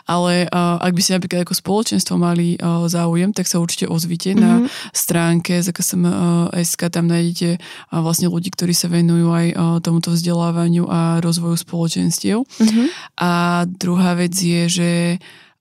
Ale 0.06 0.46
uh, 0.46 0.78
ak 0.78 0.94
by 0.94 1.00
ste 1.02 1.18
napríklad 1.18 1.42
ako 1.42 1.58
spoločenstvo 1.58 2.14
mali 2.14 2.54
uh, 2.62 2.86
záujem, 2.86 3.34
tak 3.34 3.50
sa 3.50 3.58
určite 3.58 3.90
ozvite 3.90 4.32
mm-hmm. 4.32 4.44
na 4.44 4.52
mhm. 4.62 4.66
stránke 4.94 5.58
ZKSM.sk, 5.66 6.80
tam 6.94 7.10
nájdete 7.10 7.58
uh, 7.58 7.98
vlastne 7.98 8.30
ľudí, 8.30 8.54
ktorí 8.54 8.70
sa 8.70 8.86
venujú 8.86 9.34
aj 9.34 9.46
uh, 9.50 9.58
tomuto 9.82 10.14
vzdelávaniu 10.14 10.86
a 10.86 11.18
rozvoju 11.18 11.58
spoločenstiev. 11.58 12.46
Mm-hmm. 12.46 12.86
A 13.18 13.30
druhá 13.66 14.14
vec 14.14 14.32
je, 14.38 14.62
že 14.70 14.90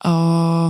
uh, 0.06 0.70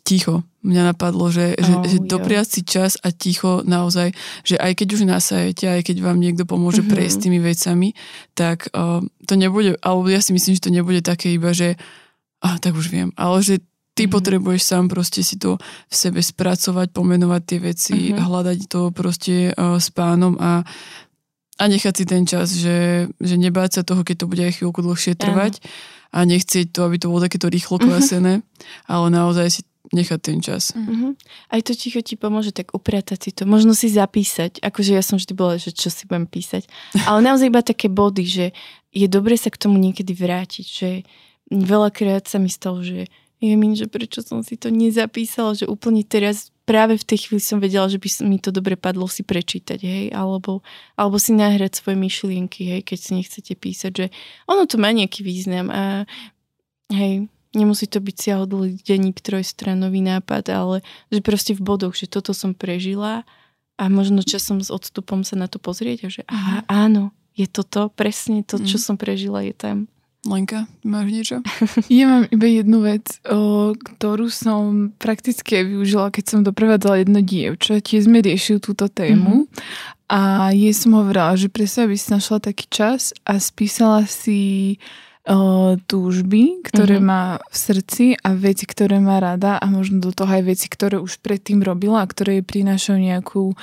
ticho. 0.00 0.44
Mňa 0.64 0.96
napadlo, 0.96 1.28
že, 1.28 1.60
oh, 1.60 1.84
že, 1.84 2.00
dopriať 2.00 2.46
si 2.48 2.60
čas 2.64 2.96
a 3.04 3.12
ticho 3.12 3.60
naozaj, 3.68 4.16
že 4.48 4.56
aj 4.56 4.80
keď 4.80 4.88
už 4.96 5.02
nasajete, 5.04 5.68
aj 5.68 5.82
keď 5.84 6.00
vám 6.00 6.16
niekto 6.16 6.48
pomôže 6.48 6.80
mm-hmm. 6.80 6.94
prejsť 6.96 7.16
tými 7.20 7.38
vecami, 7.44 7.88
tak 8.32 8.72
uh, 8.72 9.04
to 9.28 9.36
nebude, 9.36 9.76
alebo 9.84 10.08
ja 10.08 10.24
si 10.24 10.32
myslím, 10.32 10.56
že 10.56 10.64
to 10.64 10.72
nebude 10.72 11.04
také 11.04 11.36
iba, 11.36 11.52
že 11.52 11.76
ah, 12.40 12.56
tak 12.56 12.80
už 12.80 12.88
viem, 12.88 13.12
ale 13.20 13.44
že 13.44 13.60
ty 13.92 14.08
mm-hmm. 14.08 14.14
potrebuješ 14.16 14.62
sám 14.64 14.88
proste 14.88 15.20
si 15.20 15.36
to 15.36 15.60
v 15.60 15.94
sebe 15.94 16.24
spracovať, 16.24 16.96
pomenovať 16.96 17.42
tie 17.44 17.58
veci, 17.60 17.96
mm-hmm. 18.08 18.24
hľadať 18.24 18.58
to 18.64 18.80
proste 18.90 19.52
uh, 19.52 19.76
s 19.76 19.92
pánom 19.92 20.40
a 20.40 20.64
a 21.54 21.70
nechať 21.70 21.94
si 21.94 22.04
ten 22.04 22.26
čas, 22.26 22.50
že, 22.50 23.06
že 23.22 23.36
nebáť 23.38 23.78
sa 23.78 23.82
toho, 23.86 24.02
keď 24.02 24.26
to 24.26 24.30
bude 24.30 24.42
aj 24.42 24.58
chvíľku 24.58 24.82
dlhšie 24.82 25.14
trvať 25.14 25.62
Ano. 25.62 25.70
a 26.10 26.18
nechcieť 26.26 26.74
to, 26.74 26.82
aby 26.82 26.98
to 26.98 27.06
bolo 27.10 27.22
takéto 27.22 27.46
rýchlo 27.46 27.78
mhm. 27.78 28.02
mm-hmm. 28.02 28.38
ale 28.90 29.06
naozaj 29.14 29.46
si 29.54 29.62
nechať 29.92 30.20
ten 30.22 30.38
čas. 30.40 30.72
Mm-hmm. 30.72 31.12
Aj 31.52 31.60
to 31.60 31.76
ticho 31.76 32.00
ti 32.00 32.16
pomôže 32.16 32.56
tak 32.56 32.72
upratať 32.72 33.18
si 33.20 33.30
to. 33.36 33.44
Možno 33.44 33.76
si 33.76 33.92
zapísať. 33.92 34.64
Akože 34.64 34.96
ja 34.96 35.04
som 35.04 35.20
vždy 35.20 35.32
bola, 35.36 35.60
že 35.60 35.76
čo 35.76 35.92
si 35.92 36.08
budem 36.08 36.24
písať. 36.24 36.64
Ale 37.04 37.20
naozaj 37.20 37.52
iba 37.52 37.60
také 37.60 37.92
body, 37.92 38.24
že 38.24 38.46
je 38.94 39.06
dobre 39.10 39.36
sa 39.36 39.52
k 39.52 39.60
tomu 39.60 39.76
niekedy 39.76 40.16
vrátiť. 40.16 40.66
Že 40.66 40.90
veľakrát 41.52 42.24
sa 42.24 42.40
mi 42.40 42.48
stalo, 42.48 42.80
že 42.80 43.12
je 43.44 43.54
mi, 43.60 43.76
že 43.76 43.90
prečo 43.90 44.24
som 44.24 44.40
si 44.40 44.56
to 44.56 44.72
nezapísala, 44.72 45.52
že 45.52 45.68
úplne 45.68 46.00
teraz 46.00 46.48
práve 46.64 46.96
v 46.96 47.04
tej 47.04 47.28
chvíli 47.28 47.42
som 47.44 47.60
vedela, 47.60 47.92
že 47.92 48.00
by 48.00 48.08
mi 48.24 48.40
to 48.40 48.48
dobre 48.48 48.80
padlo 48.80 49.04
si 49.04 49.20
prečítať, 49.20 49.76
hej, 49.84 50.04
alebo, 50.16 50.64
alebo 50.96 51.20
si 51.20 51.36
nahrať 51.36 51.84
svoje 51.84 52.00
myšlienky, 52.00 52.72
hej, 52.72 52.80
keď 52.88 52.98
si 52.98 53.10
nechcete 53.12 53.52
písať, 53.52 53.92
že 53.92 54.06
ono 54.48 54.64
to 54.64 54.80
má 54.80 54.88
nejaký 54.96 55.20
význam 55.20 55.68
a 55.68 56.08
hej, 56.88 57.28
nemusí 57.54 57.86
to 57.86 58.02
byť 58.02 58.16
siahodlý 58.18 58.78
denník 58.82 59.22
trojstranový 59.22 60.02
nápad, 60.02 60.44
ale 60.50 60.76
že 61.08 61.20
proste 61.22 61.52
v 61.54 61.64
bodoch, 61.64 61.94
že 61.94 62.10
toto 62.10 62.34
som 62.34 62.52
prežila 62.52 63.22
a 63.74 63.84
možno 63.90 64.22
časom 64.22 64.62
s 64.62 64.70
odstupom 64.70 65.26
sa 65.26 65.34
na 65.34 65.50
to 65.50 65.58
pozrieť 65.58 65.98
a 66.06 66.08
že 66.10 66.22
aha, 66.30 66.62
mhm. 66.62 66.66
áno, 66.70 67.04
je 67.34 67.46
toto, 67.50 67.90
presne 67.90 68.46
to, 68.46 68.62
čo 68.62 68.78
mm. 68.78 68.84
som 68.86 68.94
prežila, 68.94 69.42
je 69.42 69.54
tam. 69.54 69.90
Lenka, 70.24 70.64
máš 70.80 71.06
niečo? 71.12 71.36
Ja 71.92 72.08
mám 72.08 72.24
iba 72.32 72.48
jednu 72.48 72.80
vec, 72.80 73.20
o, 73.28 73.74
ktorú 73.76 74.32
som 74.32 74.94
prakticky 74.96 75.60
využila, 75.60 76.08
keď 76.08 76.24
som 76.24 76.40
doprevádzala 76.40 77.04
jedno 77.04 77.20
dievča. 77.20 77.84
Tiež 77.84 78.08
sme 78.08 78.24
riešili 78.24 78.56
túto 78.56 78.88
tému 78.88 79.44
mm-hmm. 79.44 80.08
a 80.08 80.48
jej 80.56 80.72
som 80.72 80.96
hovorila, 80.96 81.36
že 81.36 81.52
pre 81.52 81.68
sa 81.68 81.84
by 81.84 81.96
si 81.98 82.08
našla 82.08 82.40
taký 82.40 82.64
čas 82.72 83.12
a 83.28 83.36
spísala 83.36 84.08
si 84.08 84.80
o, 85.24 85.76
túžby, 85.88 86.60
ktoré 86.64 87.00
mm-hmm. 87.00 87.08
má 87.08 87.40
v 87.48 87.56
srdci 87.56 88.04
a 88.20 88.36
veci, 88.36 88.68
ktoré 88.68 89.00
má 89.00 89.20
rada 89.20 89.56
a 89.56 89.66
možno 89.72 90.04
do 90.04 90.12
toho 90.12 90.28
aj 90.28 90.44
veci, 90.44 90.66
ktoré 90.68 91.00
už 91.00 91.24
predtým 91.24 91.64
robila 91.64 92.04
a 92.04 92.10
ktoré 92.10 92.40
jej 92.40 92.46
prinášajú 92.46 92.98
nejakú 93.00 93.44
o, 93.52 93.54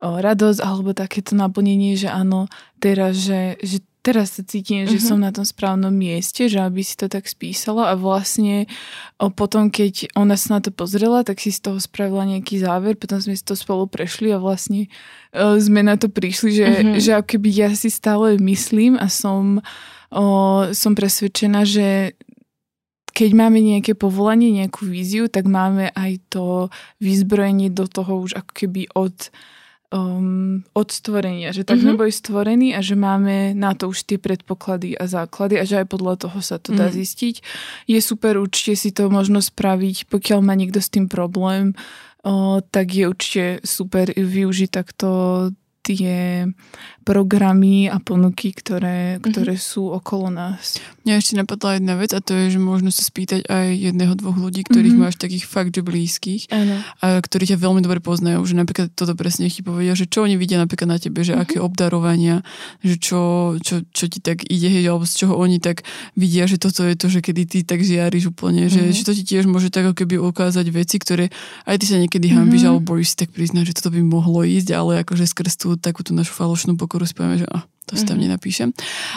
radosť 0.00 0.60
alebo 0.62 0.94
takéto 0.94 1.34
naplnenie, 1.34 1.98
že 1.98 2.06
áno, 2.06 2.46
teraz, 2.78 3.18
že, 3.18 3.58
že 3.58 3.82
teraz 4.00 4.38
sa 4.38 4.42
cítim, 4.46 4.88
že 4.88 4.96
mm-hmm. 4.96 5.08
som 5.10 5.18
na 5.20 5.34
tom 5.34 5.44
správnom 5.44 5.92
mieste, 5.92 6.48
že 6.48 6.62
aby 6.62 6.80
si 6.80 6.96
to 6.96 7.10
tak 7.10 7.28
spísala 7.28 7.92
a 7.92 7.98
vlastne 7.98 8.70
o, 9.18 9.28
potom, 9.34 9.68
keď 9.68 10.14
ona 10.14 10.38
sa 10.38 10.58
na 10.58 10.60
to 10.64 10.70
pozrela, 10.72 11.26
tak 11.26 11.42
si 11.42 11.52
z 11.52 11.58
toho 11.58 11.82
spravila 11.82 12.22
nejaký 12.22 12.62
záver, 12.62 12.94
potom 12.94 13.18
sme 13.18 13.34
si 13.34 13.42
to 13.42 13.58
spolu 13.58 13.90
prešli 13.90 14.32
a 14.32 14.38
vlastne 14.38 14.86
o, 15.34 15.58
sme 15.58 15.82
na 15.82 15.98
to 15.98 16.06
prišli, 16.06 16.50
že, 16.54 16.66
mm-hmm. 16.70 16.98
že 17.02 17.10
ako 17.18 17.26
keby 17.36 17.48
ja 17.50 17.68
si 17.74 17.90
stále 17.92 18.40
myslím 18.40 18.94
a 18.94 19.10
som 19.10 19.58
o, 20.10 20.24
som 20.74 20.92
presvedčená, 20.94 21.62
že 21.64 22.18
keď 23.10 23.30
máme 23.34 23.58
nejaké 23.58 23.98
povolanie, 23.98 24.54
nejakú 24.54 24.86
víziu, 24.86 25.26
tak 25.26 25.44
máme 25.50 25.90
aj 25.92 26.22
to 26.30 26.70
vyzbrojenie 27.02 27.68
do 27.68 27.90
toho 27.90 28.22
už 28.22 28.38
ako 28.38 28.52
keby 28.54 28.86
od, 28.94 29.34
um, 29.90 30.62
od 30.72 30.88
stvorenia. 30.88 31.50
Že 31.50 31.66
tak 31.66 31.82
mm-hmm. 31.82 31.90
sme 31.90 32.00
boli 32.00 32.12
stvorení 32.14 32.68
a 32.72 32.80
že 32.80 32.94
máme 32.94 33.52
na 33.52 33.74
to 33.74 33.90
už 33.90 34.06
tie 34.06 34.16
predpoklady 34.16 34.94
a 34.94 35.10
základy 35.10 35.58
a 35.58 35.66
že 35.66 35.82
aj 35.84 35.86
podľa 35.90 36.14
toho 36.26 36.38
sa 36.40 36.62
to 36.62 36.72
dá 36.72 36.88
mm-hmm. 36.88 36.96
zistiť. 37.02 37.34
Je 37.90 38.00
super 38.00 38.38
určite 38.38 38.78
si 38.78 38.90
to 38.94 39.10
možno 39.10 39.42
spraviť, 39.42 40.06
pokiaľ 40.08 40.40
má 40.40 40.54
niekto 40.54 40.78
s 40.78 40.88
tým 40.88 41.10
problém, 41.10 41.74
o, 42.22 42.62
tak 42.62 42.94
je 42.94 43.04
určite 43.10 43.44
super 43.66 44.06
využiť 44.14 44.70
takto 44.70 45.08
tie 45.80 46.44
programy 47.02 47.88
a 47.88 47.98
ponuky, 47.98 48.52
ktoré, 48.52 49.16
mm-hmm. 49.16 49.24
ktoré 49.32 49.54
sú 49.56 49.90
okolo 49.90 50.28
nás. 50.28 50.78
Mňa 51.00 51.14
ešte 51.16 51.32
napadla 51.32 51.80
jedna 51.80 51.96
vec 51.96 52.12
a 52.12 52.20
to 52.20 52.36
je, 52.36 52.56
že 52.56 52.60
možno 52.60 52.92
sa 52.92 53.00
spýtať 53.00 53.48
aj 53.48 53.66
jedného, 53.72 54.12
dvoch 54.20 54.36
ľudí, 54.36 54.68
ktorých 54.68 54.92
mm-hmm. 54.92 55.08
máš 55.08 55.16
takých 55.16 55.48
fakt, 55.48 55.72
že 55.72 55.80
blízkych 55.80 56.52
ano. 56.52 56.76
a 57.00 57.24
ktorí 57.24 57.48
ťa 57.48 57.56
veľmi 57.56 57.80
dobre 57.80 58.04
poznajú, 58.04 58.44
že 58.44 58.52
napríklad 58.52 58.92
toto 58.92 59.16
presne 59.16 59.48
ti 59.48 59.64
povedia, 59.64 59.96
že 59.96 60.04
čo 60.04 60.28
oni 60.28 60.36
vidia 60.36 60.60
napríklad 60.60 60.92
na 60.92 60.98
tebe, 61.00 61.24
že 61.24 61.32
mm-hmm. 61.32 61.44
aké 61.48 61.56
obdarovania, 61.56 62.44
že 62.84 63.00
čo, 63.00 63.56
čo, 63.64 63.80
čo 63.88 64.04
ti 64.12 64.20
tak 64.20 64.44
ide, 64.44 64.68
hej, 64.68 64.92
alebo 64.92 65.08
z 65.08 65.24
čoho 65.24 65.40
oni 65.40 65.56
tak 65.56 65.88
vidia, 66.20 66.44
že 66.44 66.60
toto 66.60 66.84
je 66.84 66.92
to, 66.92 67.08
že 67.08 67.24
kedy 67.24 67.48
ty 67.48 67.58
tak 67.64 67.80
žiariš 67.80 68.36
úplne, 68.36 68.68
že, 68.68 68.84
mm-hmm. 68.84 68.96
že 69.00 69.02
to 69.08 69.12
ti 69.16 69.24
tiež 69.24 69.48
môže 69.48 69.72
tak 69.72 69.88
ako 69.88 70.04
keby 70.04 70.20
ukázať 70.20 70.68
veci, 70.68 71.00
ktoré 71.00 71.32
aj 71.64 71.80
ty 71.80 71.86
sa 71.88 71.96
niekedy 71.96 72.28
hambíš 72.28 72.68
mm-hmm. 72.68 72.76
alebo 72.76 72.92
bojíš 72.92 73.16
si 73.16 73.24
tak 73.24 73.32
priznať, 73.32 73.72
že 73.72 73.76
toto 73.80 73.96
by 73.96 74.04
mohlo 74.04 74.44
ísť, 74.44 74.76
ale 74.76 75.00
akože 75.00 75.24
skrz 75.24 75.56
tú 75.56 75.80
takú 75.80 76.04
tú 76.04 76.12
našu 76.12 76.36
falošnú 76.36 76.76
pokoru 76.76 77.08
si 77.08 77.16
povieme, 77.16 77.40
že 77.40 77.48
oh, 77.48 77.64
to 77.90 77.98
si 77.98 78.06
tam 78.06 78.22
mm-hmm. 78.22 78.30
nenapíšem. 78.30 78.70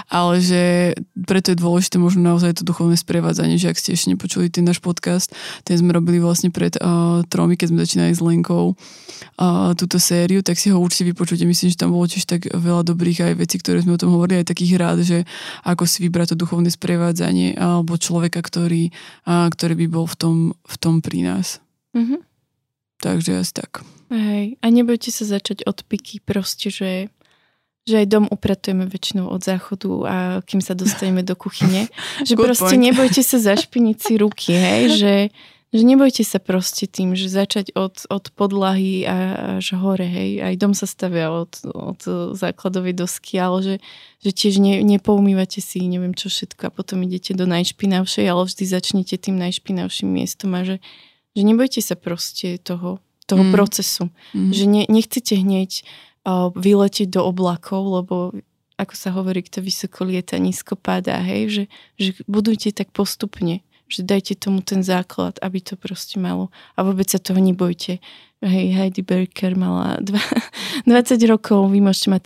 Ale 0.10 0.42
že 0.42 0.98
preto 1.14 1.54
je 1.54 1.62
dôležité 1.62 2.02
možno 2.02 2.26
naozaj 2.26 2.58
to 2.58 2.66
duchovné 2.66 2.98
sprevádzanie, 2.98 3.62
že 3.62 3.70
ak 3.70 3.78
ste 3.78 3.94
ešte 3.94 4.10
nepočuli 4.10 4.50
ten 4.50 4.66
náš 4.66 4.82
podcast, 4.82 5.30
ten 5.62 5.78
sme 5.78 5.94
robili 5.94 6.18
vlastne 6.18 6.50
pred 6.50 6.74
uh, 6.82 7.22
tromi, 7.30 7.54
keď 7.54 7.68
sme 7.70 7.80
začínali 7.86 8.12
s 8.18 8.22
Lenkou 8.26 8.74
uh, 8.74 9.72
túto 9.78 10.02
sériu, 10.02 10.42
tak 10.42 10.58
si 10.58 10.74
ho 10.74 10.82
určite 10.82 11.14
vypočujte. 11.14 11.46
Myslím, 11.46 11.70
že 11.70 11.78
tam 11.78 11.94
bolo 11.94 12.10
tiež 12.10 12.26
tak 12.26 12.50
veľa 12.50 12.82
dobrých 12.82 13.30
aj 13.30 13.34
vecí, 13.38 13.62
ktoré 13.62 13.86
sme 13.86 13.94
o 13.94 14.02
tom 14.02 14.10
hovorili, 14.10 14.42
aj 14.42 14.50
takých 14.50 14.74
rád, 14.82 15.06
že 15.06 15.30
ako 15.62 15.86
si 15.86 16.02
vybrať 16.10 16.34
to 16.34 16.42
duchovné 16.42 16.74
sprevádzanie 16.74 17.54
alebo 17.54 17.94
človeka, 18.02 18.42
ktorý, 18.42 18.90
uh, 19.30 19.46
ktorý 19.54 19.86
by 19.86 19.88
bol 19.94 20.10
v 20.10 20.16
tom, 20.18 20.36
v 20.66 20.76
tom 20.82 21.06
pri 21.06 21.22
nás. 21.22 21.62
Mm-hmm. 21.94 22.20
Takže 23.04 23.38
asi 23.38 23.54
tak. 23.54 23.84
Hej, 24.14 24.62
a 24.62 24.66
nebojte 24.70 25.10
sa 25.10 25.26
začať 25.26 25.66
od 25.66 25.84
piky, 25.90 26.22
proste, 26.22 26.70
že 26.70 27.10
že 27.84 28.00
aj 28.00 28.08
dom 28.08 28.26
upratujeme 28.32 28.88
väčšinou 28.88 29.28
od 29.28 29.44
záchodu 29.44 29.92
a 30.08 30.16
kým 30.48 30.64
sa 30.64 30.72
dostaneme 30.72 31.20
do 31.20 31.36
kuchyne. 31.36 31.92
Že 32.28 32.34
Good 32.40 32.46
proste 32.48 32.76
point. 32.80 32.86
nebojte 32.88 33.22
sa 33.22 33.38
zašpiniť 33.44 33.98
si 34.00 34.14
ruky, 34.16 34.56
hej, 34.56 34.84
že, 35.04 35.16
že 35.76 35.84
nebojte 35.84 36.24
sa 36.24 36.40
proste 36.40 36.88
tým, 36.88 37.12
že 37.12 37.28
začať 37.28 37.76
od, 37.76 38.08
od 38.08 38.26
podlahy 38.40 39.04
a, 39.04 39.16
až 39.60 39.76
hore, 39.76 40.08
hej. 40.08 40.40
Aj 40.40 40.56
dom 40.56 40.72
sa 40.72 40.88
stavia 40.88 41.28
od, 41.28 41.60
od 41.68 42.00
základovej 42.40 42.96
dosky, 42.96 43.36
ale 43.36 43.60
že, 43.60 43.76
že 44.24 44.32
tiež 44.32 44.64
ne, 44.64 44.80
nepoumývate 44.80 45.60
si 45.60 45.84
neviem 45.84 46.16
čo 46.16 46.32
všetko 46.32 46.72
a 46.72 46.76
potom 46.76 47.04
idete 47.04 47.36
do 47.36 47.44
najšpinavšej, 47.44 48.24
ale 48.24 48.48
vždy 48.48 48.64
začnete 48.64 49.16
tým 49.20 49.36
najšpinavším 49.44 50.08
miestom 50.08 50.56
a 50.56 50.64
že, 50.64 50.80
že 51.36 51.42
nebojte 51.44 51.84
sa 51.84 52.00
proste 52.00 52.64
toho, 52.64 53.04
toho 53.28 53.44
mm. 53.44 53.52
procesu. 53.52 54.08
Mm. 54.32 54.52
Že 54.56 54.64
ne, 54.72 54.84
nechcete 54.88 55.36
hneď 55.36 55.84
vyletiť 56.56 57.08
do 57.12 57.22
oblakov, 57.28 58.04
lebo 58.04 58.16
ako 58.80 58.94
sa 58.98 59.14
hovorí, 59.14 59.46
kto 59.46 59.62
vysoko 59.62 60.08
lieta, 60.08 60.40
nízko 60.42 60.74
padá, 60.74 61.22
hej, 61.22 61.44
že, 61.50 61.64
že 62.00 62.10
budujte 62.26 62.74
tak 62.74 62.90
postupne, 62.90 63.62
že 63.86 64.02
dajte 64.02 64.34
tomu 64.40 64.66
ten 64.66 64.82
základ, 64.82 65.38
aby 65.44 65.62
to 65.62 65.78
proste 65.78 66.18
malo. 66.18 66.50
A 66.74 66.82
vôbec 66.82 67.06
sa 67.06 67.22
toho 67.22 67.38
nebojte. 67.38 68.02
Hej, 68.44 68.76
Heidi 68.76 69.04
Berker 69.06 69.56
mala 69.56 70.02
dva, 70.04 70.20
20 70.90 71.16
rokov, 71.30 71.70
vy 71.72 71.80
môžete 71.80 72.12
mať 72.12 72.22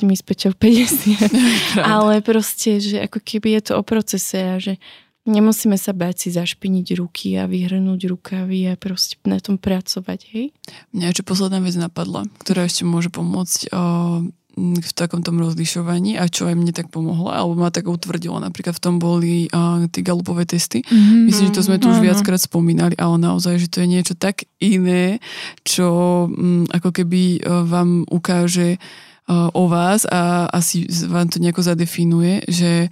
30, 0.00 0.08
my 0.08 0.14
s 0.16 0.22
Peťou 0.24 0.54
50. 0.56 1.18
ale 1.98 2.24
proste, 2.24 2.80
že 2.80 2.96
ako 3.04 3.20
keby 3.20 3.58
je 3.58 3.62
to 3.68 3.72
o 3.76 3.82
procese 3.84 4.38
a 4.38 4.56
že 4.56 4.80
Nemusíme 5.28 5.76
sa 5.76 5.92
báť 5.92 6.24
si 6.24 6.28
zašpiniť 6.32 6.96
ruky 6.96 7.36
a 7.36 7.44
vyhrnúť 7.44 8.08
rukavy 8.08 8.72
a 8.72 8.80
proste 8.80 9.20
na 9.28 9.36
tom 9.36 9.60
pracovať, 9.60 10.20
hej? 10.32 10.56
Mňa 10.96 11.12
ešte 11.12 11.28
posledná 11.28 11.60
vec 11.60 11.76
napadla, 11.76 12.24
ktorá 12.40 12.64
ešte 12.64 12.88
môže 12.88 13.12
pomôcť 13.12 13.68
o, 13.68 14.24
v 14.56 14.90
takom 14.96 15.20
tom 15.20 15.36
rozlišovaní 15.36 16.16
a 16.16 16.32
čo 16.32 16.48
aj 16.48 16.56
mne 16.56 16.72
tak 16.72 16.88
pomohlo, 16.88 17.28
alebo 17.28 17.60
ma 17.60 17.68
tak 17.68 17.92
utvrdilo. 17.92 18.40
Napríklad 18.40 18.72
v 18.72 18.82
tom 18.82 18.96
boli 18.96 19.52
uh, 19.52 19.84
tie 19.92 20.00
galupové 20.00 20.48
testy. 20.48 20.80
Mm-hmm. 20.80 21.20
Myslím, 21.28 21.46
že 21.52 21.56
to 21.60 21.66
sme 21.68 21.76
tu 21.76 21.92
už 21.92 22.00
viackrát 22.00 22.40
spomínali, 22.40 22.96
ale 22.96 23.20
naozaj, 23.20 23.60
že 23.60 23.68
to 23.68 23.84
je 23.84 23.92
niečo 23.92 24.16
tak 24.16 24.48
iné, 24.64 25.20
čo 25.62 26.24
um, 26.24 26.64
ako 26.72 26.90
keby 26.90 27.44
vám 27.68 28.08
ukáže 28.08 28.80
o 29.28 29.68
vás 29.68 30.08
a 30.08 30.48
asi 30.48 30.88
vám 31.04 31.28
to 31.28 31.36
nejako 31.36 31.60
zadefinuje, 31.60 32.48
že 32.48 32.88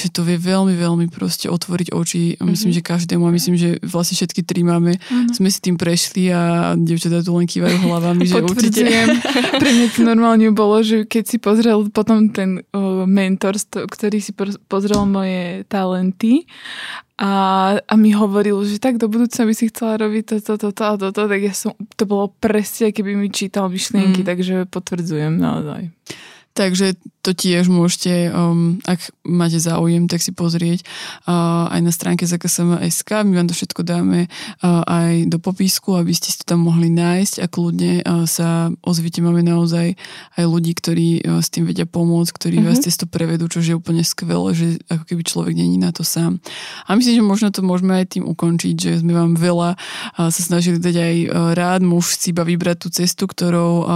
že 0.00 0.08
to 0.08 0.24
vie 0.24 0.40
veľmi, 0.40 0.72
veľmi 0.72 1.06
proste 1.12 1.52
otvoriť 1.52 1.92
oči. 1.92 2.36
Mm-hmm. 2.36 2.48
Myslím, 2.48 2.70
že 2.72 2.80
každému 2.80 3.22
a 3.28 3.32
myslím, 3.34 3.56
že 3.60 3.68
vlastne 3.84 4.16
všetky 4.16 4.40
tri 4.42 4.64
máme, 4.64 4.96
mm-hmm. 4.96 5.36
sme 5.36 5.48
si 5.52 5.58
tým 5.60 5.76
prešli 5.76 6.32
a 6.32 6.72
devčatá 6.74 7.20
tu 7.20 7.36
len 7.36 7.44
kývajú 7.44 7.76
hlavami, 7.84 8.24
že 8.24 8.40
určite. 8.40 8.84
Pre 9.60 9.70
mňa 9.70 9.86
to 9.92 10.00
normálne 10.02 10.48
bolo, 10.56 10.80
že 10.80 11.04
keď 11.04 11.24
si 11.28 11.36
pozrel 11.36 11.92
potom 11.92 12.32
ten 12.32 12.64
uh, 12.72 13.04
mentor, 13.04 13.60
ktorý 13.68 14.18
si 14.24 14.32
pozrel 14.66 15.04
moje 15.04 15.68
talenty 15.68 16.48
a, 17.20 17.32
a 17.76 17.94
mi 18.00 18.16
hovoril, 18.16 18.64
že 18.64 18.80
tak 18.80 18.96
do 18.96 19.04
budúcna 19.04 19.44
by 19.44 19.52
si 19.52 19.68
chcela 19.68 20.00
robiť 20.00 20.40
toto, 20.40 20.56
toto 20.56 20.82
a 20.88 20.96
toto, 20.96 21.28
tak 21.28 21.40
ja 21.44 21.52
som, 21.52 21.76
to 22.00 22.08
bolo 22.08 22.32
presne, 22.40 22.96
keby 22.96 23.12
mi 23.12 23.28
čítal 23.28 23.68
myšlienky, 23.68 24.24
mm. 24.24 24.28
takže 24.28 24.54
potvrdzujem 24.72 25.36
naozaj. 25.36 25.92
Takže 26.50 26.98
to 27.20 27.36
tiež 27.36 27.68
môžete, 27.68 28.32
um, 28.32 28.80
ak 28.88 29.12
máte 29.28 29.60
záujem, 29.60 30.08
tak 30.08 30.24
si 30.24 30.32
pozrieť 30.32 30.82
uh, 31.28 31.68
aj 31.68 31.80
na 31.84 31.92
stránke 31.92 32.24
ZKSM.sk. 32.24 33.10
My 33.28 33.44
vám 33.44 33.48
to 33.52 33.54
všetko 33.54 33.84
dáme 33.84 34.26
uh, 34.26 34.82
aj 34.88 35.28
do 35.28 35.36
popisku, 35.36 36.00
aby 36.00 36.16
ste 36.16 36.32
si 36.32 36.40
to 36.40 36.56
tam 36.56 36.64
mohli 36.64 36.88
nájsť 36.88 37.44
a 37.44 37.46
kľudne 37.46 37.92
uh, 38.02 38.24
sa 38.24 38.72
ozvite. 38.82 39.20
Máme 39.20 39.44
naozaj 39.44 40.00
aj 40.40 40.44
ľudí, 40.48 40.72
ktorí 40.72 41.08
uh, 41.22 41.44
s 41.44 41.52
tým 41.52 41.68
vedia 41.68 41.84
pomôcť, 41.84 42.32
ktorí 42.32 42.56
uh-huh. 42.64 42.72
vás 42.72 42.82
cez 42.82 42.96
to 42.96 43.04
prevedú, 43.04 43.52
čo 43.52 43.60
je 43.60 43.76
úplne 43.76 44.00
skvelé, 44.00 44.56
že 44.56 44.66
ako 44.88 45.04
keby 45.06 45.22
človek 45.22 45.54
není 45.54 45.76
na 45.76 45.92
to 45.92 46.02
sám. 46.02 46.40
A 46.88 46.96
myslím, 46.96 47.20
že 47.20 47.24
možno 47.24 47.48
to 47.52 47.60
môžeme 47.60 48.00
aj 48.00 48.16
tým 48.16 48.24
ukončiť, 48.24 48.74
že 48.74 48.90
sme 49.04 49.12
vám 49.12 49.36
veľa 49.36 49.76
uh, 49.76 50.32
sa 50.32 50.40
snažili 50.40 50.80
dať 50.80 50.96
aj 50.96 51.14
uh, 51.28 51.28
rád, 51.52 51.84
muž 51.84 52.16
si 52.16 52.32
iba 52.32 52.48
vybrať 52.48 52.76
tú 52.80 52.88
cestu, 52.88 53.28
ktorou 53.28 53.72
uh, 53.84 53.86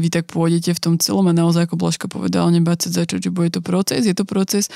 vy 0.00 0.08
tak 0.08 0.32
pôjdete 0.32 0.72
v 0.72 0.80
tom 0.80 0.94
celom 0.96 1.28
a 1.28 1.36
naozaj, 1.36 1.68
ako 1.68 1.83
Blažka 1.84 2.08
povedal, 2.08 2.48
nebáť 2.48 2.88
sa 2.88 3.04
začať, 3.04 3.28
že 3.28 3.30
bude 3.30 3.52
to 3.52 3.60
proces, 3.60 4.08
je 4.08 4.16
to 4.16 4.24
proces, 4.24 4.72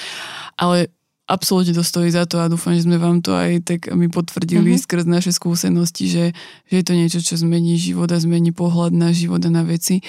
ale 0.60 0.92
absolútne 1.28 1.76
to 1.76 1.84
stojí 1.84 2.08
za 2.08 2.24
to 2.24 2.40
a 2.40 2.48
dúfam, 2.48 2.72
že 2.72 2.88
sme 2.88 2.96
vám 2.96 3.20
to 3.20 3.36
aj 3.36 3.64
tak 3.64 3.80
my 3.92 4.08
potvrdili 4.08 4.76
mm-hmm. 4.76 4.84
skrz 4.84 5.04
naše 5.04 5.32
skúsenosti, 5.32 6.08
že, 6.08 6.24
že 6.68 6.74
je 6.80 6.84
to 6.84 6.92
niečo, 6.96 7.20
čo 7.20 7.36
zmení 7.36 7.76
život 7.76 8.08
a 8.08 8.20
zmení 8.20 8.52
pohľad 8.52 8.96
na 8.96 9.12
život 9.12 9.44
a 9.44 9.50
na 9.52 9.64
veci. 9.64 10.00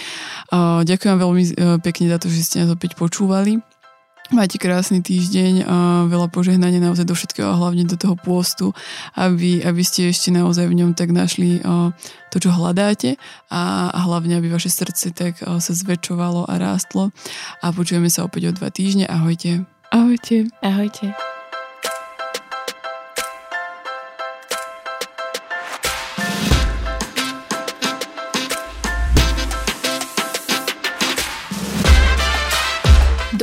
Ďakujem 0.55 1.15
veľmi 1.19 1.43
uh, 1.43 1.53
pekne 1.83 2.07
za 2.07 2.17
to, 2.23 2.31
že 2.31 2.47
ste 2.47 2.55
nás 2.63 2.71
opäť 2.71 2.95
počúvali. 2.95 3.59
Majte 4.29 4.61
krásny 4.61 5.01
týždeň 5.01 5.65
a 5.65 6.05
veľa 6.05 6.29
požehnania 6.29 6.77
naozaj 6.77 7.09
do 7.09 7.17
všetkého 7.17 7.49
a 7.49 7.57
hlavne 7.57 7.89
do 7.89 7.97
toho 7.97 8.13
pôstu, 8.13 8.77
aby, 9.17 9.65
aby 9.65 9.81
ste 9.81 10.13
ešte 10.13 10.29
naozaj 10.29 10.69
v 10.69 10.77
ňom 10.85 10.93
tak 10.93 11.09
našli 11.09 11.57
to, 12.29 12.37
čo 12.37 12.53
hľadáte 12.53 13.17
a, 13.49 13.89
a 13.89 13.99
hlavne, 14.05 14.37
aby 14.37 14.53
vaše 14.53 14.69
srdce 14.69 15.17
tak 15.17 15.41
sa 15.41 15.73
zväčšovalo 15.73 16.45
a 16.45 16.53
rástlo. 16.61 17.09
A 17.65 17.73
počujeme 17.73 18.13
sa 18.13 18.21
opäť 18.21 18.49
o 18.49 18.55
dva 18.55 18.69
týždne. 18.69 19.09
Ahojte. 19.09 19.65
Ahojte. 19.89 20.45
Ahojte. 20.61 21.28